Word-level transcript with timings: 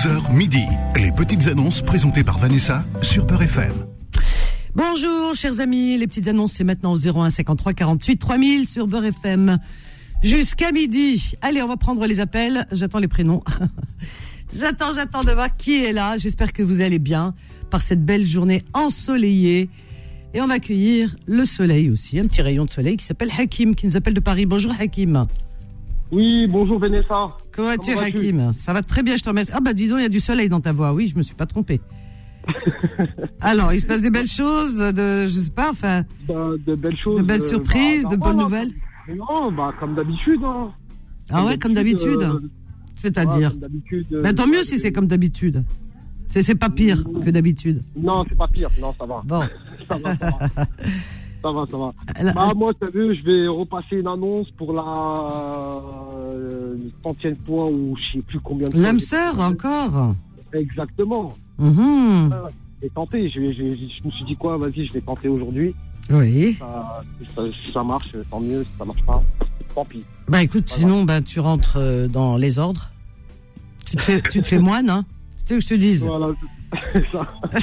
11h 0.00 0.32
midi. 0.32 0.64
Les 0.96 1.12
petites 1.12 1.46
annonces 1.48 1.82
présentées 1.82 2.24
par 2.24 2.38
Vanessa 2.38 2.82
sur 3.02 3.26
Peur 3.26 3.42
FM. 3.42 3.70
Bonjour, 4.74 5.34
chers 5.34 5.60
amis. 5.60 5.98
Les 5.98 6.06
petites 6.06 6.26
annonces, 6.26 6.52
c'est 6.52 6.64
maintenant 6.64 6.94
au 6.94 6.96
01 6.96 7.28
53 7.28 7.74
48 7.74 8.16
3000 8.16 8.66
sur 8.66 8.86
Beurre 8.86 9.04
FM. 9.04 9.58
Jusqu'à 10.22 10.72
midi. 10.72 11.34
Allez, 11.42 11.60
on 11.60 11.68
va 11.68 11.76
prendre 11.76 12.06
les 12.06 12.18
appels. 12.18 12.66
J'attends 12.72 12.98
les 12.98 13.08
prénoms. 13.08 13.42
j'attends, 14.56 14.94
j'attends 14.94 15.22
de 15.22 15.32
voir 15.32 15.54
qui 15.54 15.84
est 15.84 15.92
là. 15.92 16.16
J'espère 16.16 16.54
que 16.54 16.62
vous 16.62 16.80
allez 16.80 16.98
bien 16.98 17.34
par 17.68 17.82
cette 17.82 18.02
belle 18.02 18.24
journée 18.24 18.62
ensoleillée. 18.72 19.68
Et 20.32 20.40
on 20.40 20.46
va 20.46 20.54
accueillir 20.54 21.14
le 21.26 21.44
soleil 21.44 21.90
aussi, 21.90 22.18
un 22.18 22.24
petit 22.24 22.40
rayon 22.40 22.64
de 22.64 22.70
soleil 22.70 22.96
qui 22.96 23.04
s'appelle 23.04 23.32
Hakim, 23.38 23.74
qui 23.74 23.84
nous 23.84 23.98
appelle 23.98 24.14
de 24.14 24.20
Paris. 24.20 24.46
Bonjour 24.46 24.72
Hakim. 24.80 25.26
Oui, 26.12 26.46
bonjour 26.48 26.78
Vanessa. 26.78 27.36
Comment 27.60 27.76
vas-tu 27.76 27.92
Hakim? 27.98 28.52
Ça 28.54 28.72
va 28.72 28.82
très 28.82 29.02
bien, 29.02 29.16
je 29.16 29.22
te 29.22 29.28
remercie. 29.28 29.50
Ah 29.54 29.60
bah 29.60 29.74
dis 29.74 29.88
donc, 29.88 29.98
il 29.98 30.02
y 30.02 30.06
a 30.06 30.10
du 30.10 30.20
soleil 30.20 30.48
dans 30.48 30.60
ta 30.60 30.72
voix. 30.72 30.92
Oui, 30.92 31.08
je 31.08 31.16
me 31.16 31.22
suis 31.22 31.34
pas 31.34 31.46
trompé. 31.46 31.80
Alors, 33.40 33.74
il 33.74 33.80
se 33.80 33.86
passe 33.86 34.00
des 34.00 34.10
belles 34.10 34.26
choses, 34.26 34.78
de, 34.78 35.26
je 35.26 35.38
sais 35.38 35.50
pas, 35.50 35.70
enfin, 35.70 36.04
Bah, 36.26 36.52
de 36.66 36.74
belles 36.74 36.96
choses. 36.96 37.18
de 37.18 37.22
belles 37.22 37.42
euh, 37.42 37.48
surprises, 37.48 38.04
bah, 38.04 38.10
de 38.10 38.16
bah, 38.16 38.26
bonnes 38.26 38.36
bah, 38.38 38.42
nouvelles? 38.44 38.72
Non, 39.14 39.52
bah 39.52 39.74
comme 39.78 39.94
d'habitude. 39.94 40.40
Hein. 40.42 40.70
Ah 41.28 41.44
ouais, 41.44 41.58
comme 41.58 41.74
d'habitude. 41.74 42.22
euh, 42.22 42.40
C'est-à-dire. 42.96 43.52
ouais, 43.60 44.04
euh, 44.12 44.20
Mais 44.22 44.32
tant 44.32 44.46
mieux 44.46 44.62
si 44.64 44.78
c'est 44.78 44.92
comme 44.92 45.06
d'habitude. 45.06 45.62
C'est 46.28 46.42
c'est 46.42 46.54
pas 46.54 46.70
pire 46.70 47.04
que 47.24 47.28
d'habitude. 47.30 47.82
Non, 47.96 48.24
c'est 48.28 48.38
pas 48.38 48.48
pire. 48.48 48.68
Non, 48.80 48.94
ça 48.98 49.04
va. 49.04 49.20
Bon. 49.24 49.40
ça 49.88 49.98
va, 49.98 50.16
ça 50.16 50.30
va. 50.30 50.66
ça 51.42 51.50
va, 51.52 51.64
ça 51.70 51.76
va. 51.76 51.92
Elle 52.16 52.28
a- 52.28 52.32
Bah, 52.32 52.52
moi, 52.54 52.72
t'as 52.78 52.90
vu, 52.90 53.14
je 53.14 53.22
vais 53.24 53.46
repasser 53.48 53.96
une 54.00 54.06
annonce 54.08 54.50
pour 54.52 54.72
la 54.72 54.82
euh, 56.22 56.76
centième 57.02 57.36
fois 57.46 57.70
ou 57.70 57.96
je 57.96 58.12
sais 58.12 58.22
plus 58.22 58.40
combien 58.40 58.68
de 58.68 58.74
fois 58.74 58.82
L'âme 58.82 59.00
sœur, 59.00 59.38
encore. 59.40 60.14
Exactement. 60.52 61.34
Mhm. 61.58 62.30
J'ai 62.82 62.90
tenté. 62.90 63.28
Je, 63.28 63.40
vais- 63.40 63.52
je, 63.52 63.58
je 63.68 64.06
me 64.06 64.10
suis 64.10 64.24
dit 64.24 64.36
quoi, 64.36 64.56
vas-y, 64.56 64.86
je 64.86 64.92
vais 64.92 65.00
tenter 65.00 65.28
aujourd'hui. 65.28 65.74
Oui. 66.10 66.56
Ça, 66.58 67.02
ça, 67.34 67.42
si 67.64 67.72
ça 67.72 67.82
marche, 67.84 68.08
tant 68.30 68.40
mieux. 68.40 68.64
Si 68.64 68.70
ça 68.78 68.84
marche 68.84 69.02
pas, 69.04 69.22
tant 69.74 69.84
pis. 69.84 70.02
Bah 70.28 70.42
écoute, 70.42 70.64
Voilà. 70.68 70.80
sinon, 70.80 71.04
bah, 71.04 71.20
tu 71.20 71.40
rentres 71.40 71.76
euh, 71.76 72.08
dans 72.08 72.36
les 72.36 72.58
ordres. 72.58 72.90
Tu 73.86 73.96
te 73.96 74.02
fais, 74.02 74.20
tu 74.22 74.40
te 74.42 74.46
fais 74.46 74.58
moine, 74.58 74.88
hein 74.90 75.04
Tu 75.46 75.46
sais 75.46 75.54
que 75.56 75.60
je 75.60 75.68
te 75.68 75.74
dise 75.74 76.04
Voilà. 76.04 76.28
ça, 77.12 77.26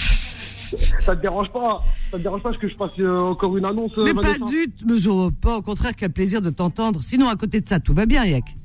ça 0.99 1.15
te 1.15 1.21
dérange 1.21 1.51
pas 1.51 1.81
Ça 2.11 2.17
te 2.17 2.23
dérange 2.23 2.41
pas 2.41 2.51
que 2.53 2.67
je 2.67 2.75
passe 2.75 2.91
euh, 2.99 3.19
encore 3.19 3.55
une 3.57 3.65
annonce 3.65 3.91
Mais 3.97 4.09
euh, 4.11 4.13
pas 4.13 4.21
Vanessa 4.21 4.45
du 4.45 4.71
tout, 4.71 4.85
mais 4.87 5.31
pas, 5.41 5.57
au 5.57 5.61
contraire, 5.61 5.93
quel 5.95 6.11
plaisir 6.11 6.41
de 6.41 6.49
t'entendre. 6.49 7.01
Sinon, 7.01 7.27
à 7.29 7.35
côté 7.35 7.61
de 7.61 7.67
ça, 7.67 7.79
tout 7.79 7.93
va 7.93 8.05
bien, 8.05 8.25
Yak. 8.25 8.55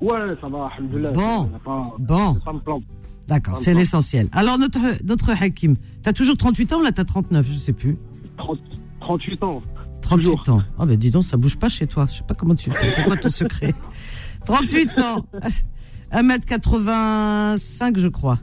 Ouais, 0.00 0.10
ça 0.40 0.48
va. 0.48 0.70
Bon. 1.12 1.46
Pas, 1.64 1.94
Bon, 1.98 2.38
ça 2.44 2.52
me 2.52 2.58
plante. 2.58 2.82
d'accord, 3.28 3.56
c'est 3.58 3.72
l'essentiel. 3.74 4.28
Alors, 4.32 4.58
notre, 4.58 4.78
notre 5.04 5.30
Hakim, 5.30 5.76
t'as 6.02 6.12
toujours 6.12 6.36
38 6.36 6.72
ans 6.72 6.80
ou 6.80 6.82
là, 6.82 6.92
t'as 6.92 7.04
39 7.04 7.46
Je 7.50 7.58
sais 7.58 7.72
plus. 7.72 7.96
30 8.36 8.58
38 9.00 9.42
ans. 9.44 9.62
38 10.02 10.22
Toujours. 10.22 10.48
ans. 10.50 10.62
Ah 10.78 10.84
ben 10.86 10.96
dis 10.96 11.10
donc, 11.10 11.24
ça 11.24 11.36
bouge 11.38 11.56
pas 11.56 11.68
chez 11.70 11.86
toi. 11.86 12.06
Je 12.10 12.18
sais 12.18 12.22
pas 12.24 12.34
comment 12.34 12.54
tu 12.54 12.70
fais. 12.70 12.90
C'est 12.90 13.04
quoi 13.04 13.16
ton 13.16 13.30
secret 13.30 13.72
38 14.44 14.98
ans. 14.98 15.24
1m85, 16.12 17.98
je 17.98 18.08
crois. 18.08 18.38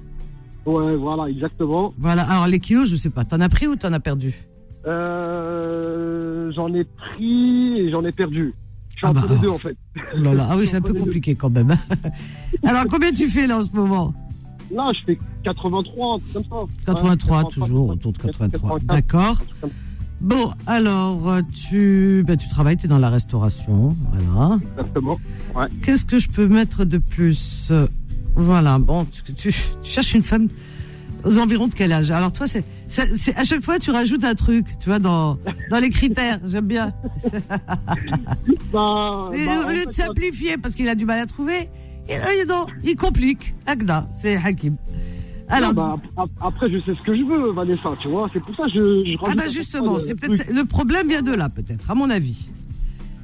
Ouais, 0.66 0.96
voilà, 0.96 1.30
exactement. 1.30 1.94
Voilà. 1.98 2.24
Alors 2.24 2.48
les 2.48 2.60
kilos, 2.60 2.88
je 2.88 2.96
sais 2.96 3.10
pas. 3.10 3.24
T'en 3.26 3.40
as 3.42 3.50
pris 3.50 3.68
ou 3.68 3.76
t'en 3.76 3.92
as 3.94 4.00
perdu 4.00 4.34
Euh, 4.88 6.52
j'en 6.52 6.74
ai 6.74 6.84
pris 6.84 7.80
et 7.80 7.92
j'en 7.92 8.04
ai 8.04 8.12
perdu. 8.12 8.54
Je 8.90 8.98
suis 8.98 9.06
Ah 9.08 9.10
entre 9.10 9.22
bah, 9.22 9.28
les 9.34 9.38
oh. 9.38 9.42
deux, 9.42 9.50
en 9.50 9.58
fait. 9.58 9.78
Oh 9.98 10.20
là 10.20 10.34
là. 10.34 10.48
Ah 10.52 10.58
oui, 10.58 10.68
c'est 10.68 10.78
un 10.78 10.82
peu 10.82 10.94
compliqué 10.94 11.36
quand 11.36 11.50
même. 11.50 11.76
Alors 12.64 12.86
combien 12.90 13.12
tu 13.12 13.28
fais 13.28 13.48
là 13.48 13.58
en 13.58 13.64
ce 13.64 13.72
moment 13.76 14.14
Là, 14.74 14.90
je 14.94 15.00
fais 15.06 15.20
83, 15.44 16.16
un 16.16 16.20
truc 16.20 16.34
comme 16.50 16.68
ça. 16.68 16.74
83 16.86 17.38
Ouais, 17.38 17.50
toujours, 17.50 17.90
autour 17.90 18.14
de 18.14 18.18
83. 18.20 18.80
84, 18.80 18.86
D'accord. 18.86 19.42
Bon, 20.22 20.52
alors 20.68 21.20
tu, 21.54 22.24
ben, 22.28 22.38
tu 22.38 22.48
travailles, 22.48 22.78
tu 22.78 22.86
es 22.86 22.90
dans 22.90 23.00
la 23.00 23.10
restauration. 23.10 23.96
Voilà. 24.14 24.60
Exactement. 24.78 25.20
Ouais. 25.56 25.66
Qu'est-ce 25.84 26.06
que 26.06 26.20
je 26.20 26.30
peux 26.30 26.48
mettre 26.48 26.86
de 26.86 27.00
plus 27.00 27.70
Euh, 27.72 27.88
Voilà, 28.36 28.80
bon, 28.80 29.06
tu, 29.06 29.34
tu- 29.34 29.52
tu 29.54 29.90
cherches 29.92 30.14
une 30.14 30.24
femme 30.24 30.48
aux 31.24 31.38
environs 31.38 31.68
de 31.68 31.74
quel 31.74 31.92
âge 31.92 32.10
Alors 32.12 32.32
toi, 32.32 32.48
c'est, 32.48 32.64
à 33.38 33.44
chaque 33.44 33.62
fois 33.62 33.78
tu 33.78 33.92
rajoutes 33.92 34.24
un 34.24 34.34
truc, 34.36 34.66
tu 34.80 34.90
vois, 34.90 35.00
dans, 35.00 35.38
dans 35.70 35.80
les 35.80 35.90
critères. 35.90 36.40
J'aime 36.48 36.66
bien. 36.68 36.94
Bah, 38.72 39.30
Et 39.34 39.46
bah, 39.46 39.68
au 39.68 39.72
lieu 39.72 39.86
de 39.86 39.92
simplifier 39.92 40.58
parce 40.58 40.76
qu'il 40.76 40.88
a 40.88 40.96
du 40.96 41.06
mal 41.06 41.20
à 41.20 41.26
trouver, 41.26 41.70
il, 42.10 42.16
il- 42.16 42.48
non, 42.48 42.66
il 42.84 42.96
complique. 42.96 43.54
Agda, 43.66 44.08
c'est 44.12 44.36
Hakim. 44.38 44.76
Alors, 45.50 45.74
bah, 45.74 45.98
ap- 46.16 46.30
après, 46.40 46.70
je 46.70 46.78
sais 46.78 46.96
ce 46.98 47.04
que 47.04 47.14
je 47.14 47.24
veux, 47.24 47.52
Vanessa, 47.52 47.90
tu 48.02 48.08
vois. 48.08 48.30
C'est 48.32 48.40
pour 48.40 48.56
ça 48.56 48.64
que 48.64 48.70
je, 48.70 49.04
je 49.06 49.18
ah 49.26 49.36
bah 49.36 49.48
justement, 49.50 49.96
fois 49.96 50.00
c'est 50.00 50.12
le 50.14 50.16
peut-être 50.16 50.50
le 50.54 50.64
problème 50.64 51.10
vient 51.10 51.22
de 51.22 51.34
là, 51.34 51.50
peut-être, 51.50 51.92
à 51.92 51.96
mon 51.96 52.10
avis. 52.10 52.48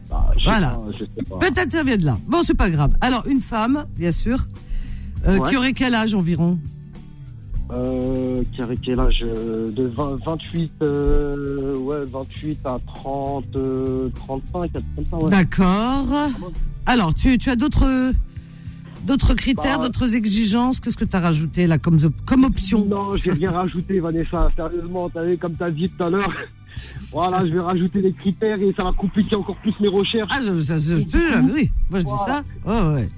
Bah, 0.10 0.32
je 0.38 0.44
Voilà. 0.44 0.78
Peut-être 1.40 1.72
ça 1.72 1.84
vient 1.84 1.96
de 1.98 2.06
là. 2.06 2.18
Bon, 2.28 2.42
c'est 2.44 2.54
pas 2.54 2.70
grave. 2.70 2.96
Alors, 3.00 3.26
une 3.28 3.40
femme, 3.42 3.86
bien 3.98 4.12
sûr, 4.12 4.40
euh, 5.26 5.38
Ouais. 5.40 5.50
qui 5.50 5.58
aurait 5.58 5.74
quel 5.74 5.96
âge 5.96 6.14
environ 6.14 6.58
Euh, 7.72 8.44
qui 8.54 8.62
a 8.62 8.68
quel 8.82 9.00
âge 9.00 9.20
euh, 9.24 9.72
De 9.72 9.84
20, 9.88 10.20
28, 10.26 10.72
euh, 10.82 11.76
ouais, 11.78 12.06
28 12.06 12.60
à 12.66 12.78
30, 12.86 13.44
euh, 13.56 14.10
35, 14.16 14.64
un 14.64 14.68
truc 14.70 14.84
comme 14.96 15.06
ça, 15.06 15.18
ouais. 15.18 15.30
D'accord. 15.30 16.08
Alors, 16.86 17.14
tu, 17.14 17.38
tu 17.38 17.50
as 17.50 17.56
d'autres 17.58 18.14
d'autres 19.06 19.34
critères, 19.34 19.80
Bah, 19.80 19.86
d'autres 19.88 20.16
exigences? 20.16 20.80
Qu'est-ce 20.80 20.98
que 20.98 21.06
tu 21.06 21.16
as 21.16 21.20
rajouté 21.20 21.68
là 21.68 21.78
comme, 21.78 21.98
comme 22.26 22.44
option? 22.46 22.86
Non, 22.86 23.16
j'ai 23.16 23.32
rien 23.32 23.52
rajouté, 23.52 24.00
Vanessa. 24.00 24.50
Sérieusement, 24.56 25.10
t'as 25.10 25.24
vu, 25.24 25.38
comme 25.38 25.54
t'as 25.54 25.70
dit 25.70 25.90
tout 25.90 26.04
à 26.04 26.10
l'heure. 26.10 26.32
Voilà, 27.12 27.46
je 27.46 27.52
vais 27.54 27.60
rajouter 27.60 28.02
les 28.02 28.14
critères 28.14 28.62
et 28.62 28.74
ça 28.78 28.84
va 28.84 28.92
compliquer 28.94 29.36
encore 29.36 29.56
plus 29.58 29.78
mes 29.80 29.88
recherches. 29.88 30.30
Ah, 30.32 30.40
ça, 30.42 30.78
je 30.78 31.04
te 31.04 31.18
jure, 31.18 31.54
oui. 31.54 31.70
Moi, 31.90 32.00
je 32.02 32.06
dis 32.06 32.12
ça. 32.26 32.44
Ouais. 32.66 33.10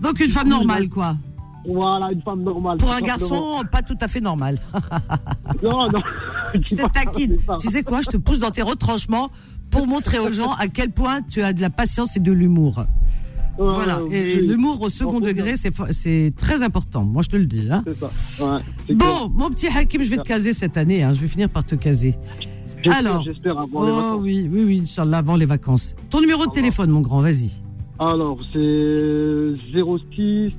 Donc, 0.00 0.20
une 0.20 0.30
femme 0.30 0.48
normale, 0.48 0.88
quoi. 0.88 1.16
Voilà, 1.66 2.10
une 2.12 2.22
femme 2.22 2.42
normale. 2.42 2.78
Pour 2.78 2.92
un 2.92 3.00
garçon, 3.00 3.62
pas 3.70 3.82
tout 3.82 3.96
à 4.00 4.08
fait 4.08 4.20
normal. 4.20 4.58
Non, 5.62 5.90
non. 5.90 6.00
Je 6.54 6.74
te 6.74 6.88
taquine. 6.92 7.36
Tu 7.60 7.68
sais 7.68 7.82
quoi 7.82 8.00
Je 8.02 8.08
te 8.08 8.16
pousse 8.16 8.38
dans 8.38 8.50
tes 8.50 8.62
retranchements 8.62 9.30
pour 9.70 9.86
montrer 9.86 10.18
aux 10.18 10.32
gens 10.32 10.52
à 10.54 10.68
quel 10.68 10.90
point 10.90 11.20
tu 11.22 11.42
as 11.42 11.52
de 11.52 11.60
la 11.60 11.70
patience 11.70 12.16
et 12.16 12.20
de 12.20 12.32
l'humour. 12.32 12.84
Voilà. 13.58 14.00
Et 14.10 14.40
l'humour 14.40 14.80
au 14.80 14.88
second 14.88 15.20
degré, 15.20 15.54
c'est 15.56 16.32
très 16.36 16.62
important. 16.62 17.04
Moi, 17.04 17.22
je 17.22 17.28
te 17.28 17.36
le 17.36 17.44
dis. 17.46 17.68
Hein. 17.70 17.82
C'est 17.86 17.98
ça. 17.98 18.10
Ouais. 18.40 18.94
Bon, 18.94 19.28
mon 19.34 19.50
petit 19.50 19.66
Hakim, 19.68 20.02
je 20.02 20.08
vais 20.10 20.16
te 20.16 20.22
caser 20.22 20.54
cette 20.54 20.76
année. 20.78 21.02
Hein. 21.02 21.12
Je 21.12 21.20
vais 21.20 21.28
finir 21.28 21.50
par 21.50 21.64
te 21.64 21.74
caser. 21.74 22.14
Alors. 22.90 23.22
J'espère 23.22 23.58
avant 23.58 23.84
les 23.84 23.92
Oh 23.92 23.96
vacances. 23.96 24.20
oui, 24.22 24.48
oui, 24.50 24.64
oui, 24.64 24.80
Inch'Allah, 24.84 25.18
avant 25.18 25.36
les 25.36 25.44
vacances. 25.46 25.94
Ton 26.08 26.20
numéro 26.22 26.46
de 26.46 26.52
téléphone, 26.52 26.88
mon 26.90 27.00
grand, 27.02 27.20
vas-y. 27.20 27.50
Alors, 27.98 28.38
c'est 28.54 29.54
06 29.74 30.52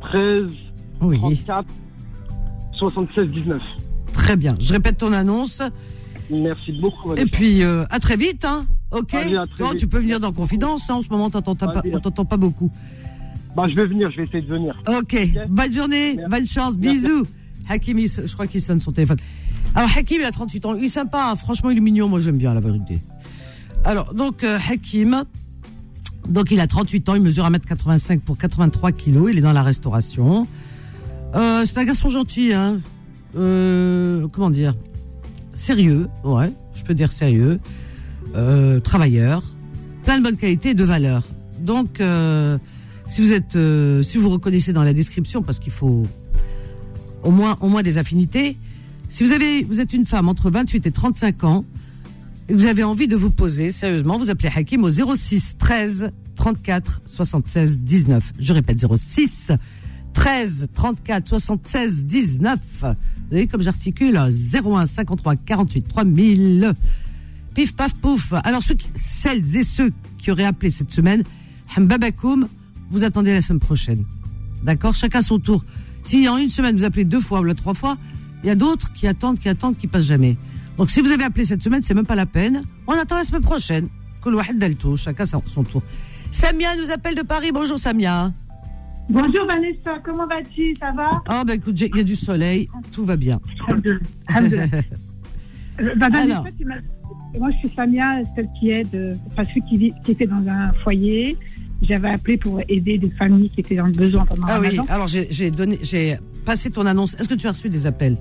13 0.00 0.44
Oui, 1.02 1.18
34 1.18 1.64
76 2.72 3.28
19. 3.28 3.60
très 4.14 4.36
bien. 4.36 4.54
Je 4.58 4.72
répète 4.72 4.98
ton 4.98 5.12
annonce. 5.12 5.62
Merci 6.30 6.72
beaucoup, 6.72 7.14
Et 7.16 7.26
puis, 7.26 7.62
euh, 7.62 7.84
à 7.90 7.98
très 7.98 8.16
vite, 8.16 8.44
hein. 8.44 8.66
Ok 8.92 9.14
Allez, 9.14 9.30
vite. 9.30 9.76
Tu 9.78 9.86
peux 9.86 9.98
venir 9.98 10.20
dans 10.20 10.32
Confidence, 10.32 10.88
hein. 10.88 10.94
En 10.94 11.02
ce 11.02 11.08
moment, 11.08 11.28
pas, 11.30 11.38
on 11.38 12.00
t'entend 12.00 12.24
pas 12.24 12.36
beaucoup. 12.36 12.70
Bah, 13.56 13.64
je 13.68 13.74
vais 13.74 13.86
venir, 13.86 14.10
je 14.10 14.18
vais 14.18 14.22
essayer 14.24 14.42
de 14.42 14.46
venir. 14.48 14.78
Ok, 14.88 15.16
bonne 15.48 15.72
journée, 15.72 16.14
Merci. 16.16 16.30
bonne 16.30 16.46
chance, 16.46 16.74
Merci. 16.78 17.00
bisous. 17.00 17.26
Hakim, 17.68 17.98
il 17.98 18.08
se- 18.08 18.26
je 18.26 18.32
crois 18.32 18.46
qu'il 18.46 18.60
sonne 18.60 18.80
son 18.80 18.92
téléphone. 18.92 19.18
Alors, 19.74 19.90
Hakim, 19.96 20.18
il 20.20 20.24
a 20.24 20.30
38 20.32 20.64
ans. 20.66 20.74
Il 20.76 20.84
est 20.84 20.88
sympa, 20.88 21.30
hein. 21.30 21.36
franchement, 21.36 21.70
il 21.70 21.78
est 21.78 21.80
mignon. 21.80 22.08
Moi, 22.08 22.20
j'aime 22.20 22.38
bien, 22.38 22.54
la 22.54 22.60
vérité. 22.60 23.00
Alors, 23.84 24.14
donc, 24.14 24.44
euh, 24.44 24.58
Hakim, 24.70 25.24
donc, 26.28 26.50
il 26.50 26.60
a 26.60 26.66
38 26.66 27.08
ans. 27.08 27.14
Il 27.14 27.22
mesure 27.22 27.48
1m85 27.48 28.20
pour 28.20 28.38
83 28.38 28.92
kilos. 28.92 29.30
Il 29.30 29.38
est 29.38 29.42
dans 29.42 29.52
la 29.52 29.62
restauration. 29.62 30.46
Euh, 31.34 31.64
c'est 31.64 31.78
un 31.78 31.84
garçon 31.84 32.08
gentil, 32.08 32.52
hein. 32.52 32.80
Euh, 33.36 34.26
comment 34.32 34.50
dire? 34.50 34.74
Sérieux, 35.54 36.08
ouais, 36.24 36.52
je 36.74 36.82
peux 36.82 36.94
dire 36.94 37.12
sérieux. 37.12 37.60
Euh, 38.34 38.80
travailleur. 38.80 39.42
Plein 40.04 40.18
de 40.18 40.22
bonnes 40.22 40.36
qualités 40.36 40.70
et 40.70 40.74
de 40.74 40.84
valeurs. 40.84 41.22
Donc, 41.60 42.00
euh, 42.00 42.58
si 43.08 43.20
vous 43.20 43.32
êtes, 43.32 43.56
euh, 43.56 44.02
si 44.02 44.18
vous 44.18 44.30
reconnaissez 44.30 44.72
dans 44.72 44.82
la 44.82 44.92
description, 44.92 45.42
parce 45.42 45.58
qu'il 45.58 45.72
faut 45.72 46.04
au 47.22 47.30
moins, 47.30 47.58
au 47.60 47.68
moins 47.68 47.82
des 47.82 47.98
affinités. 47.98 48.56
Si 49.10 49.24
vous 49.24 49.32
avez, 49.32 49.64
vous 49.64 49.80
êtes 49.80 49.92
une 49.92 50.06
femme 50.06 50.28
entre 50.28 50.50
28 50.50 50.86
et 50.86 50.92
35 50.92 51.44
ans 51.44 51.64
vous 52.54 52.66
avez 52.66 52.82
envie 52.82 53.08
de 53.08 53.16
vous 53.16 53.30
poser 53.30 53.70
sérieusement, 53.70 54.18
vous 54.18 54.30
appelez 54.30 54.50
Hakim 54.54 54.84
au 54.84 54.90
06 54.90 55.56
13 55.58 56.12
34 56.36 57.02
76 57.06 57.78
19. 57.78 58.32
Je 58.38 58.52
répète 58.52 58.84
06 58.94 59.52
13 60.14 60.68
34 60.74 61.28
76 61.28 62.04
19. 62.04 62.58
Vous 62.82 62.88
voyez 63.30 63.46
comme 63.46 63.62
j'articule 63.62 64.16
01 64.16 64.86
53 64.86 65.36
48 65.36 65.88
3000. 65.88 66.74
Pif 67.54 67.74
paf 67.74 67.94
pouf. 67.94 68.32
Alors 68.44 68.62
celles 68.94 69.56
et 69.56 69.64
ceux 69.64 69.92
qui 70.18 70.30
auraient 70.30 70.44
appelé 70.44 70.70
cette 70.70 70.90
semaine, 70.92 71.22
Hambabakoum, 71.76 72.48
vous 72.90 73.04
attendez 73.04 73.32
la 73.32 73.40
semaine 73.40 73.60
prochaine. 73.60 74.04
D'accord? 74.62 74.94
Chacun 74.94 75.22
son 75.22 75.38
tour. 75.38 75.64
Si 76.02 76.28
en 76.28 76.36
une 76.36 76.48
semaine 76.48 76.76
vous 76.76 76.84
appelez 76.84 77.04
deux 77.04 77.20
fois 77.20 77.40
ou 77.40 77.54
trois 77.54 77.74
fois, 77.74 77.96
il 78.42 78.46
y 78.46 78.50
a 78.50 78.54
d'autres 78.54 78.92
qui 78.92 79.06
attendent, 79.06 79.38
qui 79.38 79.48
attendent, 79.48 79.76
qui 79.76 79.86
passent 79.86 80.04
jamais. 80.04 80.36
Donc 80.80 80.88
si 80.88 81.02
vous 81.02 81.12
avez 81.12 81.24
appelé 81.24 81.44
cette 81.44 81.62
semaine, 81.62 81.82
c'est 81.82 81.92
même 81.92 82.06
pas 82.06 82.14
la 82.14 82.24
peine. 82.24 82.62
On 82.86 82.92
attend 82.92 83.16
la 83.16 83.24
semaine 83.24 83.42
prochaine. 83.42 83.88
Chacun 84.96 85.26
son 85.26 85.62
tour. 85.62 85.82
Samia 86.30 86.74
nous 86.74 86.90
appelle 86.90 87.14
de 87.14 87.20
Paris. 87.20 87.50
Bonjour 87.52 87.78
Samia. 87.78 88.32
Bonjour 89.10 89.46
Vanessa, 89.46 89.98
comment 90.02 90.26
vas-tu? 90.26 90.74
Ça 90.76 90.90
va? 90.92 91.22
Ah 91.26 91.44
ben 91.44 91.58
écoute, 91.58 91.78
il 91.78 91.94
y 91.94 92.00
a 92.00 92.02
du 92.02 92.16
soleil, 92.16 92.66
tout 92.92 93.04
va 93.04 93.16
bien. 93.16 93.38
Euh, 95.80 95.94
bah, 95.96 96.08
Vanessa, 96.10 96.44
moi 97.38 97.48
je 97.52 97.56
suis 97.58 97.74
Samia, 97.74 98.20
celle 98.34 98.48
qui 98.58 98.70
aide, 98.70 98.94
euh, 98.94 99.14
enfin 99.30 99.44
celle 99.44 99.62
qui, 99.62 99.94
qui 100.04 100.10
était 100.10 100.26
dans 100.26 100.46
un 100.46 100.72
foyer. 100.74 101.38
J'avais 101.80 102.10
appelé 102.10 102.36
pour 102.36 102.60
aider 102.68 102.98
des 102.98 103.08
familles 103.10 103.48
qui 103.48 103.60
étaient 103.60 103.76
dans 103.76 103.86
le 103.86 103.92
besoin 103.92 104.26
pendant 104.26 104.46
Ah 104.46 104.60
oui, 104.60 104.78
alors 104.88 105.06
j'ai 105.06 105.50
donné, 105.50 105.78
j'ai 105.82 106.18
passé 106.44 106.70
ton 106.70 106.84
annonce. 106.84 107.14
Est-ce 107.18 107.28
que 107.28 107.34
tu 107.34 107.46
as 107.46 107.52
reçu 107.52 107.70
des 107.70 107.86
appels? 107.86 108.16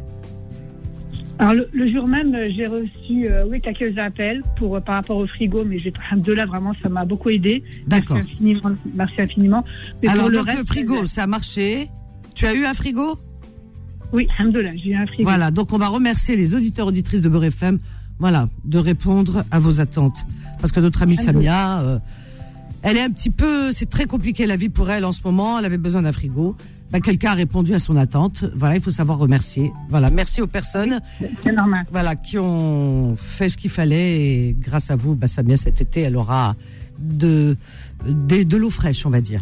Alors 1.40 1.54
le, 1.72 1.90
jour 1.90 2.06
même, 2.06 2.36
j'ai 2.54 2.68
reçu 2.68 3.26
euh, 3.26 3.46
oui 3.50 3.62
quelques 3.62 3.98
appels 3.98 4.44
pour 4.58 4.76
euh, 4.76 4.82
par 4.82 4.96
rapport 4.96 5.16
au 5.16 5.26
frigo, 5.26 5.64
mais 5.64 5.80
j'ai 5.80 5.94
de 6.16 6.34
là 6.34 6.46
vraiment 6.46 6.74
ça 6.84 6.90
m'a 6.90 7.06
beaucoup 7.06 7.30
aidé. 7.30 7.64
D'accord. 7.88 8.18
Merci 8.18 8.34
infiniment. 8.34 8.72
Merci 8.94 9.22
infiniment. 9.22 9.66
Alors 10.06 10.30
le, 10.30 10.44
frigo, 10.66 11.04
euh, 11.04 11.06
ça 11.06 11.24
a 11.24 11.28
marché. 11.28 11.88
Tu 12.36 12.46
as 12.46 12.54
eu 12.54 12.66
un 12.66 12.74
frigo? 12.74 13.18
Oui, 14.12 14.28
là, 14.38 14.72
j'ai 14.76 14.90
eu 14.90 14.96
un 14.96 15.08
frigo. 15.08 15.24
Voilà, 15.24 15.50
donc 15.50 15.72
on 15.72 15.78
va 15.78 15.88
remercier 15.88 16.36
les 16.36 16.56
auditeurs 16.56 16.88
auditrices 16.88 17.22
de 17.22 17.30
Beurre 17.30 17.46
FM, 17.46 17.80
voilà, 18.18 18.50
de 18.66 18.78
répondre 18.78 19.46
à 19.50 19.60
vos 19.60 19.80
attentes, 19.80 20.26
parce 20.60 20.74
que 20.74 20.80
notre 20.80 21.04
amie 21.04 21.16
Samia, 21.16 22.02
elle 22.82 22.98
est 22.98 23.02
un 23.02 23.12
petit 23.12 23.30
peu, 23.30 23.72
c'est 23.72 23.90
très 23.90 24.06
compliqué 24.06 24.46
la 24.46 24.58
vie 24.58 24.70
pour 24.70 24.90
elle 24.90 25.06
en 25.06 25.12
ce 25.12 25.22
moment. 25.24 25.60
Elle 25.60 25.66
avait 25.66 25.78
besoin 25.78 26.02
d'un 26.02 26.12
frigo 26.12 26.56
bah, 26.92 27.00
quelqu'un 27.00 27.32
a 27.32 27.36
répondu 27.36 27.74
à 27.74 27.80
son 27.80 27.96
attente. 27.96 28.46
Voilà, 28.56 28.76
il 28.76 28.82
faut 28.82 28.90
savoir 28.92 29.18
remercier. 29.18 29.72
Voilà, 29.90 30.10
merci 30.10 30.42
aux 30.42 30.48
personnes. 30.48 31.00
normal. 31.46 31.86
Voilà, 31.92 32.16
qui 32.16 32.38
ont 32.38 33.16
fait 33.16 33.50
ce 33.50 33.58
qu'il 33.58 33.70
fallait 33.70 34.22
et 34.22 34.56
grâce 34.60 34.90
à 34.92 34.96
vous, 34.96 35.16
bah, 35.16 35.28
Samia 35.28 35.58
cet 35.58 35.82
été, 35.82 36.02
elle 36.02 36.18
aura 36.18 36.56
de 37.00 37.56
de, 38.08 38.44
de 38.44 38.58
l'eau 38.58 38.70
fraîche, 38.70 39.06
on 39.06 39.10
va 39.10 39.22
dire. 39.22 39.42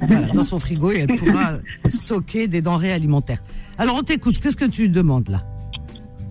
Voilà, 0.00 0.28
dans 0.28 0.44
son 0.44 0.58
frigo 0.58 0.92
et 0.92 1.00
elle 1.08 1.16
pourra 1.16 1.58
stocker 1.88 2.46
des 2.46 2.62
denrées 2.62 2.92
alimentaires. 2.92 3.42
Alors 3.78 3.96
on 3.96 4.02
t'écoute. 4.02 4.38
Qu'est-ce 4.38 4.56
que 4.56 4.64
tu 4.64 4.88
demandes 4.88 5.28
là? 5.28 5.42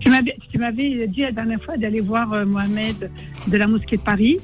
Tu 0.00 0.10
m'avais 0.58 1.06
dit 1.08 1.20
la 1.20 1.32
dernière 1.32 1.62
fois 1.62 1.76
d'aller 1.76 2.00
voir 2.00 2.32
euh, 2.32 2.46
Mohamed 2.46 3.10
de 3.46 3.56
la 3.56 3.66
mosquée 3.66 3.96
de 3.96 4.02
Paris. 4.02 4.38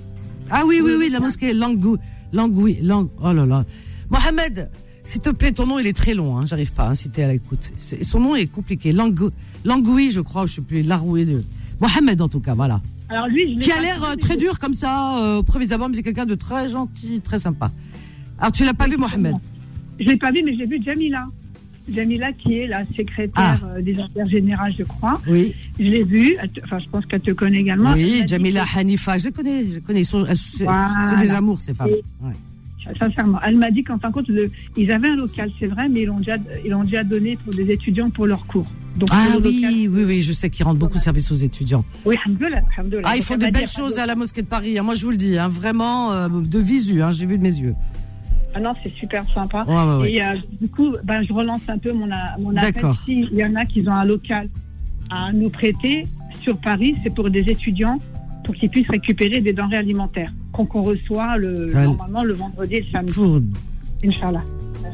Ah 0.50 0.65
oui, 0.67 0.81
oui, 0.82 0.93
oui, 0.99 1.09
la 1.09 1.21
mosquée 1.21 1.55
Langou, 1.55 1.97
Langoui, 2.32 2.79
Lang, 2.82 3.09
oh 3.23 3.32
là 3.32 3.47
là. 3.47 3.65
Mohamed, 4.11 4.69
s'il 5.04 5.20
te 5.20 5.28
plaît, 5.28 5.52
ton 5.52 5.66
nom 5.66 5.78
il 5.78 5.86
est 5.86 5.96
très 5.96 6.14
long, 6.14 6.38
hein, 6.38 6.46
j'arrive 6.46 6.72
pas, 6.72 6.88
hein, 6.88 6.94
si 6.94 7.10
t'es 7.10 7.22
à 7.22 7.28
l'écoute. 7.28 7.70
Son 8.02 8.20
nom 8.20 8.34
est 8.34 8.46
compliqué. 8.46 8.90
Langou, 8.90 9.30
Langoui, 9.64 10.10
je 10.10 10.20
crois, 10.20 10.46
je 10.46 10.54
sais 10.54 10.60
plus, 10.62 10.82
Laroué 10.82 11.26
de. 11.26 11.44
Mohamed 11.80 12.22
en 12.22 12.28
tout 12.28 12.40
cas, 12.40 12.54
voilà. 12.54 12.80
Alors 13.10 13.28
lui, 13.28 13.54
je 13.54 13.60
Qui 13.60 13.70
a 13.70 13.80
l'air 13.80 14.02
euh, 14.02 14.16
très 14.16 14.38
dur 14.38 14.58
comme 14.58 14.72
ça, 14.72 15.18
euh, 15.18 15.36
au 15.36 15.42
premier 15.42 15.70
abord, 15.72 15.90
mais 15.90 15.96
c'est 15.96 16.02
quelqu'un 16.02 16.24
de 16.24 16.34
très 16.34 16.70
gentil, 16.70 17.20
très 17.20 17.38
sympa. 17.38 17.70
Alors 18.38 18.52
tu 18.52 18.64
l'as 18.64 18.72
pas 18.72 18.88
vu, 18.88 18.96
Mohamed? 18.96 19.34
Je 20.00 20.06
l'ai 20.06 20.16
pas 20.16 20.30
vu, 20.30 20.42
mais 20.42 20.56
j'ai 20.56 20.64
vu 20.64 20.80
Jamila. 20.82 21.24
Jamila 21.86 22.32
qui 22.32 22.60
est 22.60 22.66
la 22.66 22.86
secrétaire 22.96 23.60
ah. 23.62 23.74
euh, 23.76 23.82
des 23.82 24.00
affaires 24.00 24.26
générales, 24.26 24.72
je 24.78 24.84
crois. 24.84 25.20
Oui. 25.26 25.54
Je 25.78 25.84
l'ai 25.84 26.02
vue. 26.02 26.34
Enfin, 26.64 26.78
je 26.78 26.88
pense 26.88 27.04
qu'elle 27.04 27.20
te 27.20 27.32
connaît 27.32 27.60
également. 27.60 27.92
Oui, 27.92 28.22
Jamila 28.26 28.64
Hanifa, 28.74 29.18
je 29.18 29.24
les 29.26 29.32
connais, 29.32 29.66
je 29.66 29.80
connais. 29.80 30.02
C'est 30.02 31.18
des 31.20 31.30
amours 31.32 31.60
ces 31.60 31.74
femmes. 31.74 31.90
ouais 32.22 32.32
sincèrement. 32.98 33.38
Elle 33.44 33.56
m'a 33.56 33.70
dit 33.70 33.82
qu'en 33.82 33.98
fin 33.98 34.08
de 34.08 34.14
compte, 34.14 34.26
ils 34.76 34.90
avaient 34.92 35.08
un 35.08 35.16
local, 35.16 35.50
c'est 35.58 35.66
vrai, 35.66 35.88
mais 35.88 36.02
ils 36.02 36.06
l'ont 36.06 36.19
déjà, 36.19 36.36
ils 36.64 36.70
l'ont 36.70 36.84
déjà 36.84 37.04
donné 37.04 37.36
pour 37.36 37.52
des 37.52 37.70
étudiants 37.70 38.10
pour 38.10 38.26
leurs 38.26 38.46
cours. 38.46 38.66
Donc, 38.96 39.08
ah 39.10 39.36
oui, 39.42 39.88
oui, 39.90 40.04
oui, 40.04 40.20
je 40.20 40.32
sais 40.32 40.50
qu'ils 40.50 40.64
rendent 40.64 40.78
beaucoup 40.78 40.98
de 40.98 41.02
service 41.02 41.31
aux 41.32 41.36
étudiants. 41.36 41.84
Oui, 42.04 42.16
alhamdoulilah, 42.25 42.62
Ah, 43.04 43.16
ils 43.16 43.22
font 43.22 43.36
de 43.36 43.46
belles 43.46 43.69
choses 43.69 43.98
à 43.98 44.06
la 44.06 44.14
mosquée 44.14 44.42
de 44.42 44.46
Paris. 44.46 44.78
Hein. 44.78 44.82
Moi, 44.82 44.94
je 44.94 45.04
vous 45.04 45.10
le 45.10 45.16
dis, 45.16 45.36
hein, 45.36 45.48
vraiment 45.48 46.12
euh, 46.12 46.28
de 46.28 46.58
visu. 46.60 47.02
Hein, 47.02 47.10
j'ai 47.10 47.26
vu 47.26 47.36
de 47.38 47.42
mes 47.42 47.56
yeux. 47.56 47.75
Ah 48.54 48.60
non, 48.60 48.72
c'est 48.84 48.92
super 48.92 49.25
sympa. 49.32 49.66
Et 50.06 50.22
euh, 50.22 50.26
du 50.60 50.69
coup, 50.69 50.94
ben, 51.02 51.22
je 51.22 51.32
relance 51.32 51.62
un 51.66 51.78
peu 51.78 51.92
mon, 51.92 52.08
mon 52.38 52.56
appel. 52.56 52.84
S'il 53.04 53.34
y 53.34 53.44
en 53.44 53.56
a 53.56 53.64
qui 53.64 53.82
ont 53.88 53.92
un 53.92 54.04
local 54.04 54.48
à 55.10 55.32
nous 55.32 55.50
prêter 55.50 56.04
sur 56.40 56.56
Paris, 56.58 56.94
c'est 57.02 57.12
pour 57.12 57.30
des 57.30 57.40
étudiants 57.40 57.98
pour 58.44 58.55
qu'ils 58.55 58.70
puissent 58.70 58.91
récupérer 58.91 59.41
des 59.41 59.52
denrées 59.52 59.76
alimentaires 59.76 60.32
qu'on 60.52 60.82
reçoit 60.82 61.37
le, 61.37 61.73
normalement 61.73 62.23
le 62.23 62.35
vendredi 62.35 62.75
et 62.75 62.81
le 62.81 62.87
samedi. 62.93 63.12
Pour... 63.12 63.41
Inch'Allah. 64.05 64.43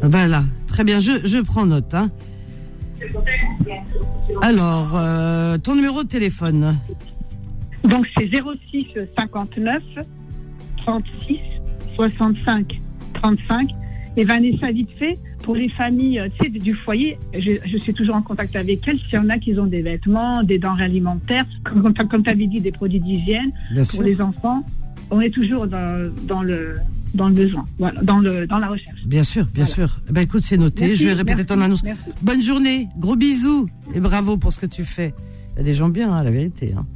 Voilà, 0.03 0.45
très 0.69 0.85
bien, 0.85 1.01
je, 1.01 1.13
je 1.25 1.39
prends 1.39 1.67
note. 1.67 1.93
Hein. 1.95 2.11
Alors, 4.43 4.97
euh, 4.97 5.59
ton 5.59 5.75
numéro 5.75 6.03
de 6.03 6.09
téléphone 6.09 6.77
Donc 7.85 8.07
c'est 8.17 8.31
06 8.31 8.87
59 9.19 9.83
36 10.79 11.39
65 11.97 12.81
35. 13.15 13.71
Et 14.17 14.25
Vanessa, 14.25 14.71
vite 14.71 14.91
fait, 14.99 15.19
pour 15.43 15.55
les 15.55 15.69
familles 15.69 16.21
euh, 16.21 16.29
tu 16.29 16.45
sais, 16.45 16.51
du 16.51 16.75
foyer, 16.75 17.19
je, 17.35 17.79
suis 17.79 17.95
toujours 17.95 18.17
en 18.17 18.23
contact 18.23 18.57
avec 18.57 18.87
elles. 18.87 18.99
S'il 18.99 19.15
y 19.15 19.19
en 19.19 19.29
a 19.29 19.39
qui 19.39 19.59
ont 19.59 19.67
des 19.67 19.83
vêtements, 19.83 20.43
des 20.43 20.59
denrées 20.59 20.85
alimentaires, 20.85 21.45
comme, 21.65 21.93
comme 21.93 22.23
tu 22.23 22.31
avais 22.31 22.47
dit, 22.47 22.61
des 22.61 22.73
produits 22.73 23.01
d'hygiène 23.01 23.51
pour 23.91 24.03
les 24.03 24.21
enfants, 24.21 24.65
on 25.11 25.21
est 25.21 25.31
toujours 25.31 25.67
dans, 25.67 26.13
dans, 26.25 26.43
le 26.43 26.77
dans 27.15 27.29
le 27.29 27.35
besoin, 27.35 27.65
voilà, 27.79 28.01
dans 28.03 28.19
le 28.19 28.47
dans 28.47 28.59
la 28.59 28.69
recherche. 28.69 29.05
Bien 29.05 29.25
sûr, 29.25 29.47
bien 29.53 29.65
sûr. 29.65 30.01
Eh 30.09 30.13
ben 30.13 30.21
écoute, 30.23 30.43
c'est 30.43 30.57
noté. 30.57 30.95
je 30.95 31.07
vais 31.07 31.15
répéter 31.15 31.45
ton 31.45 31.61
annonce. 31.61 31.83
Bonne 32.23 32.43
journée, 32.43 32.89
gros 32.99 33.17
bisous 33.17 33.69
et 33.95 34.01
bravo 34.01 34.37
pour 34.37 34.53
ce 34.53 34.61
que 34.61 34.67
tu 34.67 34.85
fais. 34.85 35.15
Il 35.55 35.59
y 35.59 35.61
a 35.63 35.65
des 35.65 35.75
gens 35.75 35.89
bien, 35.89 36.13
hein, 36.13 36.23
la 36.23 36.31
vérité. 36.31 36.75
Hein. 36.77 36.87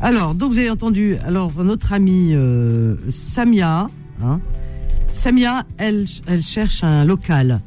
Alors, 0.00 0.34
donc 0.34 0.52
vous 0.52 0.58
avez 0.58 0.70
entendu, 0.70 1.16
alors 1.24 1.52
notre 1.62 1.92
amie 1.92 2.34
euh, 2.34 2.96
Samia, 3.08 3.88
hein, 4.24 4.40
Samia, 5.12 5.64
elle, 5.78 6.06
cherche 6.42 6.82
un 6.84 7.04
local. 7.04 7.60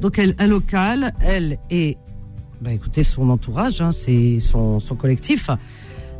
Donc 0.00 0.18
elle, 0.18 0.34
un 0.38 0.46
local, 0.46 1.12
elle 1.20 1.58
et, 1.70 1.96
bah 2.60 2.72
écoutez, 2.72 3.04
son 3.04 3.28
entourage, 3.30 3.80
hein, 3.80 3.92
c'est 3.92 4.38
son, 4.40 4.80
son 4.80 4.94
collectif, 4.94 5.50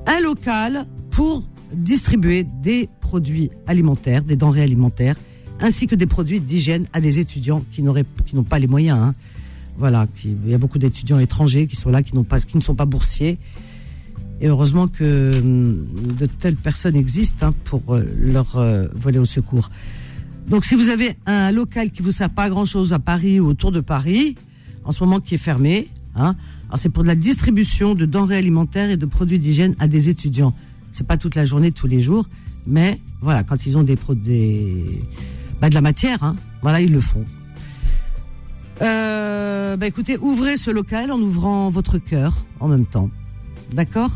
un 0.06 0.20
local 0.20 0.86
pour 1.10 1.44
distribuer 1.72 2.44
des 2.62 2.88
produits 3.00 3.50
alimentaires, 3.66 4.24
des 4.24 4.36
denrées 4.36 4.62
alimentaires, 4.62 5.16
ainsi 5.60 5.86
que 5.86 5.94
des 5.94 6.06
produits 6.06 6.40
d'hygiène 6.40 6.86
à 6.92 7.00
des 7.00 7.20
étudiants 7.20 7.62
qui 7.70 7.82
n'auraient, 7.82 8.06
qui 8.26 8.36
n'ont 8.36 8.42
pas 8.42 8.58
les 8.58 8.66
moyens. 8.66 8.98
Hein. 8.98 9.14
Voilà, 9.78 10.06
il 10.24 10.50
y 10.50 10.54
a 10.54 10.58
beaucoup 10.58 10.78
d'étudiants 10.78 11.18
étrangers 11.18 11.66
qui 11.66 11.76
sont 11.76 11.90
là, 11.90 12.02
qui 12.02 12.14
n'ont 12.14 12.24
pas, 12.24 12.40
qui 12.40 12.56
ne 12.56 12.62
sont 12.62 12.74
pas 12.74 12.86
boursiers. 12.86 13.38
Et 14.40 14.48
heureusement 14.48 14.88
que 14.88 15.32
hum, 15.36 15.86
de 16.18 16.26
telles 16.26 16.56
personnes 16.56 16.96
existent 16.96 17.48
hein, 17.48 17.54
pour 17.64 17.94
euh, 17.94 18.02
leur 18.18 18.56
euh, 18.56 18.88
voler 18.94 19.18
au 19.18 19.26
secours. 19.26 19.70
Donc 20.50 20.64
si 20.64 20.74
vous 20.74 20.88
avez 20.88 21.16
un 21.26 21.52
local 21.52 21.92
qui 21.92 22.02
vous 22.02 22.10
sert 22.10 22.28
pas 22.28 22.44
à 22.44 22.50
grand 22.50 22.64
chose 22.64 22.92
à 22.92 22.98
Paris 22.98 23.38
ou 23.38 23.46
autour 23.46 23.70
de 23.70 23.80
Paris, 23.80 24.34
en 24.84 24.90
ce 24.90 25.04
moment 25.04 25.20
qui 25.20 25.36
est 25.36 25.38
fermé, 25.38 25.86
hein, 26.16 26.34
c'est 26.74 26.88
pour 26.88 27.04
de 27.04 27.08
la 27.08 27.14
distribution 27.14 27.94
de 27.94 28.04
denrées 28.04 28.36
alimentaires 28.36 28.90
et 28.90 28.96
de 28.96 29.06
produits 29.06 29.38
d'hygiène 29.38 29.76
à 29.78 29.86
des 29.86 30.08
étudiants. 30.08 30.52
C'est 30.90 31.06
pas 31.06 31.16
toute 31.16 31.36
la 31.36 31.44
journée, 31.44 31.70
tous 31.70 31.86
les 31.86 32.00
jours, 32.00 32.26
mais 32.66 33.00
voilà, 33.20 33.44
quand 33.44 33.64
ils 33.64 33.78
ont 33.78 33.84
des 33.84 33.96
des 34.16 34.84
bah, 35.60 35.68
de 35.68 35.74
la 35.74 35.80
matière, 35.80 36.24
hein, 36.24 36.34
voilà, 36.62 36.80
ils 36.80 36.92
le 36.92 37.00
font. 37.00 37.24
Euh, 38.82 39.76
bah 39.76 39.86
écoutez, 39.86 40.18
ouvrez 40.18 40.56
ce 40.56 40.72
local 40.72 41.12
en 41.12 41.20
ouvrant 41.20 41.68
votre 41.68 41.98
cœur 41.98 42.34
en 42.58 42.66
même 42.66 42.86
temps. 42.86 43.08
D'accord? 43.72 44.10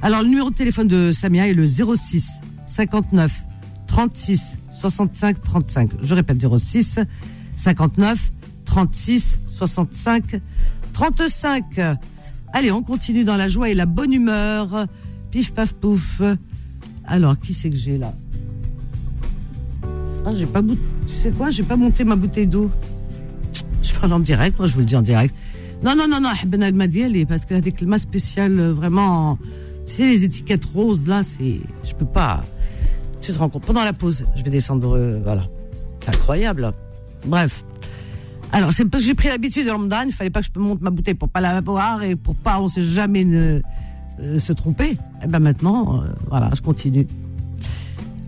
Alors 0.00 0.22
le 0.22 0.28
numéro 0.28 0.48
de 0.48 0.54
téléphone 0.54 0.88
de 0.88 1.12
Samia 1.12 1.48
est 1.48 1.54
le 1.54 1.66
06 1.66 2.30
59 2.66 3.30
36 3.88 4.56
65 4.76 5.42
35. 5.42 5.90
Je 6.02 6.14
répète 6.14 6.44
06 6.46 7.00
59 7.56 8.32
36 8.64 9.40
65 9.46 10.40
35. 10.92 11.64
Allez, 12.52 12.70
on 12.70 12.82
continue 12.82 13.24
dans 13.24 13.36
la 13.36 13.48
joie 13.48 13.70
et 13.70 13.74
la 13.74 13.86
bonne 13.86 14.12
humeur. 14.12 14.86
Pif 15.30 15.52
paf 15.52 15.72
pouf. 15.72 16.22
Alors, 17.04 17.38
qui 17.38 17.54
c'est 17.54 17.70
que 17.70 17.76
j'ai 17.76 17.98
là? 17.98 18.12
Ah, 20.24 20.30
j'ai 20.34 20.46
pas 20.46 20.62
Tu 20.62 21.14
sais 21.14 21.30
quoi? 21.30 21.50
J'ai 21.50 21.62
pas 21.62 21.76
monté 21.76 22.04
ma 22.04 22.16
bouteille 22.16 22.46
d'eau. 22.46 22.70
Je 23.82 23.92
parle 23.94 24.12
en 24.12 24.18
direct, 24.18 24.58
moi 24.58 24.66
je 24.66 24.74
vous 24.74 24.80
le 24.80 24.86
dis 24.86 24.96
en 24.96 25.02
direct. 25.02 25.34
Non, 25.82 25.94
non, 25.94 26.08
non, 26.08 26.20
non, 26.20 26.30
Ben 26.46 26.74
m'a 26.74 26.86
dit, 26.86 27.24
parce 27.26 27.44
que 27.44 27.54
des 27.54 27.72
climat 27.72 27.98
spécial, 27.98 28.58
euh, 28.58 28.72
vraiment, 28.72 29.38
tu 29.86 29.94
sais, 29.94 30.08
les 30.08 30.24
étiquettes 30.24 30.64
roses, 30.64 31.06
là, 31.06 31.22
c'est, 31.22 31.60
je 31.84 31.94
peux 31.94 32.06
pas. 32.06 32.42
Tu 33.26 33.32
te 33.32 33.38
rends 33.40 33.48
compte 33.48 33.66
Pendant 33.66 33.82
la 33.82 33.92
pause, 33.92 34.24
je 34.36 34.44
vais 34.44 34.50
descendre. 34.50 34.96
Euh, 34.96 35.18
voilà. 35.20 35.42
C'est 36.00 36.10
incroyable. 36.10 36.72
Bref. 37.24 37.64
Alors, 38.52 38.72
c'est 38.72 38.84
parce 38.84 39.02
que 39.02 39.08
j'ai 39.08 39.14
pris 39.16 39.26
l'habitude 39.26 39.66
de 39.66 39.70
Ramadan. 39.72 40.02
Il 40.06 40.12
fallait 40.12 40.30
pas 40.30 40.42
que 40.42 40.46
je 40.54 40.60
monte 40.60 40.80
ma 40.80 40.90
bouteille 40.90 41.14
pour 41.14 41.28
pas 41.28 41.40
la 41.40 41.60
boire 41.60 42.04
et 42.04 42.14
pour 42.14 42.36
pas, 42.36 42.60
on 42.60 42.68
sait 42.68 42.84
jamais 42.84 43.24
ne, 43.24 43.60
euh, 44.20 44.38
se 44.38 44.52
tromper. 44.52 44.90
Et 44.90 44.98
eh 45.24 45.26
ben 45.26 45.40
maintenant, 45.40 46.02
euh, 46.02 46.06
voilà, 46.28 46.50
je 46.54 46.62
continue. 46.62 47.08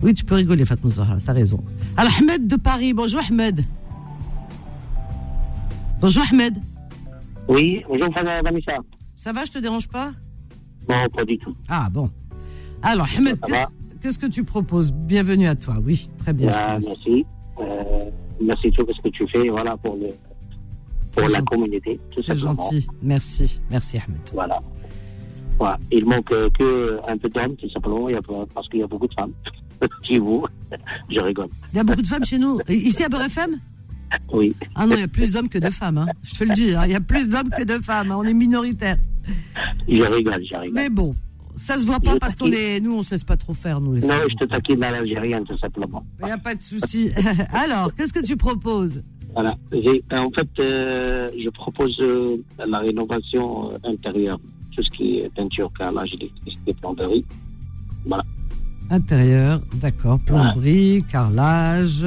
Oui, 0.03 0.15
tu 0.15 0.25
peux 0.25 0.35
rigoler, 0.35 0.65
Fatma 0.65 0.91
Zahra, 0.91 1.17
t'as 1.25 1.33
raison. 1.33 1.63
Alors, 1.97 2.13
Ahmed 2.19 2.49
de 2.49 2.57
Paris. 2.57 2.93
Bonjour, 2.93 3.21
Ahmed. 3.31 3.65
Bonjour, 6.01 6.25
Ahmed. 6.33 6.57
Oui, 7.47 7.85
bonjour 7.89 8.09
Vanessa. 8.43 8.73
Ça 9.15 9.31
va, 9.31 9.45
je 9.45 9.53
te 9.53 9.59
dérange 9.59 9.87
pas? 9.87 10.11
Non, 10.89 11.09
pas 11.15 11.25
du 11.25 11.39
tout. 11.39 11.55
Ah 11.69 11.89
bon. 11.89 12.11
Alors, 12.83 13.07
Ahmed, 13.17 13.39
qu'est-ce- 14.01 14.19
que 14.19 14.27
tu 14.27 14.45
proposes? 14.45 14.93
Bienvenue 14.93 15.47
à 15.47 15.55
toi. 15.55 15.77
Oui, 15.85 16.09
très 16.19 16.33
bien. 16.33 16.51
Ah, 16.55 16.77
laisse. 16.79 16.87
merci. 16.87 17.27
Euh, 17.61 17.65
merci 18.41 18.71
tout 18.73 18.87
ce 18.95 19.01
que 19.01 19.09
tu 19.09 19.27
fais 19.29 19.49
voilà, 19.49 19.77
pour, 19.77 19.97
le, 19.97 20.09
pour 21.13 21.23
la 21.23 21.29
gentil. 21.39 21.45
communauté. 21.47 22.01
C'est 22.19 22.37
gentil. 22.37 22.87
Merci. 23.03 23.61
Merci, 23.71 23.99
Ahmed. 23.99 24.21
Voilà. 24.33 24.59
Voilà. 25.59 25.79
Il 25.91 26.05
manque 26.07 26.31
euh, 26.33 26.49
que 26.59 26.99
un 27.11 27.17
peu 27.19 27.29
d'hommes, 27.29 27.57
tout 27.57 27.69
simplement, 27.71 28.07
parce 28.55 28.69
qu'il 28.69 28.81
y 28.81 28.83
a 28.83 28.87
beaucoup 28.87 29.09
de 29.09 29.15
femmes. 29.15 29.33
Chez 30.03 30.19
vous, 30.19 30.45
je 31.11 31.21
rigole. 31.21 31.49
Il 31.73 31.77
y 31.77 31.81
a 31.81 31.85
beaucoup 31.85 32.03
de 32.03 32.07
femmes 32.07 32.25
chez 32.25 32.39
nous. 32.39 32.59
Ici 32.69 33.03
à 33.05 33.09
Beurre 33.09 33.23
FM 33.27 33.59
Oui. 34.33 34.55
Ah 34.75 34.87
non, 34.87 34.95
il 34.97 35.01
y 35.01 35.05
a 35.05 35.09
plus 35.09 35.33
d'hommes 35.33 35.49
que 35.49 35.59
de 35.59 35.71
femmes. 35.71 35.99
hein. 35.99 36.07
Je 36.25 36.35
te 36.37 36.45
le 36.45 36.55
dis, 36.55 36.75
hein. 36.75 36.83
il 36.87 36.93
y 36.93 36.97
a 36.97 37.01
plus 37.01 37.29
d'hommes 37.29 37.51
que 37.51 37.63
de 37.63 37.79
femmes. 37.79 38.11
hein. 38.11 38.17
On 38.19 38.25
est 38.25 38.35
minoritaire. 38.35 38.97
Je 39.89 40.03
rigole, 40.03 40.45
je 40.45 40.57
rigole. 40.57 40.75
Mais 40.75 40.89
bon, 40.91 41.15
ça 41.59 41.79
se 41.79 41.87
voit 41.87 42.01
pas 42.01 42.17
parce 42.19 42.37
qu'on 42.37 42.51
est, 42.51 42.81
nous, 42.81 42.97
on 42.99 43.03
se 43.03 43.13
laisse 43.13 43.25
pas 43.25 43.37
trop 43.37 43.55
faire, 43.55 43.81
nous 43.81 43.95
les 43.95 44.01
Non, 44.01 44.21
je 44.29 44.35
te 44.37 44.45
taquine 44.45 44.83
à 44.85 44.91
l'Algérienne, 44.91 45.45
tout 45.45 45.59
simplement. 45.59 46.05
Il 46.21 46.27
n'y 46.27 46.31
a 46.33 46.39
pas 46.39 46.55
de 46.55 46.63
souci. 46.63 47.11
Alors, 47.53 47.95
qu'est-ce 47.95 48.13
que 48.13 48.25
tu 48.25 48.37
proposes? 48.37 49.03
Voilà. 49.35 49.55
Euh, 49.73 50.01
En 50.13 50.31
fait, 50.31 50.49
euh, 50.61 51.29
je 51.39 51.49
propose 51.51 51.97
euh, 52.01 52.37
la 52.67 52.79
rénovation 52.79 53.71
intérieure, 53.85 54.39
tout 54.75 54.83
ce 54.83 54.91
qui 54.91 55.19
est 55.19 55.31
peinture, 55.35 55.71
carrelage, 55.79 56.15
électricité, 56.15 56.75
plomberie. 56.81 57.25
Intérieur, 58.91 59.61
d'accord. 59.75 60.19
Plomberie, 60.21 61.05
carrelage. 61.11 62.07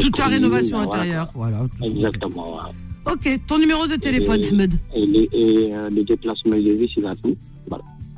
toute 0.00 0.18
la 0.18 0.26
rénovation 0.26 0.78
voilà. 0.84 0.92
intérieure. 1.02 1.30
Voilà. 1.34 1.66
Exactement. 1.82 2.50
voilà. 2.52 2.70
Ok, 3.10 3.40
ton 3.46 3.58
numéro 3.58 3.86
de 3.86 3.96
téléphone, 3.96 4.42
Et- 4.42 4.48
Ahmed? 4.48 4.74
Et, 4.94 5.06
les, 5.06 5.28
et 5.32 5.74
euh, 5.74 5.88
le 5.88 6.04
déplacement 6.04 6.52
est 6.54 6.60
levé, 6.60 6.90
c'est 6.94 7.00
gratuit. 7.00 7.22
Voilà. 7.24 7.38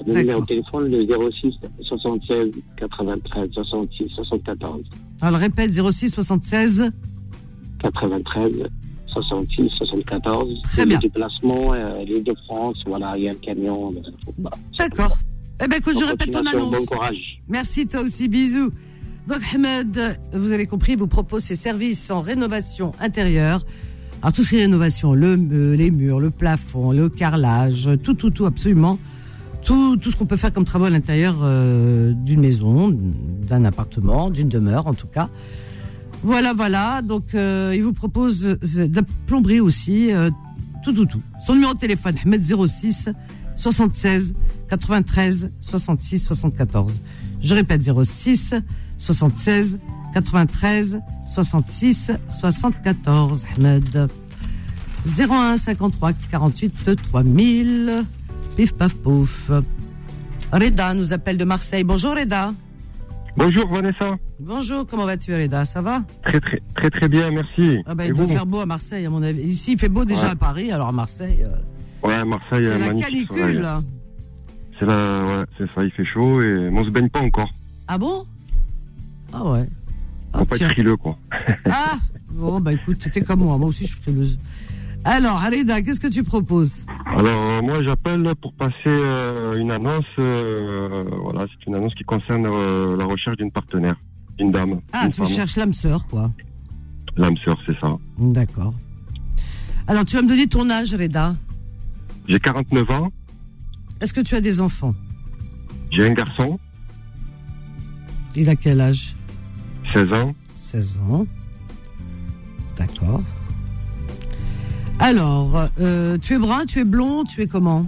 Le 0.07 0.15
numéro 0.15 0.41
de 0.41 0.47
téléphone, 0.47 0.91
le 0.91 1.05
06 1.31 1.55
76 1.83 2.51
93 2.77 3.49
66 3.53 4.09
74. 4.15 4.83
Alors, 5.21 5.41
répète 5.41 5.73
06 5.73 6.09
76. 6.11 6.91
93 7.81 8.53
66 9.13 9.69
74. 9.71 10.63
Très 10.63 10.87
bien. 10.87 10.97
Le 10.99 11.03
déplacement, 11.09 11.73
euh, 11.75 12.05
l'île 12.05 12.23
de 12.25 12.35
France, 12.47 12.77
voilà, 12.87 13.15
il 13.17 13.25
y 13.25 13.29
a 13.29 13.33
un 13.33 13.35
camion. 13.35 13.93
euh. 13.93 14.45
D'accord. 14.79 15.17
Eh 15.63 15.69
bien, 15.69 15.79
écoute, 15.79 15.97
je 16.01 16.05
répète 16.05 16.31
ton 16.31 16.41
annonce. 16.47 16.71
Bon 16.71 16.85
courage. 16.87 17.43
Merci, 17.49 17.87
toi 17.87 18.01
aussi, 18.03 18.29
bisous. 18.29 18.71
Donc, 19.29 19.41
Ahmed, 19.55 20.19
vous 20.33 20.53
avez 20.53 20.67
compris, 20.67 20.97
vous 20.97 21.07
propose 21.07 21.43
ses 21.43 21.55
services 21.55 22.11
en 22.11 22.21
rénovation 22.23 22.93
intérieure. 23.01 23.65
Alors, 24.23 24.33
tout 24.33 24.43
ce 24.43 24.51
qui 24.51 24.57
est 24.57 24.61
rénovation, 24.61 25.13
le, 25.15 25.39
euh, 25.53 25.77
les 25.77 25.91
murs, 25.91 26.21
le 26.21 26.31
plafond, 26.31 26.93
le 26.93 27.09
carrelage, 27.09 27.89
tout, 28.03 28.15
tout, 28.15 28.31
tout, 28.31 28.47
absolument. 28.47 28.99
Tout, 29.63 29.97
tout 29.97 30.11
ce 30.11 30.17
qu'on 30.17 30.27
peut 30.27 30.37
faire 30.37 30.53
comme 30.53 30.65
travaux 30.65 30.87
à 30.87 30.91
l'intérieur 30.91 31.37
euh, 31.43 32.13
d'une 32.13 32.41
maison, 32.41 32.89
d'un 32.91 33.65
appartement, 33.65 34.31
d'une 34.31 34.49
demeure, 34.49 34.87
en 34.87 34.95
tout 34.95 35.07
cas. 35.07 35.29
Voilà, 36.23 36.53
voilà. 36.53 37.03
Donc, 37.03 37.35
euh, 37.35 37.73
il 37.75 37.83
vous 37.83 37.93
propose 37.93 38.45
euh, 38.45 38.57
de 38.89 39.03
plomberie 39.27 39.61
aussi, 39.61 40.13
euh, 40.13 40.31
tout, 40.85 40.93
tout, 40.93 41.07
tout. 41.07 41.23
Son 41.47 41.55
numéro 41.55 41.75
de 41.75 41.79
téléphone, 41.79 42.15
Ahmed 42.25 42.43
06 42.43 43.09
76 43.57 44.35
93 44.69 45.51
66 45.61 46.19
74. 46.21 47.01
Je 47.43 47.55
répète 47.55 47.83
06 47.83 48.55
76 48.99 49.79
93 50.15 51.01
66 51.27 52.13
74. 52.41 53.47
Ahmed 53.57 54.09
01 55.07 55.57
53 55.57 56.13
48 56.31 57.03
3000. 57.11 58.05
Pif 58.57 58.73
paf 58.75 58.95
pouf. 58.95 59.51
Reda 60.53 60.95
nous 60.95 61.13
appelle 61.13 61.37
de 61.39 61.45
Marseille. 61.45 61.85
Bonjour 61.85 62.15
Reda. 62.17 62.53
Bonjour 63.37 63.67
Vanessa. 63.69 64.11
Bonjour, 64.41 64.87
comment 64.87 65.07
vas-tu 65.07 65.33
Reda? 65.35 65.65
Ça 65.65 65.81
va? 65.81 66.03
Très 66.25 66.41
très 66.41 66.61
très 66.75 66.91
très 66.91 67.09
bien, 67.09 67.31
merci. 67.31 67.79
ah 67.87 67.95
bah, 67.95 68.07
Il 68.07 68.15
doit 68.15 68.27
faire 68.27 68.47
beau 68.47 68.61
à 68.61 68.67
Marseille 68.67 69.07
à 69.07 69.11
mon 69.11 69.23
avis. 69.23 69.43
Ici 69.43 69.73
il 69.73 69.79
fait 69.79 69.89
beau 69.89 70.05
déjà 70.05 70.27
Ouais. 70.27 70.33
à 70.33 70.37
Paris, 70.37 70.73
alors 70.73 70.89
à 70.89 70.93
Marseille 70.93 71.45
euh, 71.45 72.07
Ouais, 72.07 72.25
Marseille, 72.25 72.61
c'est 72.61 72.73
euh, 72.73 72.79
la 72.79 72.89
canicule. 72.95 73.61
là. 73.61 73.83
C'est 74.79 74.87
la, 74.87 75.23
ouais, 75.25 75.45
c'est 75.59 75.71
ça, 75.75 75.85
il 75.85 75.91
fait 75.93 76.05
chaud 76.07 76.43
et 76.43 76.69
on 76.73 76.85
se 76.85 76.91
baigne 76.91 77.09
pas 77.11 77.21
encore. 77.21 77.51
Ah 77.87 77.99
bon? 77.99 78.25
Ah 79.33 79.45
ouais. 79.45 79.69
Faut 80.35 80.45
pas 80.45 80.57
tiens. 80.57 80.67
être 80.67 80.73
frileux 80.73 80.97
quoi. 80.97 81.17
Ah 81.67 81.95
Bon, 82.31 82.61
bah 82.61 82.73
écoute, 82.73 82.99
t'es 83.13 83.21
comme 83.21 83.41
moi. 83.41 83.59
Moi 83.59 83.69
aussi, 83.69 83.87
je 83.87 83.93
suis 83.93 84.03
frileuse. 84.03 84.39
Alors, 85.05 85.43
Arida, 85.43 85.81
qu'est-ce 85.83 86.01
que 86.01 86.09
tu 86.09 86.23
proposes 86.23 86.85
Alors 87.07 87.55
euh, 87.55 87.63
moi 87.63 87.83
j'appelle 87.83 88.35
pour 88.41 88.53
passer 88.53 88.75
euh, 88.87 89.57
une 89.57 89.71
annonce. 89.71 90.05
euh, 90.19 91.05
voilà, 91.23 91.47
c'est 91.51 91.67
une 91.67 91.75
annonce 91.77 91.95
qui 91.95 92.05
concerne 92.05 92.47
euh, 92.47 92.97
la 92.97 93.07
recherche 93.07 93.37
d'une 93.39 93.51
partenaire, 93.51 93.97
d'une 94.37 94.51
dame. 94.51 94.81
Ah, 94.93 95.09
tu 95.09 95.23
femme. 95.23 95.27
cherches 95.29 95.57
l'âme 95.57 95.73
sœur, 95.73 96.07
quoi. 96.07 96.31
L'âme 97.17 97.37
sœur, 97.45 97.59
c'est 97.67 97.79
ça. 97.81 97.89
D'accord. 98.19 98.75
Alors, 99.87 100.05
tu 100.05 100.17
vas 100.17 100.23
me 100.23 100.29
donner 100.29 100.47
ton 100.47 100.69
âge, 100.71 100.95
Reda. 100.95 101.35
J'ai 102.29 102.39
49 102.39 102.91
ans, 102.91 103.11
Est-ce 104.01 104.13
que 104.15 104.21
tu 104.21 104.35
as 104.35 104.41
des 104.41 104.61
enfants 104.61 104.95
j'ai 105.93 106.07
un 106.09 106.13
garçon, 106.13 106.57
Il 108.37 108.49
a 108.49 108.55
quel 108.55 108.81
âge 108.81 109.17
16 109.93 110.13
ans. 110.13 110.33
16 110.57 110.99
ans. 111.09 111.27
D'accord. 112.79 113.21
Alors, 115.01 115.69
euh, 115.81 116.19
tu 116.19 116.35
es 116.35 116.39
brun, 116.39 116.65
tu 116.67 116.81
es 116.81 116.85
blond, 116.85 117.25
tu 117.25 117.41
es 117.41 117.47
comment 117.47 117.87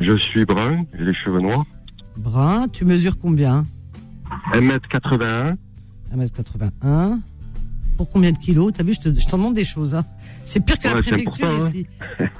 Je 0.00 0.16
suis 0.16 0.44
brun, 0.44 0.84
j'ai 0.96 1.04
les 1.04 1.14
cheveux 1.14 1.40
noirs. 1.40 1.64
Brun, 2.16 2.66
tu 2.72 2.84
mesures 2.84 3.18
combien 3.18 3.64
1m81, 4.54 5.56
1m81. 6.16 7.18
Pour 7.96 8.08
combien 8.10 8.30
de 8.32 8.38
kilos 8.38 8.72
T'as 8.74 8.84
vu, 8.84 8.92
je 8.94 9.00
te- 9.10 9.18
je 9.20 9.26
t'en 9.26 9.38
demande 9.38 9.54
des 9.54 9.64
choses. 9.64 9.94
hein. 9.94 10.04
C'est 10.44 10.60
pire 10.64 10.78
que 10.78 10.86
la 10.86 10.94
Ouais, 10.94 11.00
c'est 11.02 11.10
préfecture 11.12 11.48
hein. 11.48 11.66
ici. 11.68 11.86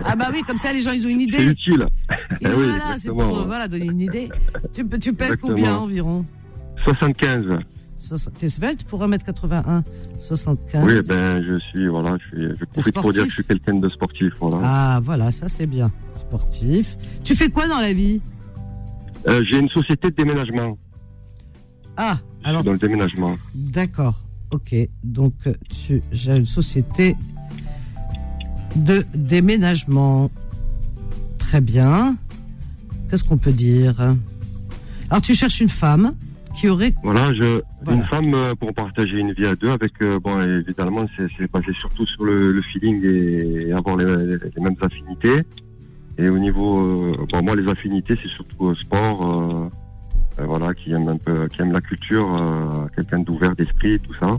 Ah 0.05 0.15
bah 0.15 0.29
oui, 0.33 0.43
comme 0.47 0.59
ça 0.59 0.73
les 0.73 0.81
gens 0.81 0.93
ils 0.93 1.05
ont 1.07 1.11
une 1.11 1.19
c'est 1.31 1.39
idée. 1.39 1.45
utile. 1.47 1.87
Et 2.11 2.15
Eh 2.43 2.47
oui, 2.49 2.53
voilà, 2.67 2.97
c'est 2.99 3.09
pour 3.09 3.19
ouais. 3.19 3.45
voilà, 3.47 3.67
donner 3.67 3.87
une 3.87 4.01
idée. 4.01 4.29
Tu, 4.75 4.87
tu 4.99 5.13
pèses 5.15 5.29
Exactement. 5.33 5.55
combien 5.55 5.77
environ? 5.77 6.25
75. 6.85 7.57
Soix- 8.07 8.31
T'es 8.39 8.49
svelte 8.49 8.85
pour 8.85 9.03
1m81 9.03 9.83
75 10.19 10.85
Oui, 10.85 10.95
ben 11.07 11.43
je 11.43 11.59
suis 11.59 11.87
voilà, 11.89 12.17
je, 12.23 12.27
suis, 12.29 12.49
je 12.61 12.65
profite 12.65 12.95
pour 12.95 13.13
dire 13.13 13.25
que 13.25 13.29
je 13.31 13.35
suis 13.35 13.45
quelqu'un 13.45 13.75
de 13.75 13.89
sportif, 13.89 14.33
voilà. 14.41 14.59
Ah 14.63 15.01
voilà, 15.03 15.31
ça 15.33 15.49
c'est 15.49 15.67
bien. 15.67 15.91
Sportif. 16.17 16.97
Tu 17.25 17.35
fais 17.35 17.51
quoi 17.51 17.67
dans 17.69 17.81
la 17.81 17.93
vie? 17.93 18.21
Euh, 19.29 19.43
j'ai 19.49 19.57
une 19.59 19.69
société 19.69 20.11
de 20.11 20.15
déménagement. 20.17 20.79
Ah, 21.97 22.19
Je 22.45 22.49
alors 22.49 22.61
suis 22.63 22.67
dans 22.67 22.73
le 22.73 22.79
déménagement. 22.79 23.35
D'accord. 23.55 24.23
Ok. 24.53 24.75
Donc, 25.03 25.35
tu, 25.69 26.01
j'ai 26.13 26.37
une 26.37 26.47
société 26.47 27.17
de 28.77 29.05
déménagement. 29.15 30.31
Très 31.39 31.61
bien. 31.61 32.17
Qu'est-ce 33.11 33.25
qu'on 33.25 33.39
peut 33.39 33.53
dire? 33.53 34.01
Alors, 35.11 35.23
tu 35.23 35.35
cherches 35.35 35.61
une 35.61 35.69
femme 35.69 36.15
qui 36.57 36.69
aurait. 36.69 36.95
Voilà, 37.03 37.33
je 37.35 37.61
Voilà. 37.85 38.01
une 38.01 38.07
femme 38.07 38.35
euh, 38.35 38.55
pour 38.55 38.73
partager 38.73 39.19
une 39.19 39.33
vie 39.33 39.47
à 39.47 39.55
deux 39.55 39.71
avec 39.71 39.93
euh, 40.03 40.19
bon 40.19 40.41
évidemment 40.41 41.07
c'est 41.17 41.51
basé 41.53 41.73
surtout 41.79 42.07
sur 42.07 42.25
le, 42.25 42.53
le 42.53 42.63
feeling 42.63 43.05
et, 43.05 43.69
et 43.69 43.73
avoir 43.73 43.97
les, 43.97 44.07
les 44.07 44.61
mêmes 44.63 44.77
affinités. 44.81 45.43
Et 46.19 46.29
au 46.29 46.39
niveau 46.39 46.81
euh, 46.83 47.17
bon 47.31 47.43
moi 47.43 47.55
les 47.57 47.69
affinités 47.69 48.15
c'est 48.23 48.31
surtout 48.31 48.69
euh, 48.69 48.75
sport 48.75 49.71
euh, 50.41 50.45
voilà 50.47 50.73
qui 50.75 50.93
aime 50.93 51.09
un 51.09 51.17
peu 51.19 51.47
qui 51.49 51.61
aime 51.63 51.73
la 51.73 51.81
culture 51.81 52.29
quelqu'un 52.95 53.21
d'ouvert 53.21 53.55
d'esprit 53.55 53.99
tout 54.01 54.15
ça. 54.21 54.33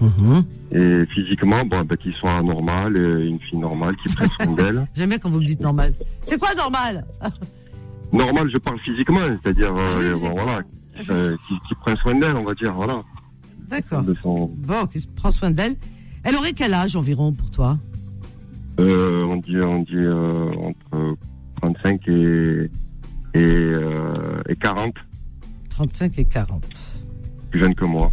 Mhm. 0.00 0.44
Et 0.72 1.06
physiquement 1.06 1.60
bon 1.66 1.82
ben 1.84 1.96
qui 1.96 2.12
soit 2.12 2.40
normal 2.42 2.96
une 2.96 3.40
fille 3.40 3.58
normale 3.58 3.94
qui 3.96 4.14
prenne 4.14 4.30
soin 4.30 4.52
d'elle. 4.58 4.86
J'aime 4.94 5.08
bien 5.10 5.18
quand 5.18 5.30
vous 5.30 5.40
me 5.40 5.44
dites 5.44 5.60
normal. 5.60 5.92
C'est 6.22 6.38
quoi 6.38 6.54
normal? 6.54 7.04
Normal, 8.12 8.48
je 8.50 8.56
parle 8.56 8.78
physiquement, 8.80 9.20
c'est-à-dire 9.42 9.70
Ah 9.76 9.98
euh, 10.00 10.14
bon, 10.18 10.30
voilà, 10.32 10.62
euh, 11.10 11.36
qui, 11.46 11.54
qui 11.68 11.74
prend 11.76 11.94
soin 11.96 12.14
d'elle, 12.18 12.36
on 12.36 12.44
va 12.44 12.54
dire, 12.54 12.72
voilà. 12.74 13.02
D'accord. 13.68 14.02
Son, 14.22 14.46
Bon, 14.56 14.86
qui 14.86 15.06
prend 15.16 15.30
soin 15.30 15.50
d'elle. 15.50 15.76
Elle 16.24 16.34
aurait 16.36 16.52
quel 16.52 16.74
âge 16.74 16.96
environ 16.96 17.32
pour 17.32 17.50
toi? 17.50 17.78
Euh, 18.80 19.24
on 19.26 19.36
dit, 19.36 19.58
on 19.60 19.80
dit 19.82 19.94
euh, 19.96 20.50
entre 20.62 21.16
35 21.60 22.08
et 22.08 22.70
et, 23.34 23.38
euh, 23.44 24.40
et 24.48 24.56
40, 24.56 24.94
35 25.70 26.18
et 26.18 26.24
40. 26.24 26.62
plus 27.50 27.60
jeune 27.60 27.74
que 27.74 27.84
moi, 27.84 28.10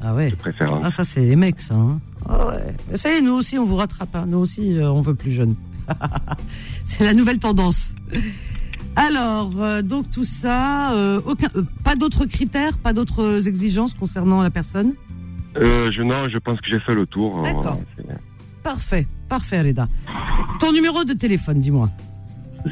Ah 0.00 0.14
ouais. 0.14 0.30
de 0.30 0.36
préférence. 0.36 0.80
Ah, 0.82 0.90
ça, 0.90 1.04
c'est 1.04 1.24
les 1.24 1.36
mecs, 1.36 1.60
ça. 1.60 1.74
Hein. 1.74 2.00
Ah 2.26 2.46
ouais. 2.48 2.74
Mais 2.90 2.96
ça 2.96 3.10
y 3.10 3.14
est, 3.18 3.20
nous 3.22 3.32
aussi, 3.34 3.58
on 3.58 3.66
vous 3.66 3.76
rattrape. 3.76 4.14
hein. 4.16 4.24
Nous 4.26 4.38
aussi, 4.38 4.78
euh, 4.78 4.90
on 4.90 5.00
veut 5.02 5.14
plus 5.14 5.32
jeune. 5.32 5.54
c'est 6.86 7.04
la 7.04 7.12
nouvelle 7.12 7.38
tendance. 7.38 7.94
Alors, 8.96 9.50
euh, 9.60 9.82
donc 9.82 10.10
tout 10.10 10.24
ça, 10.24 10.92
euh, 10.94 11.20
aucun, 11.26 11.48
euh, 11.56 11.62
pas 11.82 11.96
d'autres 11.96 12.26
critères, 12.26 12.78
pas 12.78 12.92
d'autres 12.92 13.48
exigences 13.48 13.94
concernant 13.94 14.42
la 14.42 14.50
personne 14.50 14.94
je 15.56 16.02
non, 16.02 16.28
je 16.28 16.38
pense 16.38 16.60
que 16.60 16.68
j'ai 16.68 16.80
fait 16.80 16.96
le 16.96 17.06
tour. 17.06 17.40
D'accord. 17.42 17.80
Parfait. 18.64 19.06
Parfait, 19.28 19.62
Reda. 19.62 19.86
Ton 20.58 20.72
numéro 20.72 21.04
de 21.04 21.12
téléphone, 21.12 21.60
dis-moi. 21.60 21.88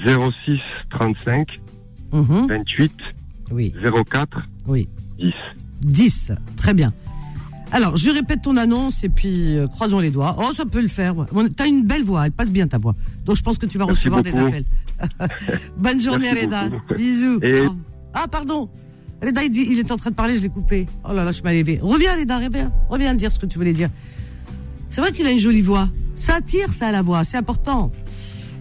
06 0.05 0.59
35 0.91 1.61
Mhm. 2.13 2.47
28 2.49 2.93
Oui, 3.53 3.73
04 4.11 4.49
oui. 4.67 4.89
10. 5.19 5.33
10. 5.83 6.33
Très 6.57 6.75
bien. 6.75 6.93
Alors, 7.73 7.97
je 7.97 8.11
répète 8.11 8.43
ton 8.43 8.57
annonce 8.57 9.03
et 9.03 9.09
puis 9.09 9.57
euh, 9.57 9.67
croisons 9.67 9.99
les 9.99 10.11
doigts. 10.11 10.37
Oh, 10.39 10.53
ça 10.53 10.65
peut 10.67 10.81
le 10.83 10.89
faire. 10.89 11.15
Bon, 11.15 11.27
T'as 11.57 11.67
une 11.67 11.83
belle 11.85 12.05
voix, 12.05 12.27
elle 12.27 12.33
passe 12.33 12.51
bien 12.51 12.69
ta 12.69 12.77
voix. 12.79 12.95
Donc, 13.25 13.37
je 13.37 13.43
pense 13.43 13.57
que 13.59 13.65
tu 13.67 13.79
vas 13.79 13.87
Merci 13.87 14.09
recevoir 14.09 14.23
des 14.23 14.37
appels. 14.37 14.65
Bonne 15.79 16.01
journée, 16.01 16.29
Merci 16.33 16.45
Reda. 16.47 16.69
beaucoup. 16.69 16.95
Bisous. 16.95 17.39
Et- 17.43 17.63
Oh. 17.67 17.75
Ah, 18.15 18.29
pardon. 18.29 18.69
Reda, 19.23 19.43
il, 19.43 19.51
dit, 19.51 19.67
il 19.71 19.79
est 19.79 19.91
en 19.91 19.97
train 19.97 20.11
de 20.11 20.15
parler, 20.15 20.37
je 20.37 20.43
l'ai 20.43 20.51
coupé. 20.51 20.87
Oh 21.09 21.13
là 21.15 21.25
là, 21.25 21.33
je 21.33 21.43
m'ai 21.43 21.59
levé. 21.59 21.79
Reviens, 21.81 22.15
Reda, 22.17 22.39
reviens. 22.39 22.71
Reviens 22.91 23.15
dire 23.15 23.33
ce 23.33 23.39
que 23.39 23.47
tu 23.47 23.57
voulais 23.57 23.73
dire. 23.73 23.89
C'est 24.91 25.01
vrai 25.01 25.13
qu'il 25.13 25.27
a 25.27 25.31
une 25.31 25.39
jolie 25.39 25.63
voix. 25.63 25.89
Ça 26.15 26.35
attire, 26.35 26.75
ça, 26.75 26.91
la 26.93 27.01
voix. 27.01 27.25
C'est 27.25 27.39
important. 27.39 27.91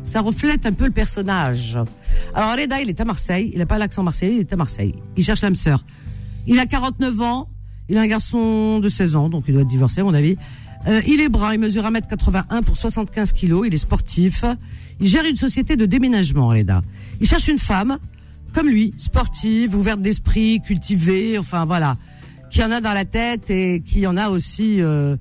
Ça 0.05 0.21
reflète 0.21 0.65
un 0.65 0.71
peu 0.71 0.85
le 0.85 0.91
personnage. 0.91 1.77
Alors, 2.33 2.55
Reda, 2.57 2.79
il 2.81 2.89
est 2.89 3.01
à 3.01 3.05
Marseille. 3.05 3.51
Il 3.53 3.59
n'a 3.59 3.65
pas 3.65 3.77
l'accent 3.77 4.03
marseillais, 4.03 4.35
il 4.35 4.39
est 4.39 4.53
à 4.53 4.55
Marseille. 4.55 4.95
Il 5.17 5.23
cherche 5.25 5.41
l'âme 5.41 5.55
sœur. 5.55 5.83
Il 6.47 6.57
a 6.59 6.65
49 6.65 7.19
ans. 7.21 7.49
Il 7.91 7.97
a 7.97 8.01
un 8.01 8.07
garçon 8.07 8.79
de 8.79 8.87
16 8.87 9.17
ans, 9.17 9.27
donc 9.27 9.43
il 9.49 9.53
doit 9.53 9.63
être 9.63 9.67
divorcé, 9.67 9.99
à 9.99 10.05
mon 10.05 10.13
avis. 10.13 10.37
Euh, 10.87 11.01
il 11.05 11.19
est 11.19 11.27
brun, 11.27 11.53
il 11.53 11.59
mesure 11.59 11.83
1m81 11.83 12.63
pour 12.63 12.77
75 12.77 13.33
kilos, 13.33 13.67
il 13.67 13.73
est 13.73 13.77
sportif. 13.77 14.45
Il 15.01 15.07
gère 15.07 15.25
une 15.25 15.35
société 15.35 15.75
de 15.75 15.85
déménagement, 15.85 16.47
Reda. 16.47 16.81
Il 17.19 17.27
cherche 17.27 17.49
une 17.49 17.57
femme, 17.57 17.97
comme 18.53 18.69
lui, 18.69 18.93
sportive, 18.97 19.75
ouverte 19.75 20.01
d'esprit, 20.01 20.61
cultivée, 20.61 21.37
enfin 21.37 21.65
voilà, 21.65 21.97
qui 22.49 22.63
en 22.63 22.71
a 22.71 22.79
dans 22.79 22.93
la 22.93 23.03
tête 23.03 23.49
et 23.49 23.81
qui 23.81 24.07
en 24.07 24.15
a 24.15 24.29
aussi, 24.29 24.81
euh, 24.81 25.17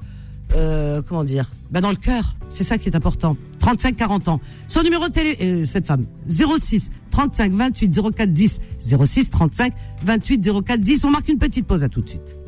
euh, 0.54 1.02
comment 1.02 1.24
dire, 1.24 1.50
ben 1.72 1.80
dans 1.80 1.90
le 1.90 1.96
cœur. 1.96 2.36
C'est 2.52 2.62
ça 2.64 2.78
qui 2.78 2.88
est 2.88 2.94
important. 2.94 3.36
35-40 3.60 4.30
ans. 4.30 4.40
Son 4.68 4.82
numéro 4.82 5.08
de 5.08 5.12
télé, 5.12 5.36
euh, 5.42 5.64
cette 5.64 5.86
femme, 5.86 6.06
06 6.28 6.90
35 7.10 7.52
28 7.52 8.00
04 8.14 8.32
10. 8.32 8.60
06 8.78 9.30
35 9.30 9.72
28 10.04 10.50
04 10.64 10.80
10. 10.80 11.04
On 11.04 11.10
marque 11.10 11.28
une 11.28 11.38
petite 11.38 11.66
pause 11.66 11.82
à 11.82 11.88
tout 11.88 12.00
de 12.00 12.08
suite. 12.08 12.39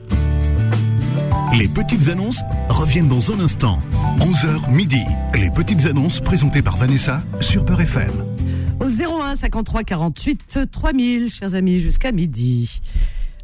Les 1.58 1.68
petites 1.68 2.08
annonces 2.08 2.40
reviennent 2.68 3.08
dans 3.08 3.32
un 3.32 3.40
instant. 3.40 3.78
11h 4.18 4.70
midi. 4.72 5.02
Les 5.34 5.50
petites 5.50 5.86
annonces 5.86 6.20
présentées 6.20 6.62
par 6.62 6.76
Vanessa 6.76 7.22
sur 7.40 7.64
Peur 7.64 7.80
FM. 7.80 8.10
Au 8.80 8.86
01 8.86 9.36
53 9.36 9.84
48 9.84 10.58
3000, 10.70 11.30
chers 11.30 11.54
amis, 11.54 11.78
jusqu'à 11.78 12.10
midi. 12.10 12.80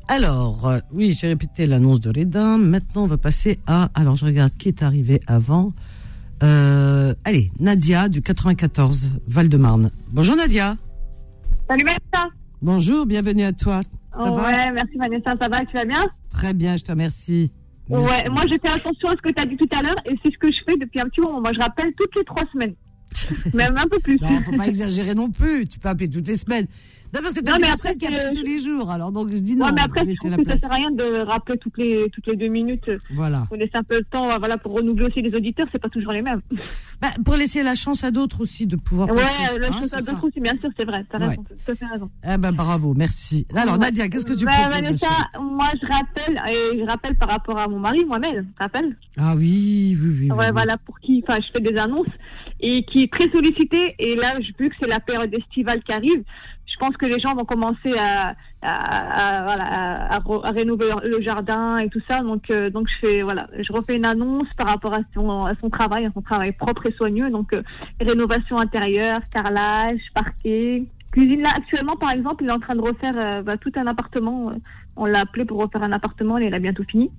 Alors, 0.08 0.66
euh, 0.66 0.78
oui, 0.90 1.16
j'ai 1.18 1.28
répété 1.28 1.66
l'annonce 1.66 2.00
de 2.00 2.08
Redin. 2.08 2.56
Maintenant, 2.56 3.02
on 3.02 3.06
va 3.06 3.18
passer 3.18 3.58
à. 3.66 3.90
Alors, 3.94 4.14
je 4.14 4.24
regarde 4.24 4.52
qui 4.56 4.68
est 4.68 4.82
arrivé 4.82 5.20
avant. 5.26 5.72
Euh, 6.42 7.14
allez, 7.24 7.52
Nadia 7.60 8.08
du 8.08 8.22
94, 8.22 9.10
Val-de-Marne. 9.26 9.90
Bonjour 10.10 10.34
Nadia. 10.34 10.76
Salut 11.68 11.84
Vanessa. 11.84 12.34
Bonjour, 12.62 13.06
bienvenue 13.06 13.44
à 13.44 13.52
toi. 13.52 13.82
Ça 14.24 14.30
va 14.30 14.46
ouais, 14.46 14.72
merci 14.72 14.96
Vanessa, 14.96 15.34
ça 15.38 15.48
va, 15.48 15.64
tu 15.64 15.72
vas 15.74 15.84
bien? 15.84 16.08
Très 16.30 16.54
bien, 16.54 16.76
je 16.76 16.84
te 16.84 16.90
remercie. 16.90 17.52
Ouais, 17.88 18.28
moi 18.28 18.42
j'ai 18.48 18.58
fait 18.58 18.68
attention 18.68 19.08
à 19.08 19.16
ce 19.16 19.22
que 19.22 19.30
tu 19.30 19.40
as 19.40 19.46
dit 19.46 19.56
tout 19.56 19.68
à 19.72 19.80
l'heure 19.82 19.96
et 20.04 20.14
c'est 20.22 20.32
ce 20.32 20.38
que 20.38 20.48
je 20.52 20.58
fais 20.68 20.76
depuis 20.76 21.00
un 21.00 21.08
petit 21.08 21.20
moment. 21.20 21.40
Moi 21.40 21.52
je 21.52 21.60
rappelle 21.60 21.92
toutes 21.96 22.14
les 22.16 22.24
trois 22.24 22.44
semaines. 22.52 22.74
Même 23.54 23.76
un 23.76 23.88
peu 23.88 23.98
plus. 23.98 24.20
Non, 24.20 24.40
faut 24.42 24.52
pas 24.56 24.68
exagérer 24.68 25.14
non 25.14 25.30
plus. 25.30 25.66
Tu 25.66 25.78
peux 25.78 25.88
appeler 25.88 26.08
toutes 26.08 26.26
les 26.28 26.36
semaines. 26.36 26.66
Non, 27.14 27.20
parce 27.22 27.32
que 27.32 27.40
t'as 27.40 27.54
après, 27.54 27.94
qui 27.96 28.06
tous 28.06 28.44
les 28.44 28.60
jours. 28.60 28.90
Alors, 28.90 29.12
donc, 29.12 29.30
je 29.32 29.38
dis 29.38 29.56
non. 29.56 29.64
ouais, 29.66 29.72
mais 29.72 29.80
après, 29.80 30.04
je 30.04 30.28
la 30.28 30.36
que 30.36 30.44
ça 30.44 30.58
sert 30.58 30.70
à 30.70 30.74
rien 30.74 30.90
de 30.90 31.24
rappeler 31.24 31.56
toutes 31.56 31.78
les, 31.78 32.04
toutes 32.12 32.26
les 32.26 32.36
deux 32.36 32.48
minutes. 32.48 32.90
Voilà. 33.14 33.46
Faut 33.48 33.54
laisser 33.56 33.76
un 33.76 33.82
peu 33.82 33.96
le 33.96 34.04
temps, 34.04 34.30
euh, 34.30 34.36
voilà, 34.38 34.58
pour 34.58 34.72
renouveler 34.72 35.06
aussi 35.06 35.22
les 35.22 35.34
auditeurs, 35.34 35.66
c'est 35.72 35.78
pas 35.80 35.88
toujours 35.88 36.12
les 36.12 36.20
mêmes. 36.20 36.42
Bah, 37.00 37.08
pour 37.24 37.36
laisser 37.36 37.62
la 37.62 37.74
chance 37.74 38.04
à 38.04 38.10
d'autres 38.10 38.42
aussi 38.42 38.66
de 38.66 38.76
pouvoir 38.76 39.08
Ouais, 39.08 39.22
passer. 39.22 39.58
le 39.58 39.66
Hein, 39.68 39.80
c'est 39.84 39.94
à 39.94 40.02
trous, 40.02 40.28
c'est 40.34 40.40
bien 40.42 40.54
sûr, 40.60 40.68
c'est 40.76 40.84
vrai, 40.84 41.02
t'as 41.10 41.18
Ouais. 41.18 41.28
raison, 41.28 41.44
t'as 41.64 41.74
fait 41.74 41.86
raison. 41.86 42.10
Eh 42.30 42.36
ben, 42.36 42.52
bravo, 42.52 42.92
merci. 42.94 43.46
Alors, 43.54 43.74
Ouais. 43.74 43.80
Nadia, 43.80 44.08
qu'est-ce 44.10 44.26
que 44.26 44.34
tu 44.34 44.44
Bah, 44.44 44.52
proposes, 44.52 44.74
Vanessa, 44.84 45.08
moi 45.40 45.68
je 45.80 45.86
rappelle, 45.86 46.42
et 46.74 46.78
je 46.78 46.84
rappelle 46.84 47.14
par 47.16 47.30
rapport 47.30 47.58
à 47.58 47.68
mon 47.68 47.78
mari, 47.78 48.04
moi-même, 48.04 48.48
rappelles? 48.58 48.96
Ah 49.16 49.34
oui, 49.34 49.96
oui, 49.98 50.14
oui. 50.20 50.30
Ouais, 50.30 50.36
oui. 50.46 50.52
voilà, 50.52 50.76
pour 50.76 50.98
qui, 51.00 51.24
enfin, 51.26 51.40
je 51.40 51.46
fais 51.56 51.72
des 51.72 51.78
annonces 51.78 52.06
et 52.60 52.82
qui 52.84 53.04
est 53.04 53.12
très 53.12 53.28
sollicité. 53.30 53.94
Et 53.98 54.14
là, 54.16 54.34
je- 54.40 54.52
vu 54.58 54.68
que 54.68 54.76
c'est 54.80 54.88
la 54.88 55.00
période 55.00 55.32
estivale 55.34 55.82
qui 55.82 55.92
arrive, 55.92 56.22
je 56.66 56.76
pense 56.78 56.96
que 56.96 57.06
les 57.06 57.18
gens 57.18 57.34
vont 57.34 57.44
commencer 57.44 57.92
à, 57.98 58.34
à, 58.62 60.16
à- 60.16 60.16
à, 60.16 60.50
rénover 60.50 60.90
le 61.02 61.20
jardin 61.20 61.78
et 61.78 61.88
tout 61.88 62.00
ça. 62.08 62.20
Donc, 62.22 62.50
euh, 62.50 62.70
donc 62.70 62.86
je 62.88 63.06
fais, 63.06 63.22
voilà, 63.22 63.48
je 63.58 63.72
refais 63.72 63.96
une 63.96 64.06
annonce 64.06 64.48
par 64.56 64.68
rapport 64.68 64.94
à 64.94 65.00
son, 65.14 65.44
à 65.44 65.54
son 65.60 65.70
travail, 65.70 66.06
à 66.06 66.10
son 66.12 66.22
travail 66.22 66.52
propre 66.52 66.86
et 66.86 66.92
soigneux. 66.92 67.30
Donc, 67.30 67.52
euh, 67.54 67.62
rénovation 68.00 68.58
intérieure, 68.60 69.20
carrelage, 69.32 70.00
parquet. 70.14 70.84
Cuisine 71.10 71.40
là 71.40 71.50
actuellement 71.56 71.96
par 71.96 72.10
exemple 72.10 72.44
il 72.44 72.50
est 72.50 72.52
en 72.52 72.58
train 72.58 72.74
de 72.76 72.82
refaire 72.82 73.14
euh, 73.16 73.42
bah, 73.42 73.56
tout 73.56 73.72
un 73.76 73.86
appartement. 73.86 74.50
euh, 74.50 74.54
On 74.94 75.06
l'a 75.06 75.20
appelé 75.20 75.46
pour 75.46 75.58
refaire 75.62 75.82
un 75.82 75.92
appartement 75.92 76.36
et 76.38 76.44
il 76.44 76.54
a 76.54 76.58
bientôt 76.58 76.84
fini. 76.84 77.10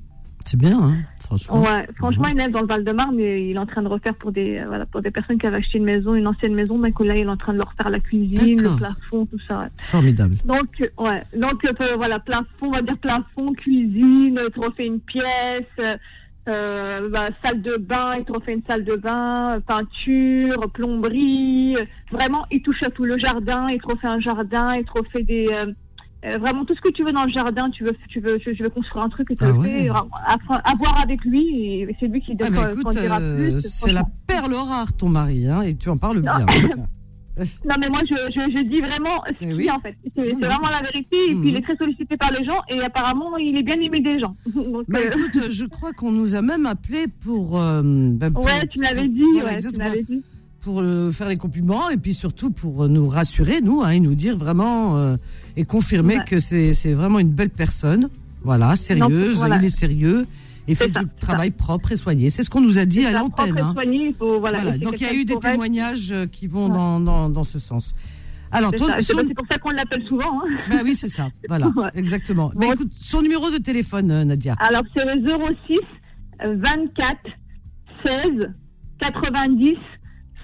C'est 0.45 0.57
bien, 0.57 0.79
hein, 0.81 0.97
franchement. 1.19 1.61
Ouais, 1.61 1.87
franchement, 1.95 2.25
Mhm. 2.27 2.33
il 2.35 2.39
est 2.41 2.49
dans 2.49 2.61
le 2.61 2.65
Val-de-Marne, 2.67 3.15
mais 3.15 3.49
il 3.49 3.55
est 3.55 3.59
en 3.59 3.65
train 3.65 3.81
de 3.83 3.87
refaire 3.87 4.15
pour 4.15 4.31
des, 4.31 4.57
euh, 4.57 4.65
voilà, 4.67 4.85
pour 4.87 5.01
des 5.01 5.11
personnes 5.11 5.37
qui 5.37 5.45
avaient 5.45 5.57
acheté 5.57 5.77
une 5.77 5.83
maison, 5.85 6.13
une 6.15 6.25
ancienne 6.27 6.55
maison, 6.55 6.79
donc 6.79 6.99
là, 7.01 7.13
il 7.15 7.21
est 7.23 7.27
en 7.27 7.37
train 7.37 7.53
de 7.53 7.59
leur 7.59 7.71
faire 7.73 7.89
la 7.89 7.99
cuisine, 7.99 8.61
le 8.61 8.75
plafond, 8.77 9.25
tout 9.27 9.39
ça. 9.47 9.59
ouais. 9.59 9.67
Formidable. 9.77 10.37
Donc, 10.45 10.67
euh, 10.81 11.03
ouais, 11.03 11.23
donc 11.37 11.63
euh, 11.65 11.95
voilà, 11.97 12.19
plafond, 12.19 12.45
on 12.61 12.71
va 12.71 12.81
dire 12.81 12.97
plafond, 12.97 13.53
cuisine, 13.53 14.39
il 14.43 14.51
te 14.53 14.59
refait 14.59 14.87
une 14.87 14.99
pièce, 15.01 15.65
euh, 15.79 15.89
euh, 16.49 17.09
bah, 17.09 17.27
salle 17.43 17.61
de 17.61 17.75
bain, 17.77 18.13
il 18.17 18.25
te 18.25 18.31
refait 18.31 18.53
une 18.53 18.63
salle 18.63 18.83
de 18.83 18.95
bain, 18.95 19.57
euh, 19.57 19.59
peinture, 19.59 20.71
plomberie, 20.73 21.75
euh, 21.79 21.85
vraiment, 22.11 22.45
il 22.49 22.61
touche 22.63 22.81
à 22.81 22.89
tout 22.89 23.05
le 23.05 23.17
jardin, 23.19 23.67
il 23.69 23.79
te 23.79 23.87
refait 23.87 24.07
un 24.07 24.19
jardin, 24.19 24.73
il 24.75 24.85
te 24.85 24.91
refait 24.93 25.21
des, 25.23 25.45
euh, 26.25 26.37
vraiment 26.37 26.65
tout 26.65 26.75
ce 26.75 26.81
que 26.81 26.89
tu 26.89 27.03
veux 27.03 27.11
dans 27.13 27.23
le 27.23 27.29
jardin, 27.29 27.69
tu 27.69 27.83
veux, 27.83 27.95
tu 28.09 28.19
veux, 28.19 28.37
tu 28.39 28.53
veux 28.53 28.69
construire 28.69 29.05
un 29.05 29.09
truc 29.09 29.31
et 29.31 29.35
tu 29.35 29.43
Ah 29.43 29.51
le 29.51 29.57
ouais. 29.57 29.79
fais, 29.83 29.89
à, 29.89 30.35
à 30.65 30.75
voir 30.77 31.01
avec 31.01 31.23
lui, 31.23 31.47
et 31.81 31.95
c'est 31.99 32.07
lui 32.07 32.21
qui 32.21 32.33
Ah, 32.41 32.49
bah, 32.49 32.71
écoute, 32.73 32.97
dira 32.97 33.19
euh, 33.19 33.51
plus. 33.51 33.61
c'est 33.69 33.91
la 33.93 34.03
perle 34.27 34.53
rare, 34.53 34.91
ton 34.93 35.09
mari, 35.09 35.47
hein, 35.47 35.61
et 35.61 35.75
tu 35.75 35.89
en 35.89 35.97
parles 35.97 36.21
bien. 36.21 36.45
Non, 37.63 37.75
mais 37.79 37.87
moi, 37.87 38.01
je, 38.03 38.15
je, 38.35 38.51
je 38.51 38.67
dis 38.67 38.81
vraiment 38.81 39.23
ce 39.27 39.31
Eh 39.39 39.45
qu'il 39.45 39.55
oui. 39.55 39.71
en 39.71 39.79
fait. 39.79 39.95
C'est 40.13 40.33
Mhm. 40.33 40.41
vraiment 40.41 40.67
la 40.67 40.81
vérité. 40.81 41.15
Et 41.29 41.33
Mhm. 41.35 41.39
puis, 41.41 41.49
il 41.51 41.55
est 41.55 41.61
très 41.61 41.77
sollicité 41.77 42.17
par 42.17 42.31
les 42.31 42.43
gens. 42.43 42.59
Et 42.69 42.81
apparemment, 42.81 43.37
il 43.37 43.55
est 43.55 43.63
bien 43.63 43.79
aimé 43.79 44.01
des 44.01 44.19
gens. 44.19 44.35
Donc, 44.53 44.83
Bah, 44.89 44.99
euh, 44.99 45.09
écoute, 45.15 45.49
je 45.49 45.65
crois 45.69 45.93
qu'on 45.93 46.11
nous 46.11 46.35
a 46.35 46.41
même 46.41 46.65
appelé 46.65 47.05
pour. 47.23 47.51
bah, 47.51 48.29
pour- 48.31 48.43
ouais, 48.43 48.67
tu 48.67 48.79
me 48.79 48.83
l'avais 48.83 49.07
dit. 49.07 49.23
Ouais, 49.41 49.57
tu 49.61 49.71
l'avais 49.77 50.03
dit. 50.03 50.21
pour 50.61 50.83
faire 51.13 51.29
les 51.29 51.37
compliments 51.37 51.89
et 51.89 51.95
puis 51.95 52.13
surtout 52.13 52.51
pour 52.51 52.89
nous 52.89 53.07
rassurer, 53.07 53.61
nous, 53.61 53.83
hein, 53.83 53.91
et 53.91 54.01
nous 54.01 54.15
dire 54.15 54.37
vraiment 54.37 55.15
et 55.57 55.63
confirmer 55.65 56.17
Ouais. 56.19 56.25
que 56.25 56.39
c'est 56.39 56.93
vraiment 56.93 57.19
une 57.19 57.29
belle 57.31 57.49
personne. 57.49 58.09
Voilà, 58.43 58.75
sérieuse, 58.75 59.35
voilà. 59.37 59.57
il 59.57 59.65
est 59.65 59.69
sérieux 59.69 60.25
et 60.67 60.75
fait 60.75 60.93
ça, 60.93 61.03
du 61.03 61.09
travail 61.19 61.51
propre 61.51 61.91
et 61.91 61.95
soigné. 61.97 62.29
C'est 62.29 62.43
ce 62.43 62.49
qu'on 62.49 62.61
nous 62.61 62.77
a 62.79 62.85
dit 62.85 63.05
à 63.05 63.11
La 63.11 63.19
l'antenne. 63.19 63.57
hein. 63.57 63.73
soignée, 63.73 64.07
il 64.09 64.13
faut, 64.15 64.39
voilà. 64.39 64.61
Voilà, 64.61 64.77
donc 64.77 64.93
il 65.01 65.03
y 65.03 65.09
a 65.09 65.13
eu 65.13 65.23
de 65.25 65.29
des 65.29 65.33
correct. 65.33 65.51
témoignages 65.51 66.11
euh, 66.11 66.25
qui 66.25 66.47
vont 66.47 66.67
Ouais. 66.67 66.73
dans, 66.73 66.99
dans, 66.99 67.29
dans 67.29 67.43
ce 67.43 67.59
sens. 67.59 67.93
Alors, 68.51 68.71
C'est 68.71 68.77
son- 69.13 69.25
pour 69.35 69.45
ça 69.51 69.59
qu'on 69.59 69.69
l'appelle 69.71 70.01
souvent. 70.07 70.41
hein. 70.41 70.47
bah 70.71 70.77
oui, 70.83 70.95
c'est 70.95 71.09
ça. 71.09 71.27
Voilà, 71.49 71.67
Ouais. 71.67 71.89
exactement. 71.95 72.49
Bon. 72.53 72.59
Mais 72.59 72.67
écoute, 72.69 72.91
son 72.99 73.21
numéro 73.21 73.51
de 73.51 73.57
téléphone, 73.57 74.09
euh, 74.09 74.23
Nadia. 74.23 74.55
Alors, 74.59 74.83
c'est 74.93 75.03
le 75.03 75.21
06 75.67 75.77
24 76.45 77.17
16 78.05 78.49
90 78.99 79.75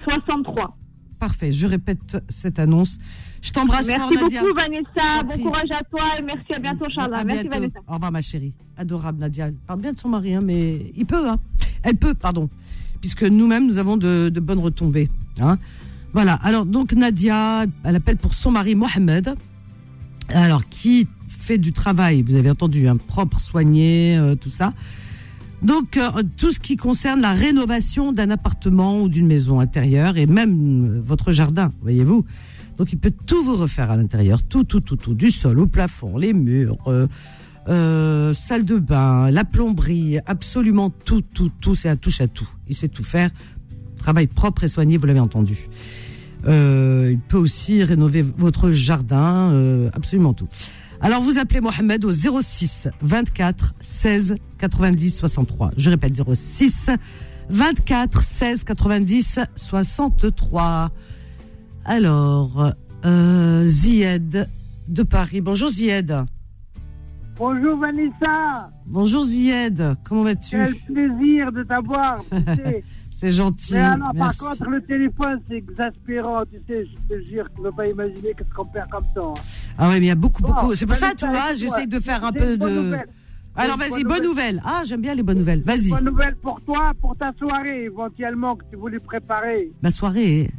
63. 0.03 0.77
Parfait. 1.19 1.51
Je 1.51 1.65
répète 1.65 2.17
cette 2.29 2.59
annonce. 2.59 2.97
Je 3.45 3.51
t'embrasse 3.51 3.85
fort, 3.85 3.97
Merci 3.99 4.23
Nadia. 4.23 4.41
beaucoup, 4.41 4.55
Vanessa. 4.55 5.23
Bon 5.23 5.43
courage 5.43 5.69
à 5.71 5.83
toi 5.83 6.01
et 6.17 6.21
merci. 6.23 6.51
À 6.51 6.59
bientôt, 6.59 6.85
Charles. 6.89 7.15
Merci. 7.27 7.47
Vanessa. 7.47 7.79
Au 7.87 7.93
revoir, 7.93 8.11
ma 8.11 8.21
chérie. 8.21 8.53
Adorable, 8.75 9.19
Nadia. 9.19 9.47
Elle 9.47 9.53
parle 9.67 9.81
bien 9.81 9.93
de 9.93 9.99
son 9.99 10.09
mari, 10.09 10.33
hein, 10.33 10.39
mais 10.43 10.91
il 10.97 11.05
peut, 11.05 11.29
hein. 11.29 11.37
Elle 11.83 11.95
peut, 11.95 12.15
pardon. 12.15 12.49
Puisque 13.01 13.21
nous-mêmes, 13.21 13.67
nous 13.67 13.77
avons 13.77 13.97
de, 13.97 14.29
de 14.29 14.39
bonnes 14.39 14.57
retombées. 14.57 15.09
Hein. 15.39 15.59
Voilà. 16.11 16.33
Alors, 16.43 16.65
donc, 16.65 16.93
Nadia, 16.93 17.65
elle 17.83 17.95
appelle 17.95 18.17
pour 18.17 18.33
son 18.33 18.49
mari, 18.49 18.73
Mohamed. 18.73 19.35
Alors, 20.29 20.67
qui 20.67 21.07
fait 21.29 21.59
du 21.59 21.71
travail, 21.71 22.23
vous 22.23 22.35
avez 22.35 22.49
entendu, 22.49 22.87
un 22.87 22.97
propre, 22.97 23.39
soigné, 23.39 24.17
euh, 24.17 24.33
tout 24.33 24.49
ça. 24.49 24.73
Donc, 25.61 25.97
euh, 25.97 26.23
tout 26.37 26.51
ce 26.51 26.59
qui 26.59 26.77
concerne 26.77 27.21
la 27.21 27.33
rénovation 27.33 28.11
d'un 28.11 28.31
appartement 28.31 29.01
ou 29.01 29.07
d'une 29.07 29.27
maison 29.27 29.59
intérieure 29.59 30.17
et 30.17 30.25
même 30.25 30.95
euh, 30.95 30.99
votre 30.99 31.31
jardin, 31.31 31.69
voyez-vous. 31.83 32.25
Donc, 32.77 32.91
il 32.91 32.99
peut 32.99 33.13
tout 33.25 33.43
vous 33.43 33.55
refaire 33.55 33.91
à 33.91 33.97
l'intérieur, 33.97 34.43
tout, 34.43 34.63
tout, 34.63 34.81
tout, 34.81 34.97
tout, 34.97 35.13
du 35.13 35.31
sol 35.31 35.59
au 35.59 35.67
plafond, 35.67 36.17
les 36.17 36.33
murs, 36.33 36.77
euh, 36.87 37.07
euh, 37.67 38.33
salle 38.33 38.65
de 38.65 38.77
bain, 38.77 39.31
la 39.31 39.43
plomberie, 39.43 40.19
absolument 40.25 40.89
tout, 40.89 41.21
tout, 41.21 41.51
tout, 41.61 41.73
c'est 41.73 41.89
un 41.89 41.95
touche 41.95 42.21
à 42.21 42.27
tout. 42.27 42.47
Il 42.67 42.75
sait 42.75 42.89
tout 42.89 43.03
faire. 43.03 43.31
Travail 43.97 44.27
propre 44.27 44.65
et 44.65 44.67
soigné, 44.67 44.97
vous 44.97 45.07
l'avez 45.07 45.19
entendu. 45.19 45.67
Euh, 46.47 47.09
il 47.11 47.19
peut 47.19 47.37
aussi 47.37 47.83
rénover 47.83 48.21
votre 48.21 48.71
jardin, 48.71 49.51
euh, 49.51 49.89
absolument 49.93 50.33
tout. 50.33 50.47
Alors 51.01 51.21
vous 51.21 51.37
appelez 51.37 51.59
Mohamed 51.59 52.05
au 52.05 52.11
06 52.11 52.87
24 53.01 53.73
16 53.79 54.35
90 54.59 55.17
63. 55.17 55.71
Je 55.75 55.89
répète 55.89 56.21
06 56.33 56.89
24 57.49 58.23
16 58.23 58.63
90 58.63 59.39
63. 59.55 60.91
Alors, 61.85 62.71
euh, 63.05 63.65
Zied 63.67 64.47
de 64.87 65.03
Paris. 65.03 65.41
Bonjour 65.41 65.69
Zied. 65.69 66.15
Bonjour 67.37 67.77
Vanessa. 67.77 68.69
Bonjour 68.87 69.23
Zied. 69.23 69.83
Comment 70.03 70.23
vas-tu 70.23 70.51
Quel 70.57 70.75
plaisir 70.75 71.51
de 71.51 71.63
t'avoir. 71.63 72.21
tu 72.31 72.37
sais. 72.55 72.83
C'est 73.11 73.31
gentil. 73.31 73.73
Mais 73.73 73.79
alors, 73.79 74.11
par 74.17 74.35
contre, 74.37 74.69
le 74.69 74.81
téléphone, 74.81 75.39
c'est 75.47 75.55
exaspérant. 75.57 76.43
Tu 76.51 76.59
sais, 76.67 76.85
je 76.85 77.15
te 77.15 77.21
jure, 77.23 77.45
tu 77.55 77.61
ne 77.61 77.65
peux 77.67 77.71
pas 77.75 77.87
imaginer 77.87 78.33
qu'est-ce 78.37 78.53
qu'on 78.53 78.65
perd 78.65 78.89
comme 78.89 79.05
temps. 79.13 79.33
hein. 79.37 79.41
Ah 79.77 79.87
ouais, 79.89 79.99
mais 79.99 80.05
il 80.07 80.09
y 80.09 80.11
a 80.11 80.15
beaucoup, 80.15 80.41
Bon, 80.41 80.49
beaucoup. 80.53 80.75
C'est 80.75 80.85
pour 80.85 80.95
ça, 80.95 81.13
tu 81.15 81.25
vois, 81.27 81.53
j'essaye 81.53 81.87
de 81.87 81.99
faire 81.99 82.23
un 82.25 82.31
peu 82.31 82.57
de. 82.57 82.67
nouvelle. 82.69 83.07
Alors 83.57 83.77
vas-y, 83.77 84.03
bonne 84.03 84.17
bonne 84.17 84.23
nouvelle. 84.23 84.61
Ah, 84.65 84.81
j'aime 84.85 84.99
bien 85.01 85.13
les 85.15 85.23
bonnes 85.23 85.37
nouvelles. 85.37 85.61
Vas-y. 85.61 85.89
Bonne 85.91 86.03
nouvelle 86.05 86.35
pour 86.35 86.59
toi, 86.61 86.91
pour 86.99 87.15
ta 87.15 87.31
soirée, 87.37 87.83
éventuellement, 87.85 88.55
que 88.55 88.65
tu 88.69 88.75
voulais 88.75 88.99
préparer. 88.99 89.71
Ma 89.81 89.91
soirée. 89.91 90.49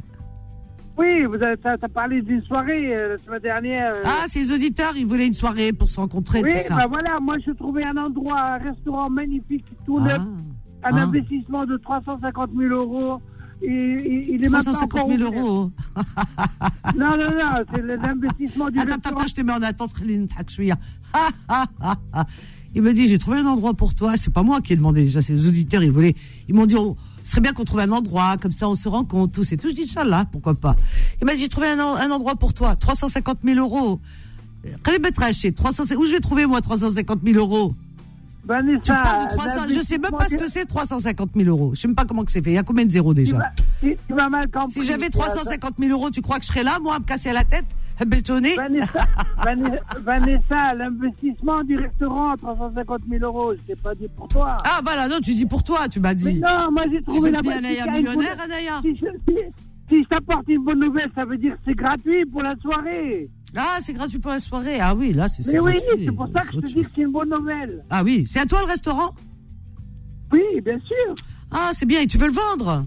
Oui, 0.97 1.25
vous 1.25 1.41
avez, 1.43 1.57
t'as, 1.57 1.77
parlé 1.77 2.21
d'une 2.21 2.41
soirée 2.43 2.95
euh, 2.95 3.09
la 3.09 3.17
semaine 3.17 3.39
dernière. 3.39 3.93
Euh. 3.95 4.01
Ah, 4.03 4.25
ces 4.27 4.51
auditeurs, 4.51 4.93
ils 4.95 5.05
voulaient 5.05 5.27
une 5.27 5.33
soirée 5.33 5.71
pour 5.71 5.87
se 5.87 5.99
rencontrer, 5.99 6.41
oui, 6.43 6.53
tout 6.53 6.67
ça. 6.67 6.75
ben 6.75 6.87
voilà, 6.87 7.19
moi 7.21 7.35
je 7.45 7.51
trouvais 7.51 7.83
un 7.83 7.97
endroit, 7.97 8.53
un 8.53 8.57
restaurant 8.57 9.09
magnifique, 9.09 9.65
tout 9.85 9.99
neuf, 9.99 10.19
ah, 10.81 10.89
un 10.89 10.97
ah. 10.97 11.03
investissement 11.03 11.65
de 11.65 11.77
350 11.77 12.49
000 12.57 12.73
euros. 12.73 13.21
Et, 13.61 14.33
il 14.33 14.43
est 14.43 14.49
350 14.49 15.17
000 15.17 15.23
euros. 15.23 15.71
Non, 16.95 17.09
non, 17.09 17.25
non, 17.25 17.63
c'est 17.71 17.81
l'investissement 17.81 18.69
du 18.69 18.79
Attends, 18.79 18.93
attends, 18.93 19.09
attends, 19.09 19.27
je 19.27 19.35
te 19.35 19.41
mets 19.41 19.53
en 19.53 19.61
attente, 19.61 19.93
Khalil 19.93 20.21
Ntakchouia. 20.21 20.77
Il 22.75 22.81
me 22.81 22.93
dit, 22.93 23.07
j'ai 23.07 23.17
trouvé 23.17 23.37
un 23.37 23.45
endroit 23.45 23.73
pour 23.73 23.93
toi. 23.93 24.13
C'est 24.17 24.33
pas 24.33 24.41
moi 24.41 24.61
qui 24.61 24.73
ai 24.73 24.75
demandé 24.77 25.03
déjà, 25.03 25.21
c'est 25.21 25.33
auditeurs. 25.33 25.83
Ils 25.83 25.91
voulaient, 25.91 26.15
ils 26.47 26.55
m'ont 26.55 26.65
dit, 26.65 26.75
oh, 26.77 26.95
ce 27.27 27.31
serait 27.31 27.41
bien 27.41 27.51
qu'on 27.51 27.65
trouve 27.65 27.81
un 27.81 27.91
endroit, 27.91 28.37
comme 28.37 28.53
ça 28.53 28.69
on 28.69 28.75
se 28.75 28.87
rencontre, 28.87 29.33
tous 29.33 29.51
et 29.51 29.57
tout. 29.57 29.67
Je 29.67 29.75
dis, 29.75 29.81
Inch'Allah, 29.81 30.25
pourquoi 30.31 30.55
pas. 30.55 30.77
Il 31.19 31.25
m'a 31.25 31.35
dit, 31.35 31.41
j'ai 31.41 31.49
trouvé 31.49 31.67
un, 31.67 31.77
un 31.77 32.09
endroit 32.09 32.37
pour 32.37 32.53
toi, 32.53 32.77
350 32.77 33.39
000 33.43 33.59
euros. 33.59 33.99
Qalib 34.81 35.05
Traché, 35.13 35.51
350 35.51 36.01
Où 36.01 36.07
je 36.07 36.13
vais 36.13 36.21
trouver, 36.21 36.45
moi, 36.45 36.61
350 36.61 37.19
000 37.25 37.37
euros? 37.37 37.73
Tu 38.47 38.53
Vanessa, 38.53 38.95
parles 38.95 39.27
de 39.27 39.35
300, 39.35 39.61
je 39.69 39.79
sais 39.81 39.97
même 39.97 40.11
pas 40.11 40.27
ce 40.29 40.37
que 40.37 40.47
c'est 40.49 40.65
350 40.65 41.31
000 41.35 41.49
euros. 41.49 41.71
Je 41.75 41.81
sais 41.81 41.87
même 41.89 41.95
pas 41.95 42.05
comment 42.05 42.23
que 42.23 42.31
c'est 42.31 42.41
fait. 42.41 42.51
Il 42.51 42.55
y 42.55 42.57
a 42.57 42.63
combien 42.63 42.85
de 42.85 42.91
zéros 42.91 43.13
Tu 43.13 43.23
déjà? 43.23 43.51
tu- 43.81 43.97
tu 44.07 44.13
m'as 44.13 44.29
mal 44.29 44.49
compris. 44.49 44.71
Si 44.73 44.83
j'avais 44.85 45.09
350 45.09 45.73
000 45.77 45.91
euros, 45.91 46.09
tu 46.11 46.21
crois 46.21 46.37
que 46.37 46.43
je 46.43 46.47
serais 46.47 46.63
là, 46.63 46.79
moi, 46.81 46.95
à 46.95 46.99
me 46.99 47.03
casser 47.03 47.33
la 47.33 47.43
tête, 47.43 47.65
à 47.99 48.05
bétonner? 48.05 48.55
Vanessa, 48.55 49.05
Vanessa, 50.03 50.73
l'investissement 50.75 51.61
du 51.63 51.75
restaurant, 51.77 52.35
350 52.37 53.01
000 53.09 53.23
euros, 53.25 53.53
je 53.53 53.73
t'ai 53.73 53.75
pas 53.81 53.93
dit 53.95 54.07
pour 54.15 54.27
toi. 54.27 54.57
Ah, 54.63 54.79
voilà, 54.83 55.07
non, 55.07 55.17
tu 55.21 55.33
dis 55.33 55.45
pour 55.45 55.63
toi, 55.63 55.87
tu 55.89 55.99
m'as 55.99 56.09
Mais 56.09 56.15
dit. 56.15 56.39
non, 56.39 56.71
moi 56.71 56.83
j'ai 56.91 57.01
trouvé 57.01 57.31
la 57.31 57.41
bonne 57.41 57.61
millionnaire, 57.61 58.37
Anaya. 58.43 58.79
Si, 58.81 58.95
je- 58.95 59.05
si, 59.33 59.37
si 59.89 60.03
je 60.03 60.07
t'apporte 60.09 60.47
une 60.49 60.63
bonne 60.63 60.79
nouvelle, 60.79 61.09
ça 61.15 61.25
veut 61.25 61.37
dire 61.37 61.53
que 61.53 61.59
c'est 61.67 61.75
gratuit 61.75 62.25
pour 62.31 62.41
la 62.43 62.53
soirée. 62.61 63.29
Ah, 63.59 63.79
c'est 63.81 63.93
gratuit 63.93 64.19
pour 64.19 64.31
la 64.31 64.39
soirée. 64.39 64.79
Ah 64.79 64.93
oui, 64.93 65.13
là, 65.13 65.27
c'est 65.27 65.51
Mais 65.51 65.59
oui, 65.59 65.73
c'est 66.05 66.11
pour 66.11 66.27
ça 66.31 66.41
que 66.41 66.53
je 66.53 66.59
te 66.59 66.65
dis 66.67 66.81
que 66.83 66.89
c'est 66.95 67.01
une 67.01 67.11
bonne 67.11 67.29
nouvelle. 67.29 67.83
Ah 67.89 68.03
oui, 68.03 68.25
c'est 68.27 68.39
à 68.39 68.45
toi 68.45 68.61
le 68.61 68.67
restaurant? 68.67 69.15
Oui, 70.31 70.61
bien 70.63 70.79
sûr. 70.79 71.15
Ah, 71.49 71.71
c'est 71.73 71.85
bien, 71.85 72.01
et 72.01 72.07
tu 72.07 72.17
veux 72.17 72.27
le 72.27 72.33
vendre? 72.33 72.85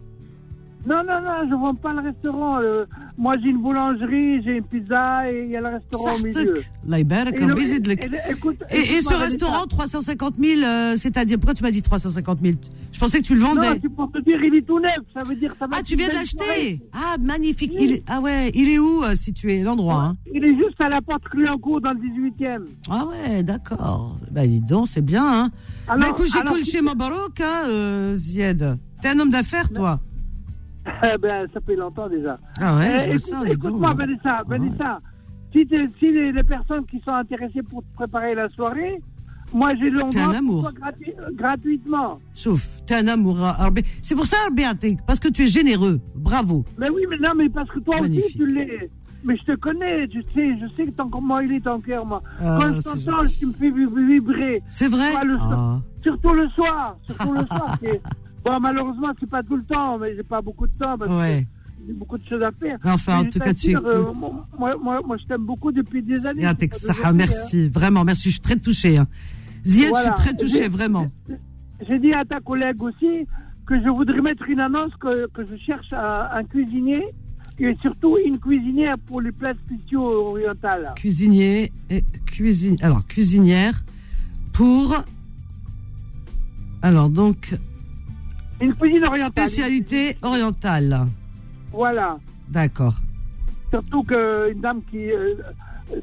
Non, 0.86 1.02
non, 1.06 1.20
non, 1.20 1.42
je 1.42 1.50
ne 1.54 1.60
vends 1.60 1.74
pas 1.74 1.92
le 1.92 2.00
restaurant. 2.00 2.58
Euh, 2.58 2.86
moi, 3.18 3.36
j'ai 3.42 3.50
une 3.50 3.60
boulangerie, 3.60 4.42
j'ai 4.42 4.56
une 4.56 4.64
pizza 4.64 5.30
et 5.30 5.44
il 5.44 5.50
y 5.50 5.56
a 5.56 5.60
le 5.60 5.68
restaurant 5.68 6.14
au 6.14 6.18
milieu. 6.18 6.54
Et, 6.56 7.04
le, 7.04 7.92
et, 7.92 8.30
écoute, 8.30 8.56
et, 8.70 9.02
ce 9.02 9.14
restaurant, 9.14 9.66
350 9.66 10.34
000, 10.38 10.62
euh, 10.62 10.96
c'est-à-dire, 10.96 11.38
pourquoi 11.38 11.52
tu 11.52 11.62
m'as 11.62 11.70
dit 11.70 11.82
350 11.82 12.38
000 12.42 12.54
Je 12.92 12.98
pensais 12.98 13.20
que 13.20 13.26
tu 13.26 13.34
le 13.34 13.40
vendais. 13.40 13.74
Non, 13.74 13.78
c'est 13.82 13.88
pour 13.90 14.10
te 14.10 14.18
dire, 14.20 14.42
il 14.42 14.54
est 14.54 14.66
tout 14.66 14.80
neuf. 14.80 14.90
Ça 15.14 15.22
veut 15.22 15.34
dire, 15.34 15.54
ça 15.58 15.66
va 15.66 15.76
Ah, 15.78 15.82
tu 15.82 15.96
viens 15.96 16.08
de 16.08 16.14
l'acheter 16.14 16.80
Ah, 16.94 17.16
magnifique. 17.20 17.72
Ah 18.06 18.20
ouais, 18.20 18.50
il 18.54 18.70
est 18.70 18.78
où 18.78 19.04
euh, 19.04 19.14
situé, 19.14 19.62
l'endroit 19.62 20.02
hein? 20.02 20.16
Il 20.32 20.42
est 20.44 20.56
juste 20.56 20.80
à 20.80 20.88
la 20.88 21.02
porte 21.02 21.24
Cluancourt 21.24 21.82
dans 21.82 21.90
le 21.90 21.98
18e. 21.98 22.62
Ah 22.88 23.06
ouais, 23.06 23.42
d'accord. 23.42 24.16
Ben, 24.30 24.48
dis 24.48 24.60
donc, 24.60 24.88
c'est 24.88 25.04
bien. 25.04 25.24
Hein. 25.24 25.50
Bah, 25.86 25.92
alors, 25.92 26.06
ben, 26.06 26.14
écoute, 26.14 26.32
j'écoute 26.32 26.64
chez 26.64 26.80
Mabarok, 26.80 27.40
hein, 27.40 27.64
euh, 27.68 28.14
Zied. 28.14 28.78
T'es 29.02 29.08
un 29.08 29.18
homme 29.18 29.30
d'affaires, 29.30 29.68
toi 29.70 30.00
ben, 31.20 31.46
ça 31.52 31.60
fait 31.60 31.76
longtemps 31.76 32.08
déjà. 32.08 32.38
Ah 32.60 32.76
ouais, 32.76 33.06
Eh, 33.08 33.18
je 33.18 33.28
écoute-. 33.28 33.48
Écoute-moi, 33.50 33.90
Vanessa, 33.94 34.36
Vanessa. 34.46 34.98
Si, 35.54 35.66
t'es- 35.66 35.88
si 35.98 36.12
les, 36.12 36.32
les 36.32 36.42
personnes 36.44 36.86
qui 36.86 37.00
sont 37.06 37.14
intéressées 37.14 37.62
pour 37.62 37.82
te 37.82 37.94
préparer 37.96 38.34
la 38.34 38.48
soirée, 38.50 39.00
moi 39.52 39.70
j'ai 39.78 39.90
l'endroit 39.90 40.70
gratuit- 40.72 41.12
euh, 41.18 41.30
gratuitement. 41.34 42.18
Sauf, 42.34 42.66
t'es 42.86 42.94
un 42.94 43.08
amour. 43.08 43.36
Rabbi. 43.38 43.82
C'est 44.02 44.14
pour 44.14 44.26
ça, 44.26 44.36
Atik, 44.68 45.00
parce 45.06 45.18
que 45.18 45.28
tu 45.28 45.42
es 45.42 45.46
généreux. 45.48 46.00
Bravo. 46.14 46.64
Mais 46.78 46.88
oui, 46.90 47.02
mais 47.10 47.18
non, 47.18 47.32
mais 47.36 47.48
parce 47.48 47.68
que 47.70 47.80
toi 47.80 47.96
Magnifique. 48.00 48.26
aussi 48.26 48.36
tu 48.38 48.46
l'es. 48.46 48.90
Mais 49.22 49.36
je 49.36 49.44
te 49.44 49.52
connais, 49.56 50.08
je 50.10 50.20
sais, 50.32 50.56
je 50.56 50.66
sais 50.76 50.86
que 50.86 50.92
ton, 50.92 51.10
comment 51.10 51.40
il 51.40 51.52
est 51.52 51.60
ton 51.64 51.78
cœur, 51.80 52.06
moi. 52.06 52.22
Ah, 52.40 52.58
Quand 52.62 52.72
je 52.72 52.80
t'entends, 52.80 53.26
tu 53.38 53.46
me 53.46 53.52
fais 53.52 53.70
vib- 53.70 54.06
vibrer. 54.06 54.62
C'est 54.66 54.88
vrai? 54.88 55.10
Moi, 55.12 55.24
le 55.24 55.34
so- 55.36 55.44
Ah. 55.50 55.80
Surtout 56.02 56.32
le 56.32 56.48
soir, 56.50 56.96
surtout 57.06 57.32
le 57.34 57.44
soir. 57.46 57.76
Bon, 58.44 58.58
malheureusement, 58.60 59.08
c'est 59.18 59.28
pas 59.28 59.42
tout 59.42 59.56
le 59.56 59.62
temps, 59.64 59.98
mais 59.98 60.14
j'ai 60.16 60.22
pas 60.22 60.40
beaucoup 60.40 60.66
de 60.66 60.72
temps 60.78 60.96
parce 60.96 61.10
Ouais. 61.10 61.46
que 61.78 61.86
j'ai 61.86 61.92
beaucoup 61.92 62.18
de 62.18 62.26
choses 62.26 62.42
à 62.42 62.50
faire. 62.52 62.78
Enfin, 62.84 63.20
en 63.20 63.24
tout 63.24 63.38
cas, 63.38 63.52
tu 63.54 63.72
t'assure, 63.72 63.86
euh, 63.86 64.12
moi, 64.58 64.76
moi, 64.82 65.00
moi, 65.06 65.16
je 65.18 65.26
t'aime 65.26 65.44
beaucoup 65.44 65.72
depuis 65.72 66.02
des 66.02 66.24
années. 66.26 66.46
Merci. 67.14 67.68
Vraiment, 67.68 68.04
merci. 68.04 68.28
Je 68.28 68.34
suis 68.34 68.40
très 68.40 68.56
touchée. 68.56 68.96
Hein. 68.98 69.06
Voilà. 69.64 69.98
je 69.98 70.02
suis 70.02 70.10
très 70.24 70.36
touchée, 70.36 70.68
vraiment. 70.68 71.10
J'ai 71.86 71.98
dit 71.98 72.12
à 72.14 72.24
ta 72.24 72.40
collègue 72.40 72.82
aussi 72.82 73.26
que 73.66 73.74
je 73.82 73.88
voudrais 73.88 74.20
mettre 74.20 74.48
une 74.48 74.60
annonce 74.60 74.92
que, 75.00 75.26
que 75.28 75.44
je 75.46 75.56
cherche 75.56 75.92
un, 75.92 76.28
un 76.32 76.44
cuisinier 76.44 77.04
et 77.58 77.76
surtout 77.82 78.16
une 78.24 78.38
cuisinière 78.38 78.96
pour 79.06 79.20
les 79.20 79.32
plats 79.32 79.52
spéciaux 79.66 80.02
orientaux. 80.30 80.94
Cuisinier 80.96 81.70
et 81.90 82.02
cuisine. 82.26 82.76
Alors, 82.80 83.06
cuisinière 83.06 83.82
pour. 84.54 84.96
Alors, 86.82 87.10
donc, 87.10 87.54
Une 88.60 88.74
cuisine 88.74 89.04
orientale. 89.04 89.46
spécialité 89.46 90.16
orientale. 90.22 91.06
Voilà. 91.72 92.18
D'accord. 92.48 92.94
Surtout 93.70 94.02
qu'une 94.02 94.60
dame 94.60 94.80
qui. 94.90 95.10
euh, 95.12 95.34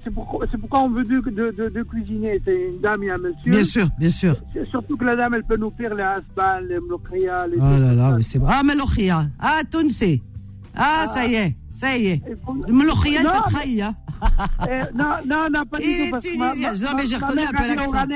c'est 0.03 0.11
pourquoi, 0.13 0.81
on 0.83 0.89
veut 0.89 1.03
deux, 1.03 1.21
deux- 1.21 1.69
deux 1.69 1.83
cuisiniers. 1.83 2.41
C'est 2.43 2.69
une 2.69 2.79
dame 2.81 3.03
et 3.03 3.11
un 3.11 3.17
monsieur. 3.17 3.51
Bien 3.51 3.63
sûr, 3.63 3.87
bien 3.99 4.09
sûr. 4.09 4.35
Surtout 4.69 4.97
que 4.97 5.03
la 5.05 5.15
dame, 5.15 5.33
elle 5.35 5.43
peut 5.43 5.57
nous 5.57 5.71
faire 5.71 5.93
les 5.95 6.03
asbal, 6.03 6.67
les 6.67 6.79
mlokria, 6.79 7.45
les. 7.47 7.57
Oh 7.57 7.61
là 7.61 7.93
là, 7.93 8.13
oui, 8.15 8.23
c'est. 8.23 8.39
Ah, 8.47 8.63
Melochia. 8.63 9.27
Ah, 9.39 9.61
Tounse. 9.69 10.03
Ah, 10.75 11.05
ça 11.07 11.25
y 11.25 11.33
est, 11.35 11.55
ça 11.71 11.97
y 11.97 12.07
est. 12.07 12.21
Et 12.29 12.35
pour- 12.35 12.55
Melochia, 12.55 13.19
elle 13.19 13.25
Non, 13.25 13.31
t'a 13.31 13.43
mais- 13.47 13.51
trahi, 13.51 13.81
hein. 13.81 13.95
Eh, 14.69 14.97
non, 14.97 15.05
non, 15.27 15.41
non, 15.51 15.65
pas 15.69 15.77
du 15.79 15.83
tout. 15.85 16.11
Parce 16.11 16.23
que 16.25 16.37
ma, 16.37 16.49
tunisienne. 16.51 16.73
ma- 16.81 16.89
Non, 16.91 16.97
mais 16.97 17.05
j'ai 17.05 17.15
reconnu 17.17 17.41
un 17.41 17.51
peu 17.51 17.67
l'accent. 17.67 18.07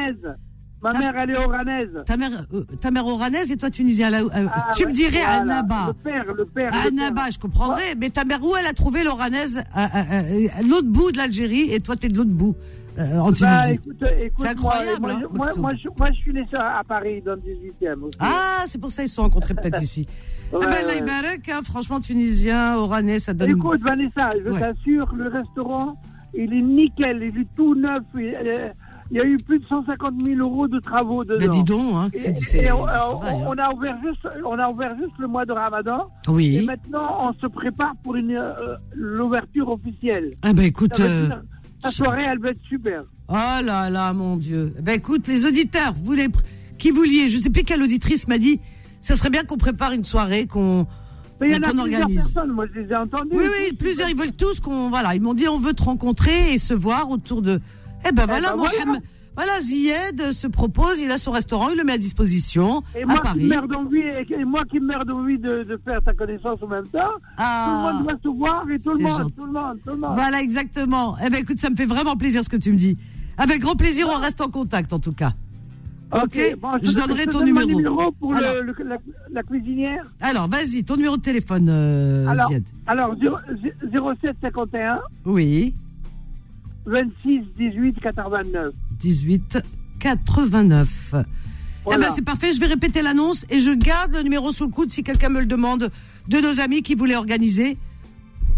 Ma 0.84 0.92
Ta- 0.94 1.00
mère, 1.00 1.14
elle 1.18 1.30
est 1.30 1.38
oranaise. 1.38 1.90
Ta 2.08 2.18
mère, 2.18 2.32
euh, 2.54 2.64
ta 2.82 2.90
mère 2.90 3.06
oranaise 3.06 3.52
et 3.52 3.58
toi 3.58 3.70
tunisien. 3.70 4.12
Euh, 4.14 4.28
Ah, 4.34 4.72
tu 4.76 4.84
me 4.84 4.88
ouais, 4.88 4.94
dirais 4.94 5.20
voilà. 5.24 5.44
Naba. 5.44 5.88
Le 5.88 5.94
père, 5.94 6.26
le 6.34 6.46
père. 6.46 6.74
À 6.74 6.86
le 6.86 6.92
père. 6.92 6.92
Naba, 6.94 7.30
je 7.32 7.38
comprendrais. 7.38 7.94
Mais 8.00 8.10
ta 8.10 8.24
mère, 8.26 8.44
où 8.44 8.56
elle 8.56 8.66
a 8.66 8.74
trouvé 8.74 9.04
l'oranaise 9.04 9.62
à- 9.76 10.00
à 10.02 10.62
l'autre 10.68 10.88
bout 10.88 11.12
de 11.12 11.18
l'Algérie 11.18 11.72
et 11.72 11.80
toi, 11.82 11.96
t'es 11.96 12.08
de 12.10 12.18
l'autre 12.18 12.32
bout, 12.32 12.56
euh, 12.98 13.20
en 13.20 13.28
Tunisie? 13.32 13.44
Bah, 13.44 13.72
écoute, 13.72 14.04
écoute, 14.20 14.44
C'est 14.46 14.48
incroyable, 14.50 15.02
Moi, 15.02 15.12
hein, 15.12 15.22
moi, 15.32 15.48
je- 15.54 15.60
moi, 15.60 15.72
je, 15.76 15.88
moi, 15.96 16.10
je 16.14 16.18
suis 16.20 16.34
né 16.34 16.46
à 16.58 16.84
Paris, 16.84 17.22
dans 17.24 17.36
le 17.36 17.42
18e 17.42 18.04
aussi. 18.04 18.18
Ah, 18.20 18.64
c'est 18.66 18.80
pour 18.82 18.90
ça 18.92 19.04
qu'ils 19.04 19.10
se 19.10 19.16
sont 19.16 19.22
rencontrés 19.24 19.54
peut-être 19.54 19.82
ici. 19.84 20.08
Ouais, 20.52 20.60
eh 20.64 20.66
ben, 20.66 20.72
ouais. 20.72 20.84
là, 20.84 20.96
Ibarak, 20.96 21.48
hein, 21.50 21.60
franchement, 21.64 22.02
tunisien, 22.02 22.76
oranais, 22.78 23.20
ça 23.20 23.34
donne. 23.34 23.52
Écoute, 23.52 23.82
Vanessa, 23.82 24.32
je 24.44 24.50
Ouais. 24.50 24.60
t'assure, 24.60 25.14
le 25.16 25.28
restaurant, 25.30 25.96
il 26.34 26.52
est 26.54 26.62
nickel, 26.62 27.22
il 27.22 27.42
est 27.42 27.48
tout 27.56 27.76
neuf. 27.76 28.00
Il, 28.16 28.34
euh, 28.36 28.70
il 29.12 29.18
y 29.18 29.20
a 29.20 29.26
eu 29.26 29.38
plus 29.38 29.60
de 29.60 29.66
150 29.66 30.14
000 30.26 30.40
euros 30.40 30.68
de 30.68 30.80
travaux 30.80 31.24
dedans. 31.26 31.40
Ben, 31.40 31.50
dis 31.50 31.64
donc, 31.64 31.94
hein, 31.96 32.10
Et, 32.14 32.58
et 32.60 32.72
on, 32.72 32.86
a 32.86 33.74
ouvert 33.74 33.98
juste, 34.04 34.26
on 34.46 34.58
a 34.58 34.70
ouvert 34.72 34.96
juste 34.98 35.14
le 35.20 35.28
mois 35.28 35.46
de 35.46 35.52
Ramadan. 35.52 36.08
Et 36.28 36.32
Oui. 36.32 36.66
maintenant, 36.66 37.30
on 37.30 37.34
se 37.34 37.48
prépare 37.48 37.94
pour 38.04 38.16
une, 38.16 38.38
euh, 38.38 38.76
l'ouverture 38.96 39.70
officielle. 39.70 40.36
Ah, 40.42 40.54
ben, 40.54 40.64
écoute. 40.64 40.98
Veut 40.98 41.06
euh, 41.06 41.26
dire, 41.28 41.42
la 41.84 41.92
soirée, 41.92 42.24
elle 42.30 42.40
va 42.40 42.50
être 42.50 42.62
super. 42.70 43.04
Oh 43.28 43.34
là 43.34 43.90
là, 43.90 44.14
mon 44.14 44.38
Dieu. 44.38 44.74
Ben 44.82 44.94
écoute, 44.94 45.28
les 45.28 45.46
auditeurs, 45.46 45.94
vous 46.04 46.14
les, 46.14 46.28
qui 46.78 46.92
vous 46.92 47.04
liez, 47.04 47.28
je 47.28 47.40
sais 47.40 47.50
plus 47.50 47.64
quelle 47.64 47.82
auditrice 47.82 48.28
m'a 48.28 48.38
dit, 48.38 48.60
ça 49.02 49.16
serait 49.16 49.30
bien 49.30 49.44
qu'on 49.44 49.58
prépare 49.58 49.92
une 49.92 50.04
soirée, 50.04 50.46
qu'on 50.48 50.86
Mais 51.40 51.50
il 51.50 51.54
y 51.54 51.56
en 51.56 51.64
a 51.64 51.70
plusieurs 51.70 52.02
organise. 52.02 52.16
personnes, 52.34 52.52
moi 52.52 52.66
je 52.74 52.80
les 52.82 52.88
ai 52.92 52.96
entendues. 52.96 53.30
Oui, 53.34 53.44
oui, 53.46 53.76
plusieurs, 53.76 54.10
ils 54.10 54.16
veulent 54.16 54.32
tous 54.34 54.60
qu'on, 54.60 54.90
voilà, 54.90 55.16
ils 55.16 55.22
m'ont 55.22 55.34
dit 55.34 55.48
on 55.48 55.58
veut 55.60 55.74
te 55.74 55.84
rencontrer 55.84 56.54
et 56.54 56.58
se 56.58 56.74
voir 56.74 57.10
autour 57.10 57.42
de. 57.42 57.60
Eh 58.08 58.12
ben 58.12 58.26
voilà, 58.26 58.50
ben 58.52 58.58
Mohamed- 58.58 58.86
voilà. 58.86 59.00
voilà, 59.36 59.60
Zied 59.62 60.32
se 60.32 60.48
propose, 60.48 61.00
il 61.00 61.12
a 61.12 61.18
son 61.18 61.32
restaurant, 61.32 61.70
il 61.70 61.78
le 61.78 61.84
met 61.84 61.94
à 61.94 61.98
disposition 61.98 62.84
Et 62.96 63.04
à 63.04 63.06
moi, 63.06 63.18
qui 63.18 63.22
Paris. 63.24 63.48
meurs 63.48 63.68
d'envie, 63.68 64.00
et, 64.00 64.34
et 64.34 64.46
moi 64.46 64.64
qui 64.70 64.80
meurs 64.80 65.06
d'envie 65.06 65.38
de, 65.40 65.64
de 65.64 65.80
faire 65.88 66.02
ta 66.04 66.14
connaissance 66.14 66.62
en 66.64 66.68
même 66.68 66.88
temps, 66.88 67.00
tout 67.04 67.10
le 67.20 67.20
Ah, 67.38 67.92
monde 67.94 68.04
doit 68.04 68.18
se 68.24 68.28
voir 68.38 68.70
et 68.70 68.80
tout 68.80 68.92
le 68.94 69.00
monde, 69.04 69.32
tout 69.36 69.46
le 69.46 69.52
monde, 69.52 69.78
tout 69.86 69.92
le 69.92 69.98
monde. 69.98 70.16
voilà, 70.16 70.42
exactement. 70.42 71.16
Eh 71.26 71.30
ben 71.30 71.38
écoute, 71.42 71.60
ça 71.60 71.70
me 71.70 71.76
fait 71.76 71.86
vraiment 71.86 72.16
plaisir 72.16 72.44
ce 72.44 72.50
que 72.50 72.58
tu 72.58 72.72
me 72.72 72.78
dis. 72.78 72.98
Avec 73.38 73.62
grand 73.62 73.76
plaisir, 73.76 74.08
on 74.14 74.20
reste 74.20 74.42
en 74.42 74.50
contact 74.50 74.92
en 74.94 75.00
tout 75.00 75.14
cas. 75.14 75.34
Ok, 76.14 76.38
bon, 76.62 76.72
je 76.84 76.92
te- 76.92 77.00
donnerai 77.00 77.26
te 77.26 77.32
ton 77.32 77.40
donne 77.40 77.54
mon 77.54 77.62
numéro. 77.62 77.78
numéro 77.80 78.12
pour 78.20 78.36
Alors. 78.36 78.56
le- 78.56 78.76
la, 78.84 78.98
la 79.32 79.44
cuisinière. 79.44 80.04
Alors, 80.20 80.50
vas-y, 80.50 80.84
ton 80.84 80.98
numéro 80.98 81.16
de 81.16 81.22
téléphone, 81.22 81.70
euh, 81.70 82.28
Alors, 82.28 82.50
Ziad. 82.50 82.64
alors 82.86 83.16
0, 83.18 83.38
07 84.22 84.36
51 84.42 85.00
Oui, 85.26 85.74
26 86.86 87.42
18 87.58 88.00
89. 88.02 88.74
18 89.00 89.60
89. 90.00 91.16
Voilà. 91.84 92.00
Eh 92.00 92.04
ben, 92.08 92.10
c'est 92.14 92.22
parfait, 92.24 92.52
je 92.54 92.60
vais 92.60 92.68
répéter 92.68 93.02
l'annonce 93.02 93.46
et 93.50 93.60
je 93.60 93.72
garde 93.72 94.14
le 94.14 94.22
numéro 94.22 94.52
sous 94.52 94.66
le 94.66 94.72
coude 94.72 94.92
si 94.92 95.04
quelqu'un 95.04 95.30
me 95.30 95.40
le 95.40 95.46
demande 95.48 95.90
de 96.28 96.38
nos 96.40 96.60
amis 96.60 96.82
qui 96.84 96.94
voulaient 96.96 97.16
organiser 97.16 97.78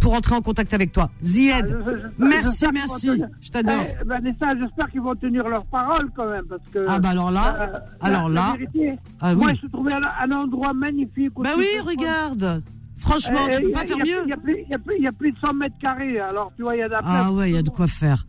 pour 0.01 0.13
entrer 0.13 0.35
en 0.35 0.41
contact 0.41 0.73
avec 0.73 0.91
toi. 0.91 1.09
Zied, 1.21 1.53
Ah, 1.55 1.61
je- 1.65 1.91
je- 1.97 2.07
merci, 2.29 2.65
merci, 2.73 3.07
tenir- 3.07 3.29
je 3.41 3.49
t'adore. 3.51 3.85
Eh, 4.01 4.05
Vanessa, 4.05 4.47
j'espère 4.61 4.91
qu'ils 4.91 4.99
vont 4.99 5.15
tenir 5.15 5.47
leur 5.47 5.65
parole 5.65 6.09
quand 6.13 6.29
même. 6.29 6.43
Parce 6.49 6.61
que, 6.73 6.85
Ah 6.89 6.99
bah 6.99 7.09
alors 7.09 7.31
là, 7.31 7.55
euh, 7.73 7.79
alors 8.01 8.27
là, 8.29 8.55
vérité, 8.57 8.99
ah 9.21 9.33
moi 9.33 9.51
je 9.61 9.67
trouvais 9.67 9.93
un, 9.93 10.01
un 10.29 10.31
endroit 10.35 10.73
magnifique. 10.73 11.31
Bah 11.37 11.51
oui, 11.57 11.65
regarde. 11.85 12.61
Franchement, 13.03 13.47
Eh, 13.51 13.55
tu 13.57 13.61
peux 13.63 13.71
pas 13.71 13.85
faire 13.85 13.97
mieux. 13.97 14.23
Il 14.25 14.29
y, 14.29 14.33
a 14.33 15.11
plus- 15.11 15.31
de 15.33 15.37
100 15.39 15.53
mètres 15.53 15.75
carrés, 15.81 16.19
alors 16.19 16.51
tu 16.55 16.63
vois, 16.63 16.75
il 16.75 16.79
y 16.79 16.83
a 16.83 16.87
de 16.87 16.93
la 16.93 16.99
place. 16.99 17.11
Ah 17.13 17.31
ouais, 17.33 17.49
il 17.51 17.53
y 17.55 17.57
a 17.57 17.61
de 17.61 17.69
quoi 17.69 17.87
faire. 17.87 18.25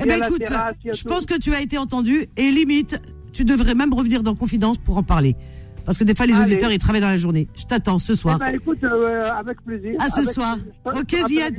Eh 0.00 0.06
ben 0.06 0.18
la 0.20 0.26
écoute, 0.26 0.44
terrasse, 0.44 0.74
je 0.84 1.02
tout. 1.02 1.08
pense 1.08 1.26
que 1.26 1.38
tu 1.38 1.52
as 1.54 1.60
été 1.60 1.78
entendu 1.78 2.26
et 2.36 2.50
limite, 2.50 3.00
tu 3.32 3.44
devrais 3.44 3.74
même 3.74 3.92
revenir 3.92 4.22
dans 4.22 4.34
Confidence 4.34 4.78
pour 4.78 4.96
en 4.96 5.02
parler. 5.02 5.34
Parce 5.84 5.98
que 5.98 6.04
des 6.04 6.14
fois, 6.14 6.24
les 6.26 6.32
Allez. 6.34 6.52
auditeurs, 6.52 6.72
ils 6.72 6.78
travaillent 6.78 7.00
dans 7.02 7.08
la 7.10 7.18
journée. 7.18 7.46
Je 7.54 7.64
t'attends 7.64 7.98
ce 7.98 8.12
Eh 8.12 8.16
soir. 8.16 8.38
ben, 8.38 8.54
écoute, 8.54 8.82
euh, 8.84 9.26
avec 9.28 9.60
plaisir. 9.62 9.94
À 10.00 10.08
ce 10.08 10.20
avec 10.20 10.32
soir. 10.32 10.56
plaisir. 10.84 11.22
Ok, 11.22 11.28
Ziad. 11.28 11.54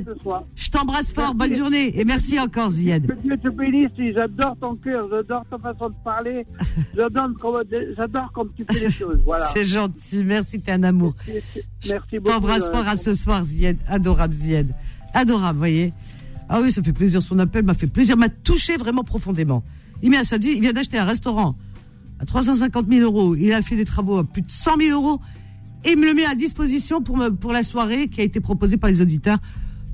Je 0.56 0.70
t'embrasse 0.70 1.12
fort, 1.12 1.34
Merci. 1.34 1.50
bonne 1.50 1.58
journée 1.58 1.98
et 2.00 2.04
merci 2.04 2.38
encore, 2.40 2.70
Ziad. 2.70 3.06
Que 3.06 3.12
Dieu 3.22 3.36
te 3.38 3.48
bénisse, 3.48 3.90
j'adore 4.14 4.56
ton 4.60 4.74
cœur, 4.74 5.08
j'adore 5.10 5.44
ta 5.48 5.58
façon 5.58 5.88
de 5.90 5.94
parler, 6.04 6.44
j'adore 6.96 8.32
comme 8.32 8.50
tu 8.56 8.64
fais 8.64 8.86
les 8.86 8.90
choses. 8.90 9.18
Voilà. 9.24 9.48
C'est 9.52 9.64
gentil, 9.64 10.24
merci, 10.24 10.60
t'es 10.60 10.72
un 10.72 10.82
amour. 10.82 11.14
Merci 11.28 12.18
beaucoup. 12.18 12.30
T'embrasse 12.30 12.66
euh, 12.66 12.72
fort 12.72 12.88
à 12.88 12.96
ce 12.96 13.14
soir, 13.14 13.42
Zied. 13.42 13.78
Adorable, 13.88 14.34
Zied. 14.34 14.68
Adorable, 15.14 15.58
voyez. 15.58 15.92
Ah 16.48 16.60
oui, 16.60 16.70
ça 16.70 16.82
fait 16.82 16.92
plaisir. 16.92 17.22
Son 17.22 17.38
appel 17.38 17.64
m'a 17.64 17.74
fait 17.74 17.86
plaisir, 17.86 18.16
m'a 18.16 18.28
touché 18.28 18.76
vraiment 18.76 19.02
profondément. 19.04 19.62
Il 20.02 20.10
vient 20.10 20.72
d'acheter 20.72 20.98
un 20.98 21.04
restaurant 21.04 21.56
à 22.18 22.26
350 22.26 22.88
000 22.88 23.02
euros. 23.02 23.34
Il 23.36 23.52
a 23.52 23.62
fait 23.62 23.76
des 23.76 23.84
travaux 23.84 24.18
à 24.18 24.24
plus 24.24 24.42
de 24.42 24.50
100 24.50 24.78
000 24.78 25.00
euros 25.00 25.20
et 25.84 25.96
me 25.96 26.06
le 26.06 26.14
met 26.14 26.24
à 26.24 26.34
disposition 26.34 27.02
pour 27.02 27.16
me, 27.16 27.30
pour 27.30 27.52
la 27.52 27.62
soirée 27.62 28.08
qui 28.08 28.20
a 28.20 28.24
été 28.24 28.40
proposée 28.40 28.76
par 28.76 28.90
les 28.90 29.02
auditeurs 29.02 29.38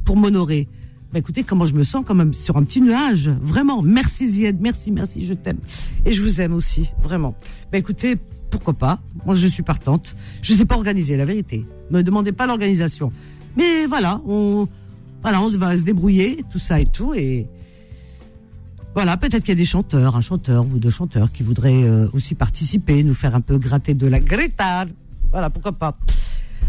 pour 0.04 0.16
m'honorer. 0.16 0.68
Bah 1.12 1.18
écoutez, 1.18 1.42
comment 1.42 1.66
je 1.66 1.74
me 1.74 1.82
sens 1.82 2.04
quand 2.06 2.14
même 2.14 2.32
sur 2.32 2.56
un 2.56 2.64
petit 2.64 2.80
nuage. 2.80 3.30
Vraiment. 3.42 3.82
Merci 3.82 4.26
Zied, 4.26 4.56
merci, 4.60 4.90
merci, 4.90 5.26
je 5.26 5.34
t'aime. 5.34 5.58
Et 6.06 6.12
je 6.12 6.22
vous 6.22 6.40
aime 6.40 6.54
aussi, 6.54 6.88
vraiment. 7.02 7.34
Bah 7.70 7.76
écoutez, 7.76 8.16
pourquoi 8.50 8.72
pas? 8.72 8.98
Moi, 9.26 9.34
je 9.34 9.46
suis 9.46 9.62
partante. 9.62 10.16
Je 10.40 10.54
sais 10.54 10.64
pas 10.64 10.74
organiser, 10.74 11.16
la 11.18 11.26
vérité. 11.26 11.66
Me 11.90 12.02
demandez 12.02 12.32
pas 12.32 12.46
l'organisation. 12.46 13.12
Mais 13.56 13.84
voilà, 13.84 14.22
on, 14.26 14.66
voilà, 15.20 15.42
on 15.42 15.48
va 15.48 15.76
se 15.76 15.82
débrouiller, 15.82 16.44
tout 16.50 16.58
ça 16.58 16.80
et 16.80 16.86
tout. 16.86 17.12
Et 17.12 17.46
voilà, 18.94 19.16
peut-être 19.16 19.40
qu'il 19.44 19.50
y 19.50 19.52
a 19.52 19.56
des 19.56 19.64
chanteurs, 19.64 20.16
un 20.16 20.20
chanteur 20.20 20.66
ou 20.66 20.78
deux 20.78 20.90
chanteurs 20.90 21.32
qui 21.32 21.42
voudraient 21.42 21.82
euh, 21.84 22.08
aussi 22.12 22.34
participer, 22.34 23.02
nous 23.02 23.14
faire 23.14 23.34
un 23.34 23.40
peu 23.40 23.58
gratter 23.58 23.94
de 23.94 24.06
la 24.06 24.20
Greta. 24.20 24.84
Voilà, 25.30 25.48
pourquoi 25.50 25.72
pas. 25.72 25.96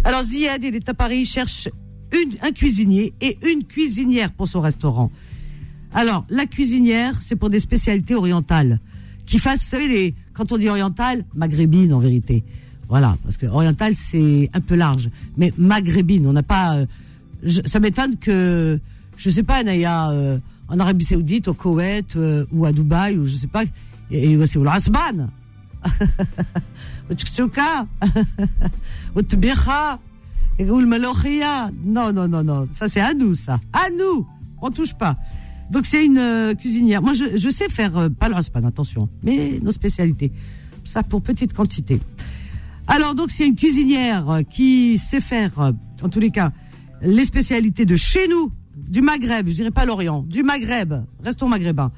Alors 0.06 0.24
Ziad, 0.24 0.64
il 0.64 0.76
est 0.76 0.88
à 0.88 0.94
Paris, 0.94 1.20
il 1.22 1.26
cherche 1.26 1.68
une, 2.14 2.36
un 2.42 2.52
cuisinier 2.52 3.14
et 3.20 3.38
une 3.52 3.64
cuisinière 3.66 4.32
pour 4.32 4.48
son 4.48 4.62
restaurant. 4.62 5.12
Alors, 5.94 6.26
la 6.30 6.46
cuisinière, 6.46 7.18
c'est 7.22 7.36
pour 7.36 7.50
des 7.50 7.60
spécialités 7.60 8.16
orientales. 8.16 8.80
Qui 9.26 9.40
fassent, 9.40 9.64
vous 9.64 9.70
savez, 9.70 9.88
les, 9.88 10.16
quand 10.34 10.52
on 10.52 10.58
dit 10.58 10.68
oriental, 10.70 11.24
maghrébine 11.36 11.94
en 11.94 12.00
vérité. 12.00 12.44
Voilà, 12.90 13.16
parce 13.24 13.38
que 13.38 13.46
oriental, 13.46 13.96
c'est 13.96 14.50
un 14.54 14.60
peu 14.60 14.76
large. 14.76 15.10
Mais 15.38 15.54
maghrébine, 15.58 16.26
on 16.28 16.34
n'a 16.34 16.44
pas... 16.44 16.76
euh, 16.78 16.86
je- 17.44 17.62
ça 17.66 17.80
m'étonne 17.80 18.18
que, 18.18 18.80
je 19.18 19.30
sais 19.30 19.44
pas, 19.44 19.64
Naya, 19.64 20.10
euh, 20.12 20.38
en 20.68 20.80
Arabie 20.80 21.06
Saoudite, 21.06 21.48
au 21.48 21.54
Koweït 21.54 22.16
euh, 22.16 22.46
ou 22.52 22.66
à 22.66 22.72
Dubaï 22.72 23.18
ou 23.18 23.26
je 23.26 23.36
sais 23.36 23.48
pas. 23.48 23.64
Et 24.12 24.38
c'est 24.46 24.58
au 24.58 24.68
Asban, 24.68 25.30
au 27.10 27.14
Tchouka, 27.14 27.88
au 29.16 29.22
Tbiha, 29.22 30.00
ou 30.60 30.80
le 30.80 30.86
Malochia. 30.86 31.72
Non, 31.84 32.14
non, 32.14 32.28
non, 32.28 32.44
non. 32.44 32.68
Ça, 32.74 32.88
c'est 32.88 33.02
à 33.02 33.14
nous, 33.14 33.36
ça. 33.36 33.60
À 33.72 33.90
nous. 33.90 34.28
On 34.62 34.70
touche 34.70 34.94
pas. 34.94 35.18
Donc, 35.72 35.86
c'est 35.86 36.06
une 36.06 36.20
euh, 36.20 36.54
cuisinière. 36.54 37.02
Moi, 37.02 37.14
je, 37.14 37.38
je 37.38 37.50
sais 37.50 37.70
faire, 37.70 37.98
euh, 37.98 38.10
pas 38.10 38.30
le 38.30 38.36
Asban, 38.36 38.64
attention, 38.66 39.10
mais 39.24 39.60
nos 39.62 39.72
spécialités. 39.72 40.32
Ça, 40.84 41.02
pour 41.02 41.22
petite 41.22 41.54
quantité. 41.54 42.00
Alors, 42.88 43.16
donc, 43.16 43.32
c'est 43.32 43.48
une 43.48 43.56
cuisinière 43.56 44.30
euh, 44.30 44.42
qui 44.44 44.98
sait 44.98 45.22
faire, 45.22 45.60
euh, 45.60 45.72
en 46.02 46.10
tous 46.10 46.20
les 46.20 46.32
cas, 46.32 46.52
les 47.02 47.24
spécialités 47.24 47.86
de 47.86 47.96
chez 47.96 48.28
nous, 48.28 48.52
du 48.88 49.02
Maghreb 49.02 49.48
je 49.48 49.54
dirais 49.54 49.72
pas 49.72 49.86
l'Orient 49.86 50.24
du 50.28 50.44
Maghreb 50.44 50.94
restons 51.24 51.48
maghrébins 51.48 51.92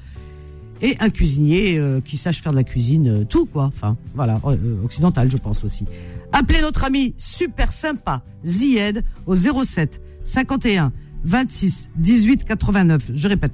et 0.82 0.96
un 1.00 1.10
cuisinier 1.10 1.78
euh, 1.78 2.00
qui 2.00 2.16
sache 2.16 2.42
faire 2.42 2.52
de 2.52 2.56
la 2.56 2.64
cuisine, 2.64 3.08
euh, 3.08 3.24
tout 3.24 3.46
quoi. 3.46 3.64
Enfin, 3.64 3.96
voilà, 4.14 4.40
euh, 4.44 4.84
occidental, 4.84 5.30
je 5.30 5.36
pense 5.36 5.64
aussi. 5.64 5.84
Appelez 6.32 6.60
notre 6.60 6.84
ami 6.84 7.14
super 7.16 7.72
sympa 7.72 8.22
Zied 8.44 9.04
au 9.26 9.34
07 9.34 10.00
51 10.24 10.92
26 11.24 11.88
18 11.96 12.44
89. 12.44 13.10
Je 13.14 13.28
répète, 13.28 13.52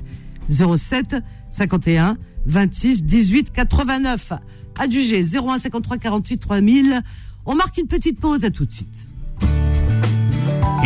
07 0.49 1.17
51 1.51 2.17
26 2.47 3.05
18 3.05 3.53
89. 3.53 4.33
Adjugé 4.79 5.23
01 5.23 5.59
53 5.59 5.99
48 5.99 6.39
3000. 6.39 7.03
On 7.45 7.55
marque 7.55 7.77
une 7.79 7.87
petite 7.87 8.21
pause, 8.21 8.45
à 8.45 8.51
tout 8.51 8.65
de 8.65 8.73
suite. 8.73 9.07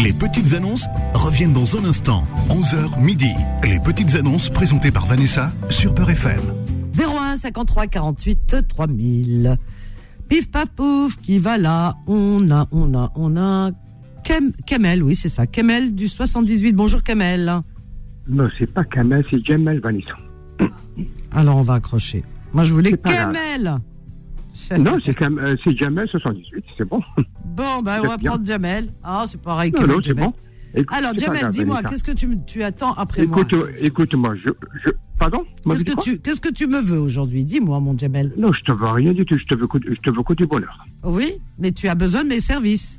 Les 0.02 0.12
petites 0.12 0.52
annonces 0.54 0.86
reviennent 1.14 1.52
dans 1.52 1.76
un 1.76 1.84
instant. 1.84 2.24
11h 2.48 3.00
midi. 3.00 3.30
Les 3.64 3.80
petites 3.80 4.14
annonces 4.14 4.48
présentées 4.50 4.90
par 4.90 5.06
Vanessa 5.06 5.50
sur 5.70 5.94
Peur 5.94 6.10
FM. 6.10 6.40
01 6.98 7.36
53 7.36 7.86
48 7.86 8.56
3000. 8.68 9.56
Pif 10.28 10.50
paf 10.50 10.68
pouf, 10.70 11.16
qui 11.16 11.38
va 11.38 11.56
là? 11.56 11.94
On 12.06 12.50
a, 12.50 12.66
on 12.72 12.94
a, 12.94 13.12
on 13.14 13.36
a 13.36 13.70
Kem- 14.24 14.52
Kamel, 14.66 15.02
oui 15.02 15.14
c'est 15.14 15.28
ça, 15.28 15.46
Kamel 15.46 15.94
du 15.94 16.08
78. 16.08 16.72
Bonjour 16.72 17.02
Kamel. 17.02 17.60
Non, 18.28 18.48
c'est 18.58 18.72
pas 18.72 18.82
Kamel, 18.84 19.24
c'est 19.30 19.44
Jamel 19.44 19.80
Vanessa. 19.80 20.16
Alors 21.32 21.56
on 21.58 21.62
va 21.62 21.74
accrocher. 21.74 22.24
Moi 22.52 22.64
je 22.64 22.72
voulais 22.74 22.92
grave. 22.92 23.36
Non, 24.78 24.96
c'est 25.04 25.20
euh, 25.22 25.56
Jamel 25.78 26.08
78, 26.08 26.64
c'est 26.76 26.88
bon. 26.88 27.00
Bon, 27.44 27.82
bah, 27.82 28.00
on 28.02 28.06
va 28.08 28.16
bien. 28.16 28.30
prendre 28.32 28.46
Jamel. 28.46 28.88
Ah, 29.02 29.24
c'est 29.26 29.40
pareil. 29.40 29.70
Non, 29.72 29.80
Kamel, 29.82 29.96
non, 29.96 30.02
c'est 30.04 30.14
bon. 30.14 30.32
Écoute, 30.74 30.96
Alors 30.98 31.12
Jamel, 31.16 31.48
dis-moi, 31.50 31.82
qu'est-ce 31.82 32.04
que 32.04 32.12
tu, 32.12 32.28
tu 32.46 32.62
attends 32.62 32.92
après 32.94 33.22
Écoute, 33.22 33.52
moi 33.52 33.62
euh, 33.64 33.72
écoute-moi, 33.80 34.34
je, 34.36 34.50
je, 34.84 34.90
pardon 35.18 35.42
Moi, 35.64 35.76
Qu'est-ce 35.76 36.40
que 36.40 36.50
tu, 36.50 36.66
que 36.66 36.70
me 36.70 36.80
veux 36.82 36.98
aujourd'hui? 37.00 37.44
Dis-moi, 37.44 37.80
mon 37.80 37.96
Jamel. 37.96 38.32
Non, 38.36 38.52
je 38.52 38.60
te 38.60 38.72
veux 38.72 38.88
rien 38.88 39.14
du 39.14 39.24
tout, 39.24 39.38
je 39.38 39.46
te 39.46 39.54
veux 39.54 39.66
que, 39.66 39.78
je 39.82 40.00
te 40.00 40.10
veux 40.10 40.22
que 40.22 40.34
du 40.34 40.46
bonheur. 40.46 40.84
Oui, 41.02 41.32
mais 41.58 41.72
tu 41.72 41.88
as 41.88 41.94
besoin 41.94 42.24
de 42.24 42.28
mes 42.28 42.40
services. 42.40 42.98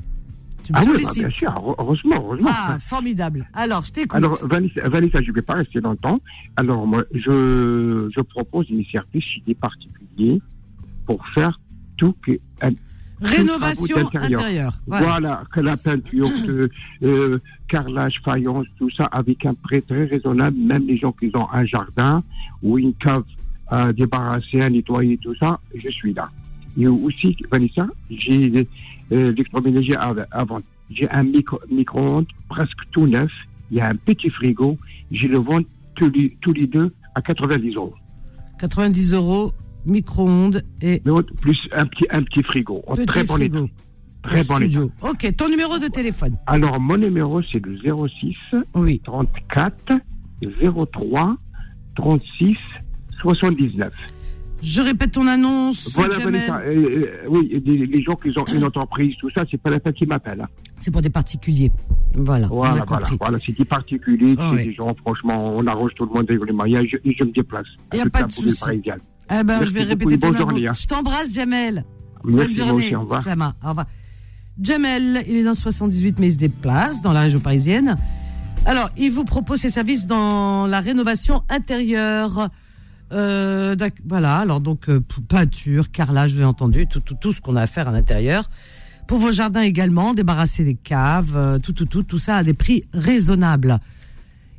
Tu 0.63 0.73
me 0.73 0.77
Ah 0.79 0.81
oui, 0.87 1.03
bah, 1.03 1.11
bien 1.13 1.29
sûr, 1.29 1.49
heure- 1.51 1.75
heureusement, 1.77 2.15
heureusement. 2.15 2.49
ah, 2.51 2.77
formidable. 2.79 3.47
Alors, 3.53 3.85
je 3.85 3.91
t'écoute. 3.91 4.15
Alors, 4.17 4.39
Vanessa, 4.43 4.89
Vanessa, 4.89 5.21
je 5.21 5.29
ne 5.29 5.35
vais 5.35 5.41
pas 5.43 5.53
rester 5.53 5.79
longtemps. 5.79 6.19
Alors, 6.55 6.87
moi, 6.87 7.03
je, 7.13 8.09
je 8.13 8.21
propose 8.21 8.69
une 8.71 8.83
service 8.85 9.23
chez 9.23 9.43
des 9.45 9.53
particuliers 9.55 10.41
pour 11.07 11.25
faire 11.29 11.59
tout 11.97 12.13
que, 12.23 12.33
un- 12.61 12.69
Rénovation 13.19 13.97
intérieure. 13.97 14.73
Voilà. 14.85 15.07
Voilà, 15.07 15.43
que 15.51 15.59
la 15.61 15.75
peinture, 15.75 16.29
euh, 17.03 17.39
carrelage, 17.67 18.21
faïence, 18.23 18.67
tout 18.77 18.91
ça, 18.91 19.05
avec 19.05 19.43
un 19.47 19.55
prix 19.55 19.81
très 19.81 20.05
raisonnable. 20.05 20.55
Même 20.55 20.85
les 20.85 20.97
gens 20.97 21.11
qui 21.13 21.31
ont 21.33 21.47
un 21.51 21.65
jardin 21.65 22.21
ou 22.61 22.77
une 22.77 22.93
cave 22.93 23.23
à 23.69 23.91
débarrasser, 23.91 24.61
à 24.61 24.69
nettoyer, 24.69 25.17
tout 25.17 25.33
ça, 25.39 25.59
je 25.73 25.89
suis 25.89 26.13
là. 26.13 26.29
Et 26.77 26.87
aussi, 26.87 27.35
Vanessa, 27.51 27.87
j'ai 28.11 28.67
euh, 29.11 29.31
l'électroménager 29.31 29.95
vendre. 30.45 30.61
J'ai 30.91 31.09
un 31.09 31.23
micro- 31.23 31.59
micro-ondes 31.71 32.27
presque 32.49 32.77
tout 32.91 33.07
neuf. 33.07 33.31
Il 33.71 33.77
y 33.77 33.81
a 33.81 33.89
un 33.89 33.95
petit 33.95 34.29
frigo. 34.29 34.77
Je 35.11 35.27
le 35.27 35.37
vends 35.39 35.61
tous 35.95 36.09
les, 36.11 36.37
tous 36.41 36.53
les 36.53 36.67
deux 36.67 36.93
à 37.15 37.21
90 37.23 37.73
euros. 37.77 37.95
90 38.59 39.13
euros, 39.13 39.53
micro-ondes 39.87 40.61
et 40.81 41.01
L'autre, 41.05 41.33
plus 41.41 41.59
un 41.71 41.85
petit, 41.85 42.05
un 42.11 42.21
petit 42.23 42.43
frigo. 42.43 42.83
Petit 42.93 43.05
très 43.05 43.23
bon 43.23 43.37
état. 43.41 43.57
frigo. 43.57 43.69
Très 44.23 44.41
au 44.41 44.43
bon 44.53 44.59
état. 44.61 44.79
Ok, 45.01 45.35
ton 45.35 45.49
numéro 45.49 45.79
de 45.79 45.87
téléphone. 45.87 46.37
Alors, 46.45 46.79
mon 46.79 46.97
numéro, 46.97 47.41
c'est 47.51 47.63
le 47.65 47.77
06 48.07 48.35
Oui. 48.75 49.01
34 49.03 49.93
03 50.41 51.37
36 51.95 52.55
79. 53.21 53.91
Je 54.63 54.81
répète 54.81 55.11
ton 55.11 55.27
annonce. 55.27 55.87
Voilà. 55.93 56.17
Vanessa. 56.17 56.59
euh, 56.65 56.73
euh, 56.75 57.27
oui, 57.29 57.61
les, 57.63 57.85
les 57.85 58.01
gens 58.01 58.13
qui 58.15 58.35
ont 58.37 58.45
une 58.45 58.63
entreprise, 58.63 59.15
tout 59.19 59.29
ça, 59.29 59.43
c'est 59.49 59.61
pas 59.61 59.69
la 59.69 59.79
peine 59.79 59.93
qu'ils 59.93 60.07
m'appellent. 60.07 60.41
hein. 60.41 60.49
C'est 60.79 60.89
pour 60.91 61.01
des 61.01 61.11
particuliers. 61.11 61.71
Voilà, 62.15 62.47
Voilà, 62.47 62.81
a 62.81 62.85
voilà. 63.19 63.37
C'est 63.43 63.55
des 63.55 63.65
particuliers, 63.65 64.35
Ah 64.39 64.49
c'est 64.51 64.55
ouais. 64.57 64.65
des 64.65 64.73
gens, 64.73 64.95
franchement, 64.95 65.53
on 65.55 65.65
arrange 65.67 65.93
tout 65.95 66.05
le 66.05 66.11
monde. 66.11 66.25
Et 66.29 66.87
je, 66.87 66.97
et 67.03 67.15
je 67.17 67.23
me 67.23 67.31
déplace. 67.31 67.67
Y 67.93 67.99
a 67.99 68.03
Toute 68.03 68.11
pas 68.13 68.23
de 68.23 68.31
souci. 68.31 68.81
Eh 69.29 69.43
ben, 69.43 69.45
Merci 69.45 69.65
je 69.65 69.73
vais 69.73 69.83
répéter 69.83 70.25
annonce. 70.25 70.37
journée, 70.37 70.67
hein. 70.67 70.73
Je 70.73 70.87
t'embrasse, 70.87 71.33
Jamel. 71.33 71.83
Merci, 72.23 72.47
Bonne 72.47 72.55
journée. 72.67 72.85
aussi, 72.85 72.95
au 72.95 73.01
revoir. 73.01 73.23
Slama, 73.23 73.55
au 73.63 73.69
revoir. 73.69 73.87
Jamel, 74.61 75.23
il 75.27 75.35
est 75.37 75.43
dans 75.43 75.53
78, 75.53 76.17
mais 76.19 76.27
il 76.27 76.31
se 76.33 76.37
déplace 76.37 77.01
dans 77.01 77.13
la 77.13 77.21
région 77.21 77.39
parisienne. 77.39 77.95
Alors, 78.65 78.89
il 78.97 79.11
vous 79.11 79.23
propose 79.23 79.59
ses 79.59 79.69
services 79.69 80.07
dans 80.07 80.65
la 80.67 80.79
rénovation 80.79 81.43
intérieure. 81.49 82.49
Euh, 83.13 83.75
voilà, 84.05 84.37
alors 84.39 84.59
donc 84.59 84.89
euh, 84.89 84.99
peinture, 85.29 85.91
carrelage, 85.91 86.33
vous 86.33 86.39
avez 86.39 86.45
entendu, 86.45 86.87
tout, 86.87 86.99
tout, 86.99 87.15
tout 87.15 87.31
ce 87.31 87.39
qu'on 87.39 87.55
a 87.55 87.61
à 87.61 87.67
faire 87.67 87.87
à 87.87 87.91
l'intérieur. 87.91 88.49
Pour 89.07 89.19
vos 89.19 89.31
jardins 89.31 89.61
également, 89.61 90.13
débarrasser 90.13 90.65
des 90.65 90.75
caves, 90.75 91.37
euh, 91.37 91.59
tout, 91.59 91.71
tout, 91.71 91.85
tout, 91.85 92.03
tout 92.03 92.19
ça 92.19 92.35
à 92.37 92.43
des 92.43 92.53
prix 92.53 92.83
raisonnables. 92.93 93.79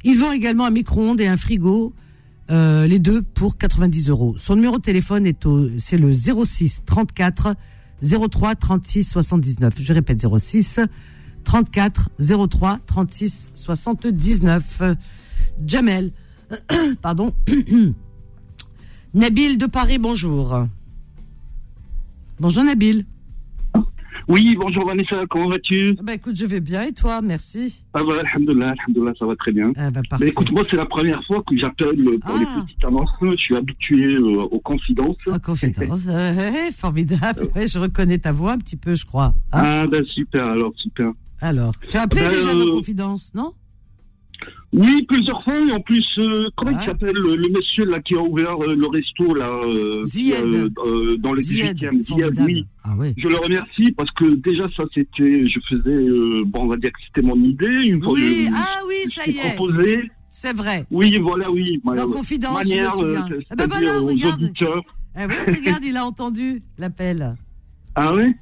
Ils 0.05 0.19
vendent 0.19 0.35
également 0.35 0.65
un 0.65 0.71
micro-ondes 0.71 1.21
et 1.21 1.27
un 1.27 1.37
frigo, 1.37 1.93
euh, 2.51 2.87
les 2.87 2.99
deux 2.99 3.23
pour 3.23 3.59
90 3.59 4.09
euros. 4.09 4.35
Son 4.39 4.57
numéro 4.57 4.79
de 4.79 4.83
téléphone 4.83 5.27
est 5.27 5.45
au, 5.45 5.69
c'est 5.79 5.99
le 5.99 6.13
06 6.13 6.83
34 6.87 7.55
03 8.03 8.55
36 8.55 9.05
79. 9.05 9.75
Je 9.79 9.93
répète 9.93 10.25
06 10.27 10.81
34 11.45 12.11
03 12.49 12.79
36 12.87 13.51
79. 13.55 14.79
Euh, 14.81 14.95
Jamel, 15.67 16.13
pardon. 17.03 17.35
Nabil 19.15 19.59
de 19.59 19.67
Paris, 19.67 19.99
bonjour. 19.99 20.67
Bonjour 22.41 22.65
Nabil. 22.65 23.05
Oui, 24.29 24.55
bonjour 24.61 24.85
Vanessa, 24.85 25.17
comment 25.31 25.49
vas-tu? 25.49 25.95
Bah 26.03 26.13
écoute, 26.13 26.37
je 26.37 26.45
vais 26.45 26.61
bien 26.61 26.83
et 26.83 26.93
toi, 26.93 27.23
merci. 27.23 27.83
Ah 27.95 28.01
bah, 28.07 28.13
alhamdoulilah, 28.21 28.75
alhamdoulilah, 28.79 29.15
ça 29.19 29.25
va 29.27 29.35
très 29.37 29.53
bien. 29.53 29.73
Ah 29.75 29.91
bah 29.91 30.01
Mais 30.03 30.09
parfait. 30.09 30.29
écoute, 30.29 30.53
moi, 30.53 30.65
c'est 30.69 30.77
la 30.77 30.85
première 30.85 31.25
fois 31.25 31.43
que 31.49 31.57
j'appelle 31.57 31.99
euh, 32.07 32.19
pour 32.19 32.35
Ah. 32.37 32.39
les 32.39 32.63
petites 32.67 32.85
annonces. 32.85 33.09
Je 33.23 33.37
suis 33.39 33.57
habitué 33.57 34.17
euh, 34.17 34.43
aux 34.43 34.61
confidences. 34.61 35.17
En 35.31 35.39
confidence. 35.39 36.01
Euh, 36.09 36.71
formidable. 36.77 37.49
Ouais, 37.57 37.67
je 37.69 37.79
reconnais 37.79 38.19
ta 38.19 38.33
voix 38.33 38.53
un 38.53 38.59
petit 38.59 38.77
peu, 38.77 38.95
je 38.95 39.07
crois. 39.07 39.35
Hein? 39.53 39.69
Ah, 39.83 39.87
ben 39.87 40.05
super, 40.05 40.45
alors, 40.47 40.73
super. 40.77 41.11
Alors, 41.41 41.73
tu 41.89 41.97
as 41.97 42.03
appelé 42.03 42.23
Ben, 42.23 42.31
déjà 42.31 42.49
euh, 42.51 42.55
nos 42.55 42.73
confidences, 42.73 43.33
non? 43.35 43.53
Oui, 44.73 45.03
plusieurs 45.09 45.43
fois, 45.45 45.55
et 45.59 45.73
en 45.73 45.81
plus, 45.81 46.07
euh, 46.19 46.49
comment 46.55 46.79
il 46.79 46.85
s'appelle, 46.87 47.15
le, 47.15 47.37
le 47.37 47.49
monsieur 47.49 47.85
là 47.87 48.01
qui 48.01 48.15
a 48.15 48.21
ouvert 48.21 48.57
euh, 48.63 48.75
le 48.75 48.87
resto, 48.87 49.35
là, 49.35 49.49
euh, 49.51 50.03
dans 51.19 51.33
le 51.33 51.41
Zied, 51.43 51.77
18e, 51.77 51.91
Zied, 52.03 52.07
formidable. 52.07 52.43
oui. 52.45 52.67
Ah 52.85 52.95
oui. 52.99 53.15
Je 53.17 53.29
le 53.29 53.37
remercie 53.39 53.93
parce 53.93 54.11
que 54.13 54.27
déjà, 54.35 54.69
ça, 54.77 54.85
c'était, 54.95 55.47
je 55.49 55.59
faisais, 55.69 56.45
bon, 56.45 56.65
on 56.65 56.67
va 56.69 56.77
dire 56.77 56.91
que 56.93 56.99
c'était 57.07 57.27
mon 57.27 57.37
idée, 57.43 57.67
une 57.87 58.03
fois 58.03 58.13
Oui, 58.13 58.47
je, 58.49 58.53
ah 58.55 58.81
oui, 58.87 58.95
je 59.07 59.11
ça 59.11 59.23
y 59.27 59.39
est. 59.39 59.55
proposé. 59.55 60.11
C'est 60.29 60.55
vrai. 60.55 60.85
Oui, 60.91 61.17
voilà, 61.19 61.51
oui. 61.51 61.81
Dans 61.85 61.93
Voilà. 61.95 62.07
Confidence, 62.13 62.63
je 62.65 62.69
me 62.69 62.75
manière, 62.77 62.91
souviens. 62.93 63.29
euh, 63.33 63.41
Ah 63.51 63.57
ben 63.57 63.67
voilà, 63.67 64.01
aux 64.03 64.07
regarde. 64.07 64.43
auditeurs. 64.43 64.83
Eh 65.19 65.25
oui, 65.25 65.55
regarde, 65.57 65.83
il 65.85 65.97
a 65.97 66.05
entendu 66.05 66.63
l'appel. 66.79 67.35
Ah 67.95 68.15
oui 68.15 68.35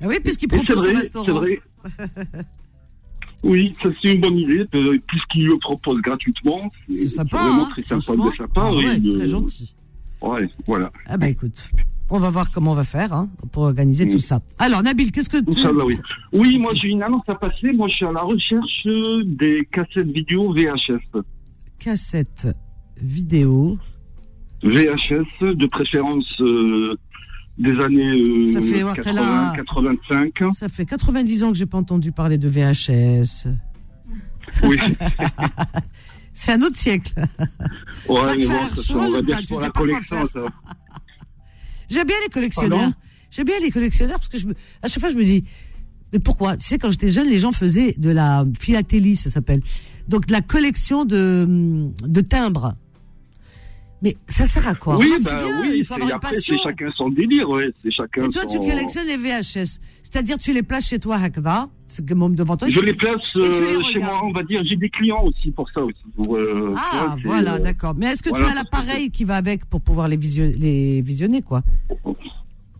Ah 0.00 0.06
oui, 0.06 0.16
puisqu'il 0.24 0.48
propose 0.48 0.82
son 0.84 0.94
restaurant. 0.94 1.26
c'est 1.26 1.32
vrai. 1.32 1.60
Oui, 3.44 3.74
ça 3.82 3.88
c'est 4.02 4.14
une 4.14 4.20
bonne 4.20 4.36
idée, 4.38 4.64
puisqu'il 5.06 5.46
le 5.46 5.58
propose 5.58 6.00
gratuitement. 6.02 6.70
C'est 6.90 7.08
sympa, 7.08 7.36
vraiment 7.38 7.64
hein, 7.66 7.68
très 7.70 7.82
sympa 7.82 8.00
franchement. 8.02 8.26
de 8.30 8.36
sa 8.36 8.48
part. 8.48 8.70
Ah 8.72 8.76
ouais, 8.76 8.96
et 8.96 9.00
de- 9.00 9.12
très 9.12 9.26
gentil. 9.26 9.74
Ouais, 10.20 10.48
voilà. 10.66 10.90
Ah 11.06 11.16
bah 11.16 11.28
écoute, 11.28 11.70
on 12.10 12.18
va 12.18 12.30
voir 12.30 12.50
comment 12.50 12.72
on 12.72 12.74
va 12.74 12.82
faire 12.82 13.12
hein, 13.12 13.28
pour 13.52 13.62
organiser 13.62 14.06
Mm. 14.06 14.10
tout 14.10 14.18
ça. 14.18 14.40
Alors 14.58 14.82
Nabil, 14.82 15.12
qu'est-ce 15.12 15.28
que 15.28 15.36
tu... 15.38 15.56
Inch'Allah, 15.58 15.84
oui. 15.86 15.96
Oui, 16.32 16.58
moi 16.58 16.72
j'ai 16.74 16.88
une 16.88 17.02
annonce 17.04 17.28
à 17.28 17.36
passer. 17.36 17.70
Moi 17.72 17.86
je 17.88 17.94
suis 17.94 18.06
à 18.06 18.10
la 18.12 18.22
recherche 18.22 18.86
des 19.24 19.66
cassettes 19.70 20.10
vidéo 20.10 20.52
VHS. 20.52 21.22
Cassette 21.78 22.48
vidéo. 23.00 23.78
VHS, 24.64 25.54
de 25.54 25.66
préférence 25.66 26.34
euh, 26.40 26.96
des 27.58 27.72
années 27.80 28.08
euh, 28.10 28.52
Ça 28.52 28.60
fait, 28.62 28.82
ouais, 28.84 28.92
80, 28.94 29.02
qu'elle 29.02 29.18
a- 29.18 29.52
85. 29.56 30.32
Ça 30.56 30.68
fait 30.68 30.86
90 30.86 31.44
ans 31.44 31.48
que 31.52 31.56
j'ai 31.58 31.66
pas 31.66 31.78
entendu 31.78 32.12
parler 32.12 32.38
de 32.38 32.48
VHS. 32.48 33.46
Oui, 34.62 34.78
C'est 36.32 36.52
un 36.52 36.62
autre 36.62 36.76
siècle. 36.76 37.12
ouais, 38.08 38.36
mais 38.36 38.46
bon, 38.46 38.74
ça, 38.76 38.94
on 38.96 39.10
va 39.10 39.22
dire 39.22 39.40
pour 39.48 39.60
la 39.60 39.70
collection. 39.70 40.26
Ça. 40.32 40.40
J'aime 41.90 42.06
bien 42.06 42.16
les 42.24 42.30
collectionneurs. 42.30 42.90
J'aime 43.30 43.46
bien 43.46 43.58
les 43.60 43.70
collectionneurs 43.70 44.18
parce 44.18 44.28
que 44.28 44.38
je 44.38 44.46
me, 44.46 44.54
à 44.82 44.88
chaque 44.88 45.00
fois 45.00 45.10
je 45.10 45.16
me 45.16 45.24
dis, 45.24 45.44
mais 46.12 46.18
pourquoi? 46.20 46.56
Tu 46.56 46.64
sais, 46.64 46.78
quand 46.78 46.90
j'étais 46.90 47.08
jeune, 47.10 47.28
les 47.28 47.38
gens 47.38 47.52
faisaient 47.52 47.94
de 47.98 48.10
la 48.10 48.44
philatélie, 48.58 49.16
ça 49.16 49.30
s'appelle. 49.30 49.60
Donc 50.06 50.26
de 50.26 50.32
la 50.32 50.40
collection 50.40 51.04
de, 51.04 51.88
de 52.02 52.20
timbres. 52.20 52.74
Mais 54.00 54.16
ça 54.28 54.46
sert 54.46 54.66
à 54.68 54.74
quoi 54.74 54.96
oui, 54.96 55.12
c'est 55.20 55.24
bah, 55.24 55.42
bien, 55.42 55.60
oui, 55.60 55.74
il 55.78 55.84
faut 55.84 55.94
avoir 55.94 56.10
une 56.10 56.20
passion. 56.20 56.56
c'est 56.56 56.62
chacun 56.62 56.90
son 56.96 57.08
délire, 57.08 57.48
ouais, 57.50 57.70
c'est 57.82 57.90
chacun 57.90 58.22
Et 58.22 58.28
toi, 58.28 58.46
tu 58.46 58.58
collectionnes 58.58 59.08
les 59.08 59.16
VHS. 59.16 59.80
C'est-à-dire, 60.02 60.38
tu 60.38 60.52
les 60.52 60.62
places 60.62 60.86
chez 60.88 60.98
toi, 60.98 61.16
Hakda, 61.16 61.68
devant 62.00 62.56
toi. 62.56 62.68
Je 62.72 62.80
les 62.80 62.94
place 62.94 63.20
les 63.34 63.40
euh, 63.42 63.82
chez 63.92 63.98
moi, 63.98 64.20
on 64.24 64.32
va 64.32 64.42
dire. 64.44 64.62
J'ai 64.64 64.76
des 64.76 64.88
clients 64.88 65.22
aussi 65.24 65.50
pour 65.50 65.68
ça 65.70 65.80
aussi. 65.82 65.98
pour, 66.16 66.36
euh, 66.36 66.74
Ah, 66.76 67.16
voilà, 67.24 67.54
euh, 67.54 67.58
d'accord. 67.58 67.94
Mais 67.96 68.06
est-ce 68.06 68.22
que 68.22 68.28
voilà, 68.30 68.46
tu 68.46 68.50
as 68.52 68.54
l'appareil 68.54 69.10
qui 69.10 69.24
va 69.24 69.36
avec 69.36 69.64
pour 69.64 69.80
pouvoir 69.80 70.08
les, 70.08 70.16
visio- 70.16 70.52
les 70.56 71.00
visionner, 71.00 71.42
quoi? 71.42 71.62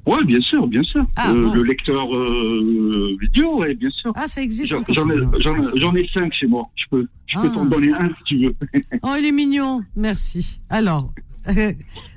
Ouais, 0.08 0.24
bien 0.24 0.40
sûr, 0.40 0.66
bien 0.66 0.82
sûr. 0.82 1.04
Ah, 1.16 1.30
Euh, 1.30 1.42
bon. 1.42 1.52
Le 1.54 1.62
lecteur 1.64 2.14
euh, 2.16 3.16
vidéo, 3.20 3.58
ouais, 3.58 3.74
bien 3.74 3.90
sûr. 3.90 4.12
Ah, 4.16 4.26
ça 4.26 4.40
existe 4.42 4.72
J'en 4.88 5.94
ai, 5.94 6.00
ai 6.00 6.06
cinq 6.08 6.32
chez 6.32 6.46
moi. 6.46 6.66
Je 6.76 6.84
peux, 6.90 7.06
je 7.26 7.38
peux 7.38 7.48
Ah. 7.50 7.54
t'en 7.54 7.64
donner 7.66 7.92
un 7.92 8.08
si 8.08 8.24
tu 8.24 8.46
veux. 8.46 8.56
Oh, 9.02 9.14
il 9.18 9.26
est 9.26 9.32
mignon. 9.32 9.82
Merci. 9.94 10.60
Alors, 10.70 11.12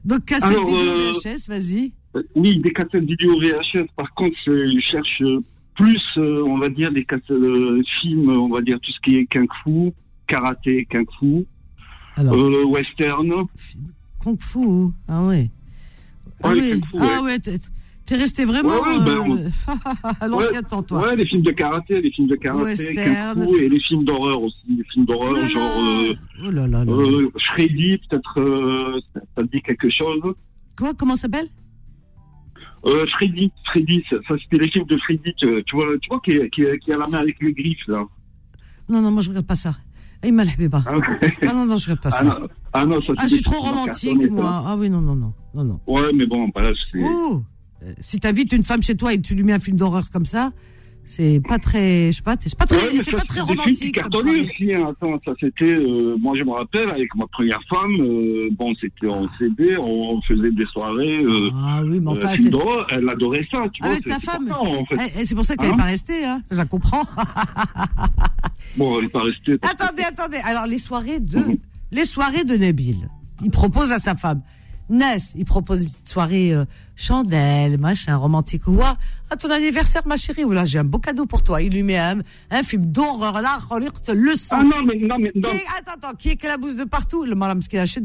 donc 0.06 0.26
cassette 0.26 0.52
Alors, 0.52 0.66
vidéo 0.66 0.82
euh, 0.90 1.12
VHS, 1.14 1.48
vas-y. 1.50 1.92
Oui, 2.36 2.60
des 2.60 2.72
cassettes 2.74 3.04
vidéo 3.04 3.40
VHS. 3.40 3.88
Par 3.96 4.14
contre, 4.14 4.36
je 4.46 4.80
cherche 4.80 5.22
plus, 5.76 6.02
on 6.18 6.58
va 6.58 6.70
dire, 6.70 6.92
des 6.92 7.04
cassettes 7.06 7.26
films, 8.02 8.30
on 8.30 8.50
va 8.50 8.62
dire 8.62 8.80
tout 8.82 8.92
ce 8.92 9.00
qui 9.02 9.18
est 9.18 9.26
kung 9.26 9.48
fu, 9.64 9.92
karaté, 10.28 10.86
kung 10.90 11.06
fu, 11.20 11.46
Alors, 12.16 12.36
euh, 12.36 12.64
western. 12.66 13.32
Kung 14.20 14.38
Fu. 14.40 14.60
Ah 15.08 15.24
ouais. 15.24 15.50
Ah 16.44 16.50
Ouais, 16.52 16.74
oui. 16.74 16.82
Ah 17.00 17.22
ouais. 17.24 17.38
Ouais. 18.12 18.18
t'es- 18.18 18.22
resté 18.24 18.46
vraiment 18.46 18.70
Ouais, 18.70 18.98
ouais, 18.98 19.00
ben, 19.06 19.46
euh, 19.46 19.74
à 20.20 20.28
l'ancien 20.28 20.64
temps, 20.64 20.84
toi. 20.84 21.02
Ouais, 21.02 21.16
les 21.16 21.26
films 21.26 21.42
de 21.44 21.52
karaté, 21.52 22.02
les 22.02 22.12
films 22.12 22.28
de 22.28 22.36
karaté, 22.36 22.76
fu 22.76 23.64
et 23.64 23.70
les 23.70 23.80
films 23.80 24.04
d'horreur 24.06 24.42
aussi, 24.42 24.56
les 24.70 24.84
films 24.94 25.06
Oh 25.10 25.12
d'horreur 25.14 25.34
là 25.34 25.48
genre 25.48 25.78
euh, 25.80 26.14
Oh 26.46 26.52
là 26.52 26.68
là 26.68 26.86
là. 26.86 26.92
euh, 26.92 27.30
Freddy, 27.48 27.98
peut-être 28.10 29.02
ça, 29.14 29.20
ça 29.36 29.44
te 29.44 29.48
dit 29.52 29.62
quelque 29.62 29.90
chose. 29.90 30.34
Quoi 30.78 30.94
Comment 30.98 31.16
ça 31.16 31.24
s'appelle? 31.24 31.50
Freddy, 33.14 33.52
Freddy, 33.72 34.04
ça, 34.10 34.16
ça, 34.28 34.36
c'était 34.42 34.64
les 34.66 34.72
films 34.72 34.86
de 34.88 34.98
Freddy, 34.98 35.34
tu, 35.38 35.64
tu 35.66 35.76
vois, 35.76 35.86
tu 36.02 36.10
vois 36.10 36.20
qui, 36.26 36.32
qui, 36.50 36.66
qui 36.80 36.92
a 36.92 36.98
la 36.98 37.08
main 37.08 37.20
avec 37.20 37.38
les 37.42 37.54
griffes 37.54 37.88
là. 37.88 38.04
Non, 38.90 39.02
non, 39.02 39.12
moi 39.12 39.22
je 39.22 39.30
regarde 39.30 39.46
pas 39.46 39.56
ça. 39.56 39.76
Eh, 40.24 40.32
mal 40.32 40.48
Habiba. 40.50 40.84
Ah, 40.86 40.98
ouais. 40.98 41.04
Ah 41.48 41.54
non, 41.54 41.66
non, 41.66 41.78
je 41.78 41.86
regarde 41.86 42.02
pas 42.02 42.10
Ah 42.14 42.18
ça. 42.18 42.24
non, 42.24 42.48
ah 42.74 42.86
non, 42.86 43.02
ça 43.02 43.14
Ah, 43.18 43.22
c'est 43.24 43.30
je 43.30 43.34
suis 43.36 43.44
trop 43.44 43.60
romantique, 43.62 44.30
moi. 44.32 44.64
Ah 44.66 44.76
oui, 44.78 44.90
non, 44.90 45.02
non, 45.02 45.16
non. 45.16 45.34
non, 45.54 45.64
non. 45.64 45.80
Ouais, 45.88 46.12
mais 46.16 46.26
bon, 46.26 46.48
bah 46.54 46.62
là, 46.64 46.72
c'est. 46.92 47.00
Euh, 47.84 47.94
Si 48.02 48.20
t'invites 48.20 48.52
une 48.54 48.64
femme 48.64 48.82
chez 48.84 48.96
toi 48.96 49.14
et 49.14 49.18
que 49.18 49.24
tu 49.24 49.36
lui 49.36 49.44
mets 49.44 49.54
un 49.54 49.60
film 49.60 49.78
d'horreur 49.78 50.10
comme 50.12 50.26
ça, 50.26 50.52
c'est 51.04 51.42
pas 51.46 51.58
très, 51.58 52.12
je 52.12 52.18
sais 52.18 52.22
pas, 52.22 52.36
c'est 52.40 52.56
pas 52.56 52.66
très, 52.68 52.78
Ouais, 52.78 53.02
c'est 53.04 53.12
pas 53.12 53.24
très 53.24 53.42
romantique. 53.42 54.00
aussi, 54.00 54.74
hein. 54.74 54.92
Attends, 54.92 55.20
ça 55.26 55.32
c'était, 55.40 55.76
euh, 55.76 56.16
moi 56.20 56.38
je 56.38 56.44
me 56.44 56.52
rappelle, 56.52 56.90
avec 56.90 57.14
ma 57.16 57.26
première 57.28 57.60
femme, 57.68 58.00
euh, 58.02 58.50
bon, 58.52 58.72
c'était 58.80 59.08
en 59.08 59.28
CD, 59.38 59.76
on, 59.80 60.22
faisait 60.22 60.52
des 60.52 60.66
soirées, 60.68 61.18
euh, 61.24 61.50
Ah 61.56 61.82
oui, 61.84 62.00
mais 62.00 62.08
euh, 62.12 62.14
enfin, 62.14 62.30
elle 62.92 63.10
adorait 63.10 63.46
ça, 63.52 63.64
tu 63.74 63.82
vois. 63.82 63.92
avec 63.94 64.06
ta 64.06 64.14
c'est- 64.14 64.20
c'est 64.22 64.32
femme. 64.32 64.46
pour 64.48 64.56
ça, 64.56 64.62
en 64.62 64.86
fait. 64.86 64.96
Eh, 65.18 65.20
eh, 65.22 65.26
c'est 65.26 65.36
pour 65.36 65.44
ça 65.44 65.56
qu'elle 65.58 65.70
Hein 65.70 65.72
n'est 65.72 65.78
pas 65.78 65.84
restée, 65.86 66.24
hein. 66.24 66.44
Je 66.52 66.58
la 66.58 66.66
comprends. 66.66 67.04
Bon, 68.78 68.98
elle 68.98 69.06
n'est 69.06 69.10
pas 69.10 69.24
restée. 69.24 69.54
attendez, 69.64 70.04
attendez. 70.04 70.38
Alors 70.46 70.66
les 70.66 70.78
soirées 70.78 71.20
de, 71.20 71.40
Mhm. 71.40 71.58
les 71.92 72.06
soirées 72.06 72.46
de 72.46 72.56
Nabil. 72.56 73.10
Il 73.44 73.50
propose 73.52 73.92
à 73.92 74.00
sa 74.00 74.16
femme. 74.16 74.42
Ness, 74.92 75.34
il 75.38 75.46
propose 75.46 75.82
une 75.84 75.90
petite 75.90 76.10
soirée 76.10 76.54
euh, 76.54 76.66
chandelle, 76.96 77.78
machin, 77.80 78.16
romantique. 78.18 78.68
Ouah, 78.68 78.98
à 79.30 79.36
ton 79.38 79.50
anniversaire, 79.50 80.06
ma 80.06 80.18
chérie, 80.18 80.44
ou 80.44 80.52
là, 80.52 80.66
j'ai 80.66 80.80
un 80.80 80.84
beau 80.84 81.00
cadeau 81.00 81.26
pour 81.26 81.42
toi. 81.44 81.62
Il 81.62 81.72
lui 81.74 81.82
met 81.84 81.98
un, 81.98 82.20
un 82.52 82.64
film 82.64 82.86
d'horreur, 82.86 83.42
là, 83.42 83.58
le 84.14 84.36
sang. 84.36 84.58
Ah 84.60 84.64
non, 84.64 84.84
mais 84.86 84.96
non, 85.00 85.18
mais 85.18 85.32
non. 85.34 85.50
Qui 85.50 85.56
attends, 85.78 85.94
attends, 86.08 86.16
qui 86.18 86.30
éclabousse 86.30 86.76
de 86.76 86.84
partout. 86.84 87.24
Le 87.24 87.36
madame, 87.36 87.62
ce 87.62 87.70
qu'elle 87.70 87.80
achète, 87.80 88.04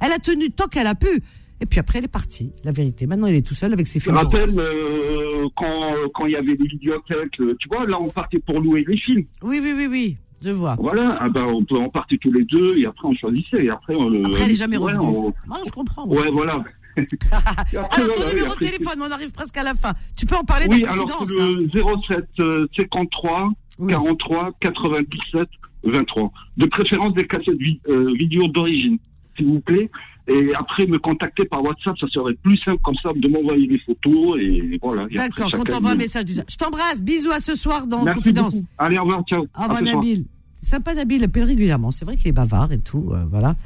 Elle 0.00 0.12
a 0.12 0.18
tenu 0.18 0.50
tant 0.50 0.68
qu'elle 0.68 0.86
a 0.86 0.94
pu. 0.94 1.22
Et 1.60 1.66
puis 1.66 1.78
après, 1.78 1.98
elle 2.00 2.06
est 2.06 2.08
partie. 2.08 2.52
La 2.64 2.72
vérité. 2.72 3.06
Maintenant, 3.06 3.28
il 3.28 3.36
est 3.36 3.46
tout 3.46 3.54
seul 3.54 3.72
avec 3.72 3.86
ses 3.86 4.00
Je 4.00 4.04
films. 4.04 4.16
me 4.16 4.22
d'horreur. 4.22 4.40
rappelle 4.40 4.58
euh, 4.58 5.46
quand 5.56 5.94
quand 6.12 6.26
il 6.26 6.32
y 6.32 6.36
avait 6.36 6.56
des 6.56 6.66
vidéothèques, 6.66 7.30
tu 7.36 7.68
vois, 7.70 7.86
là 7.86 8.00
on 8.00 8.08
partait 8.08 8.40
pour 8.40 8.58
louer 8.60 8.84
les 8.88 8.96
films. 8.96 9.24
Oui, 9.42 9.60
oui, 9.62 9.72
oui, 9.76 9.86
oui. 9.88 10.16
Je 10.44 10.50
vois. 10.50 10.76
Voilà, 10.78 11.16
ah 11.20 11.28
ben, 11.28 11.44
on, 11.48 11.64
peut- 11.64 11.76
on 11.76 11.88
partait 11.90 12.16
tous 12.18 12.32
les 12.32 12.44
deux 12.44 12.76
et 12.78 12.86
après 12.86 13.06
on 13.08 13.14
choisissait. 13.14 13.64
Et 13.64 13.70
après, 13.70 13.94
on, 13.96 14.08
le- 14.08 14.24
Après, 14.26 14.42
elle 14.44 14.50
est 14.50 14.54
jamais 14.54 14.76
ouais, 14.76 14.92
revenue. 14.94 15.16
on- 15.16 15.34
Ah, 15.50 15.60
je 15.64 15.70
comprends. 15.70 16.06
Ouais, 16.06 16.30
voilà. 16.32 16.62
Après, 17.32 17.66
Alors, 17.72 17.88
ton 17.90 18.04
voilà, 18.16 18.34
numéro 18.34 18.54
de 18.54 18.58
téléphone, 18.58 18.98
on 19.00 19.10
arrive 19.10 19.30
presque 19.32 19.56
à 19.56 19.62
la 19.62 19.74
fin. 19.74 19.92
Tu 20.16 20.26
peux 20.26 20.36
en 20.36 20.44
parler 20.44 20.66
Oui, 20.68 20.82
dans 20.82 20.92
alors 20.92 21.24
c'est 21.26 21.38
le 21.40 21.68
07 22.06 22.24
euh, 22.40 22.66
53 22.76 23.50
Oui. 23.78 23.92
43 23.92 24.50
97 24.60 25.48
23. 25.84 26.30
De 26.58 26.66
préférence 26.66 27.14
des 27.14 27.26
cassettes 27.26 27.56
vi- 27.58 27.80
euh, 27.88 28.12
vidéo 28.14 28.46
d'origine. 28.48 28.98
s'il 29.36 29.46
vous 29.46 29.60
plaît. 29.60 29.90
Et 30.28 30.54
après, 30.54 30.86
me 30.86 30.98
contacter 30.98 31.44
par 31.46 31.62
WhatsApp, 31.64 31.98
ça 31.98 32.06
serait 32.06 32.34
plus 32.34 32.56
simple 32.58 32.80
comme 32.84 32.94
ça, 33.02 33.10
de 33.14 33.28
m'envoyer 33.28 33.66
des 33.66 33.78
photos 33.78 34.38
et 34.40 34.78
voilà. 34.80 35.06
D'accord, 35.12 35.48
chacun- 35.48 35.64
t'envoie 35.64 35.90
un 35.90 35.96
message 35.96 36.24
déjà. 36.26 36.44
Je 36.48 36.56
t'embrasse, 36.56 37.00
bisous 37.00 37.32
à 37.32 37.40
ce 37.40 37.54
soir 37.54 37.86
dans 37.88 38.04
Merci 38.04 38.18
Confidence. 38.18 38.54
beaucoup. 38.54 38.66
Allez, 38.78 38.98
au 38.98 39.02
revoir, 39.04 39.22
ciao. 39.24 39.46
Au 39.58 39.62
revoir. 39.62 39.82
Nabil. 39.82 40.24
Sympa 40.60 40.94
Nabil, 40.94 41.16
il 41.18 41.24
appelle 41.24 41.42
régulièrement. 41.42 41.90
C'est 41.90 42.04
vrai 42.04 42.16
qu'il 42.16 42.28
est 42.28 42.32
bavard 42.32 42.70
et 42.72 42.78
tout, 42.78 43.10
euh, 43.12 43.24
voilà. 43.28 43.56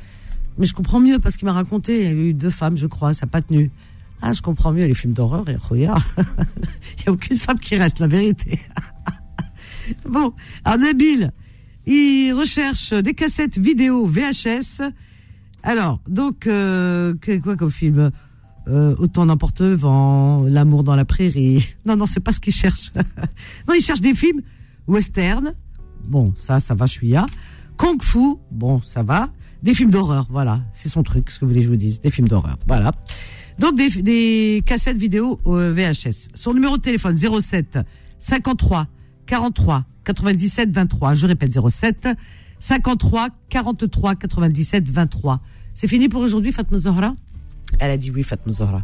Mais 0.56 0.64
je 0.64 0.72
comprends 0.72 0.98
mieux 1.00 1.18
parce 1.18 1.36
qu'il 1.36 1.44
m'a 1.44 1.52
raconté, 1.52 2.00
il 2.00 2.04
y 2.04 2.06
a 2.06 2.12
eu 2.12 2.32
deux 2.32 2.48
femmes, 2.48 2.78
je 2.78 2.86
crois, 2.86 3.12
ça 3.12 3.26
n'a 3.26 3.30
pas 3.30 3.42
tenu. 3.42 3.70
Ah, 4.22 4.32
je 4.32 4.40
comprends 4.40 4.72
mieux 4.72 4.86
les 4.86 4.94
films 4.94 5.12
d'horreur 5.12 5.46
et 5.50 5.56
regarde. 5.56 6.00
il 6.16 7.02
n'y 7.02 7.08
a 7.08 7.12
aucune 7.12 7.36
femme 7.36 7.58
qui 7.58 7.76
reste, 7.76 7.98
la 7.98 8.06
vérité. 8.06 8.60
bon, 10.08 10.32
alors 10.64 10.78
Nabil, 10.78 11.30
il 11.84 12.32
recherche 12.32 12.94
des 12.94 13.12
cassettes 13.12 13.58
vidéo 13.58 14.06
VHS. 14.06 14.80
Alors, 15.66 16.00
donc, 16.08 16.46
euh, 16.46 17.14
quoi 17.42 17.56
comme 17.56 17.72
film? 17.72 18.12
Euh, 18.68 18.94
Autant 18.98 19.26
n'importe 19.26 19.62
vent, 19.62 20.44
L'amour 20.44 20.84
dans 20.84 20.94
la 20.94 21.04
prairie. 21.04 21.66
Non, 21.86 21.96
non, 21.96 22.06
c'est 22.06 22.20
pas 22.20 22.30
ce 22.30 22.38
qu'il 22.38 22.52
cherche. 22.52 22.92
non, 23.68 23.74
il 23.74 23.82
cherche 23.82 24.00
des 24.00 24.14
films 24.14 24.42
western. 24.86 25.54
Bon, 26.04 26.32
ça, 26.36 26.60
ça 26.60 26.76
va, 26.76 26.86
chouïa. 26.86 27.26
Kung 27.76 28.00
Fu, 28.00 28.36
bon, 28.52 28.80
ça 28.80 29.02
va. 29.02 29.28
Des 29.64 29.74
films 29.74 29.90
d'horreur, 29.90 30.28
voilà. 30.30 30.60
C'est 30.72 30.88
son 30.88 31.02
truc, 31.02 31.30
ce 31.30 31.40
que 31.40 31.44
vous 31.44 31.48
voulez 31.48 31.62
que 31.62 31.66
je 31.66 31.70
vous 31.70 31.76
dise. 31.76 32.00
Des 32.00 32.10
films 32.10 32.28
d'horreur, 32.28 32.58
voilà. 32.68 32.92
Donc, 33.58 33.76
des, 33.76 33.90
des 34.02 34.62
cassettes 34.64 34.98
vidéo 34.98 35.40
euh, 35.46 35.72
VHS. 35.72 36.28
Son 36.34 36.54
numéro 36.54 36.76
de 36.76 36.82
téléphone, 36.82 37.18
07 37.18 37.80
53 38.20 38.86
43 39.26 39.84
97 40.04 40.70
23. 40.70 41.14
Je 41.14 41.26
répète, 41.26 41.58
07 41.58 42.08
53 42.60 43.30
43 43.48 44.14
97 44.14 44.88
23. 44.88 45.40
C'est 45.76 45.88
fini 45.88 46.08
pour 46.08 46.22
aujourd'hui, 46.22 46.52
Fatma 46.52 46.78
Zahra 46.78 47.14
Elle 47.80 47.90
a 47.90 47.96
dit 47.98 48.10
oui, 48.10 48.22
Fatma 48.22 48.50
Zahra. 48.52 48.82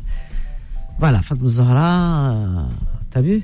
Voilà, 0.98 1.22
Fatma 1.22 1.48
Zahra, 1.48 2.32
euh, 2.32 2.62
t'as 3.10 3.22
vu? 3.22 3.42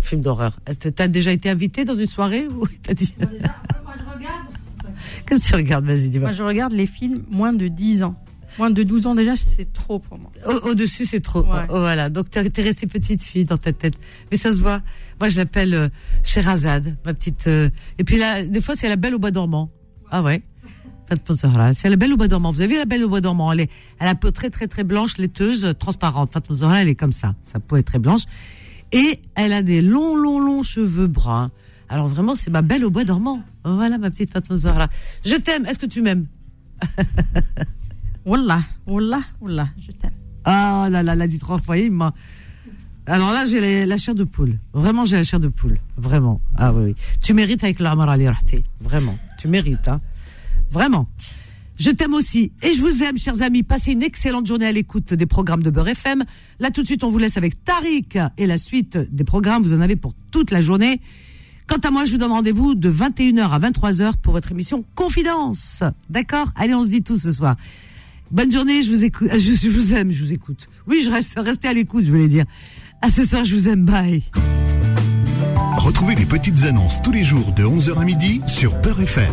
Film 0.00 0.22
d'horreur. 0.22 0.58
Est-ce 0.66 0.78
que 0.78 0.88
T'as 0.88 1.06
déjà 1.06 1.30
été 1.32 1.50
invité 1.50 1.84
dans 1.84 1.94
une 1.94 2.06
soirée 2.06 2.48
ou 2.48 2.66
t'as 2.82 2.94
dit 2.94 3.14
Qu'est-ce 5.26 5.44
que 5.44 5.48
tu 5.48 5.54
regardes? 5.54 5.84
Vas-y, 5.84 6.08
dis-moi. 6.08 6.28
Moi, 6.28 6.32
je 6.36 6.42
regarde 6.42 6.72
les 6.72 6.86
films 6.86 7.22
moins 7.30 7.52
de 7.52 7.68
10 7.68 8.02
ans. 8.04 8.16
Moins 8.58 8.70
de 8.70 8.82
12 8.82 9.06
ans 9.06 9.14
déjà, 9.14 9.36
c'est 9.36 9.70
trop 9.72 9.98
pour 9.98 10.18
moi. 10.18 10.30
Au- 10.46 10.70
Au-dessus, 10.70 11.04
c'est 11.04 11.20
trop. 11.20 11.42
Ouais. 11.42 11.60
Oh, 11.68 11.78
voilà. 11.78 12.08
Donc, 12.08 12.30
t'es 12.30 12.48
t'es 12.50 12.62
restée 12.62 12.86
petite 12.86 13.22
fille 13.22 13.44
dans 13.44 13.58
ta 13.58 13.72
tête. 13.72 13.94
Mais 14.30 14.36
ça 14.36 14.50
se 14.50 14.60
voit. 14.60 14.80
Moi, 15.20 15.28
je 15.28 15.36
l'appelle 15.36 15.74
euh, 15.74 15.88
Sherazade, 16.24 16.96
ma 17.04 17.12
petite. 17.14 17.46
euh, 17.46 17.68
Et 17.98 18.04
puis 18.04 18.16
là, 18.18 18.42
des 18.44 18.60
fois, 18.60 18.74
c'est 18.74 18.88
la 18.88 18.96
belle 18.96 19.14
au 19.14 19.18
bois 19.18 19.30
dormant. 19.30 19.70
Ah 20.10 20.22
ouais? 20.22 20.42
C'est 21.74 21.88
la 21.90 21.96
belle 21.96 22.12
au 22.12 22.16
bois 22.16 22.28
dormant. 22.28 22.52
Vous 22.52 22.60
avez 22.60 22.72
vu 22.74 22.78
la 22.78 22.84
belle 22.84 23.04
au 23.04 23.08
bois 23.08 23.20
dormant 23.20 23.50
Elle, 23.52 23.60
est, 23.60 23.70
elle 23.98 24.06
a 24.08 24.10
la 24.10 24.14
peau 24.14 24.30
très, 24.30 24.50
très, 24.50 24.66
très 24.68 24.84
blanche, 24.84 25.18
laiteuse, 25.18 25.74
transparente. 25.78 26.32
Fatma 26.32 26.56
Zahra, 26.56 26.82
elle 26.82 26.88
est 26.88 26.94
comme 26.94 27.12
ça. 27.12 27.34
Sa 27.44 27.60
peau 27.60 27.76
est 27.76 27.82
très 27.82 27.98
blanche. 27.98 28.22
Et 28.92 29.20
elle 29.34 29.52
a 29.52 29.62
des 29.62 29.80
longs, 29.82 30.16
longs, 30.16 30.40
longs 30.40 30.62
cheveux 30.62 31.06
bruns. 31.06 31.50
Alors 31.88 32.08
vraiment, 32.08 32.34
c'est 32.34 32.50
ma 32.50 32.62
belle 32.62 32.84
au 32.84 32.90
bois 32.90 33.04
dormant. 33.04 33.42
Voilà, 33.64 33.98
ma 33.98 34.10
petite 34.10 34.30
Fatma 34.32 34.56
Zahra. 34.56 34.88
Je 35.24 35.36
t'aime. 35.36 35.64
Est-ce 35.66 35.78
que 35.78 35.86
tu 35.86 36.02
m'aimes? 36.02 36.26
Wallah, 38.24 38.62
wallah, 38.86 39.22
wallah, 39.40 39.68
je 39.80 39.92
t'aime. 39.92 40.10
Ah 40.44 40.88
là 40.90 41.02
là, 41.02 41.14
l'a 41.14 41.26
dit 41.26 41.38
trois 41.38 41.58
fois. 41.58 41.78
il 41.78 41.90
m'a- 41.90 42.12
Alors 43.06 43.32
là, 43.32 43.46
j'ai 43.46 43.60
la, 43.60 43.86
la 43.86 43.96
chair 43.96 44.14
de 44.14 44.24
poule. 44.24 44.58
Vraiment, 44.74 45.04
j'ai 45.04 45.16
la 45.16 45.22
chair 45.24 45.40
de 45.40 45.48
poule. 45.48 45.78
Vraiment. 45.96 46.40
Ah 46.56 46.72
oui, 46.72 46.84
oui. 46.88 46.94
Tu 47.22 47.32
mérites 47.32 47.64
avec 47.64 47.78
l'Amar 47.80 48.08
Ali 48.10 48.28
Rahti. 48.28 48.62
Vraiment. 48.80 49.16
Tu 49.38 49.48
mérites, 49.48 49.88
hein. 49.88 50.00
Vraiment. 50.70 51.08
Je 51.78 51.90
t'aime 51.90 52.14
aussi. 52.14 52.50
Et 52.62 52.74
je 52.74 52.80
vous 52.80 53.02
aime, 53.04 53.16
chers 53.18 53.40
amis. 53.42 53.62
Passez 53.62 53.92
une 53.92 54.02
excellente 54.02 54.46
journée 54.46 54.66
à 54.66 54.72
l'écoute 54.72 55.14
des 55.14 55.26
programmes 55.26 55.62
de 55.62 55.70
Beurre 55.70 55.88
FM. 55.88 56.24
Là, 56.58 56.70
tout 56.70 56.82
de 56.82 56.86
suite, 56.86 57.04
on 57.04 57.10
vous 57.10 57.18
laisse 57.18 57.36
avec 57.36 57.62
Tariq 57.64 58.18
et 58.36 58.46
la 58.46 58.58
suite 58.58 58.98
des 59.12 59.24
programmes. 59.24 59.62
Vous 59.62 59.74
en 59.74 59.80
avez 59.80 59.94
pour 59.94 60.12
toute 60.32 60.50
la 60.50 60.60
journée. 60.60 61.00
Quant 61.68 61.76
à 61.76 61.90
moi, 61.90 62.04
je 62.04 62.12
vous 62.12 62.18
donne 62.18 62.32
rendez-vous 62.32 62.74
de 62.74 62.90
21h 62.90 63.50
à 63.50 63.58
23h 63.58 64.14
pour 64.22 64.32
votre 64.32 64.50
émission 64.50 64.84
Confidence. 64.94 65.84
D'accord? 66.10 66.50
Allez, 66.56 66.74
on 66.74 66.82
se 66.82 66.88
dit 66.88 67.02
tout 67.02 67.18
ce 67.18 67.32
soir. 67.32 67.56
Bonne 68.30 68.50
journée, 68.50 68.82
je 68.82 68.90
vous 68.90 69.04
écoute. 69.04 69.28
Je, 69.32 69.54
je 69.54 69.68
vous 69.68 69.94
aime, 69.94 70.10
je 70.10 70.24
vous 70.24 70.32
écoute. 70.32 70.68
Oui, 70.86 71.02
je 71.04 71.10
reste 71.10 71.38
restez 71.38 71.68
à 71.68 71.72
l'écoute, 71.72 72.04
je 72.04 72.10
voulais 72.10 72.28
dire. 72.28 72.44
À 73.02 73.10
ce 73.10 73.24
soir, 73.24 73.44
je 73.44 73.54
vous 73.54 73.68
aime. 73.68 73.84
Bye. 73.84 74.24
Retrouvez 75.76 76.16
les 76.16 76.26
petites 76.26 76.64
annonces 76.64 77.00
tous 77.02 77.12
les 77.12 77.22
jours 77.22 77.52
de 77.52 77.62
11h 77.62 77.98
à 77.98 78.04
midi 78.04 78.40
sur 78.46 78.80
Peur 78.80 79.00
FM. 79.00 79.32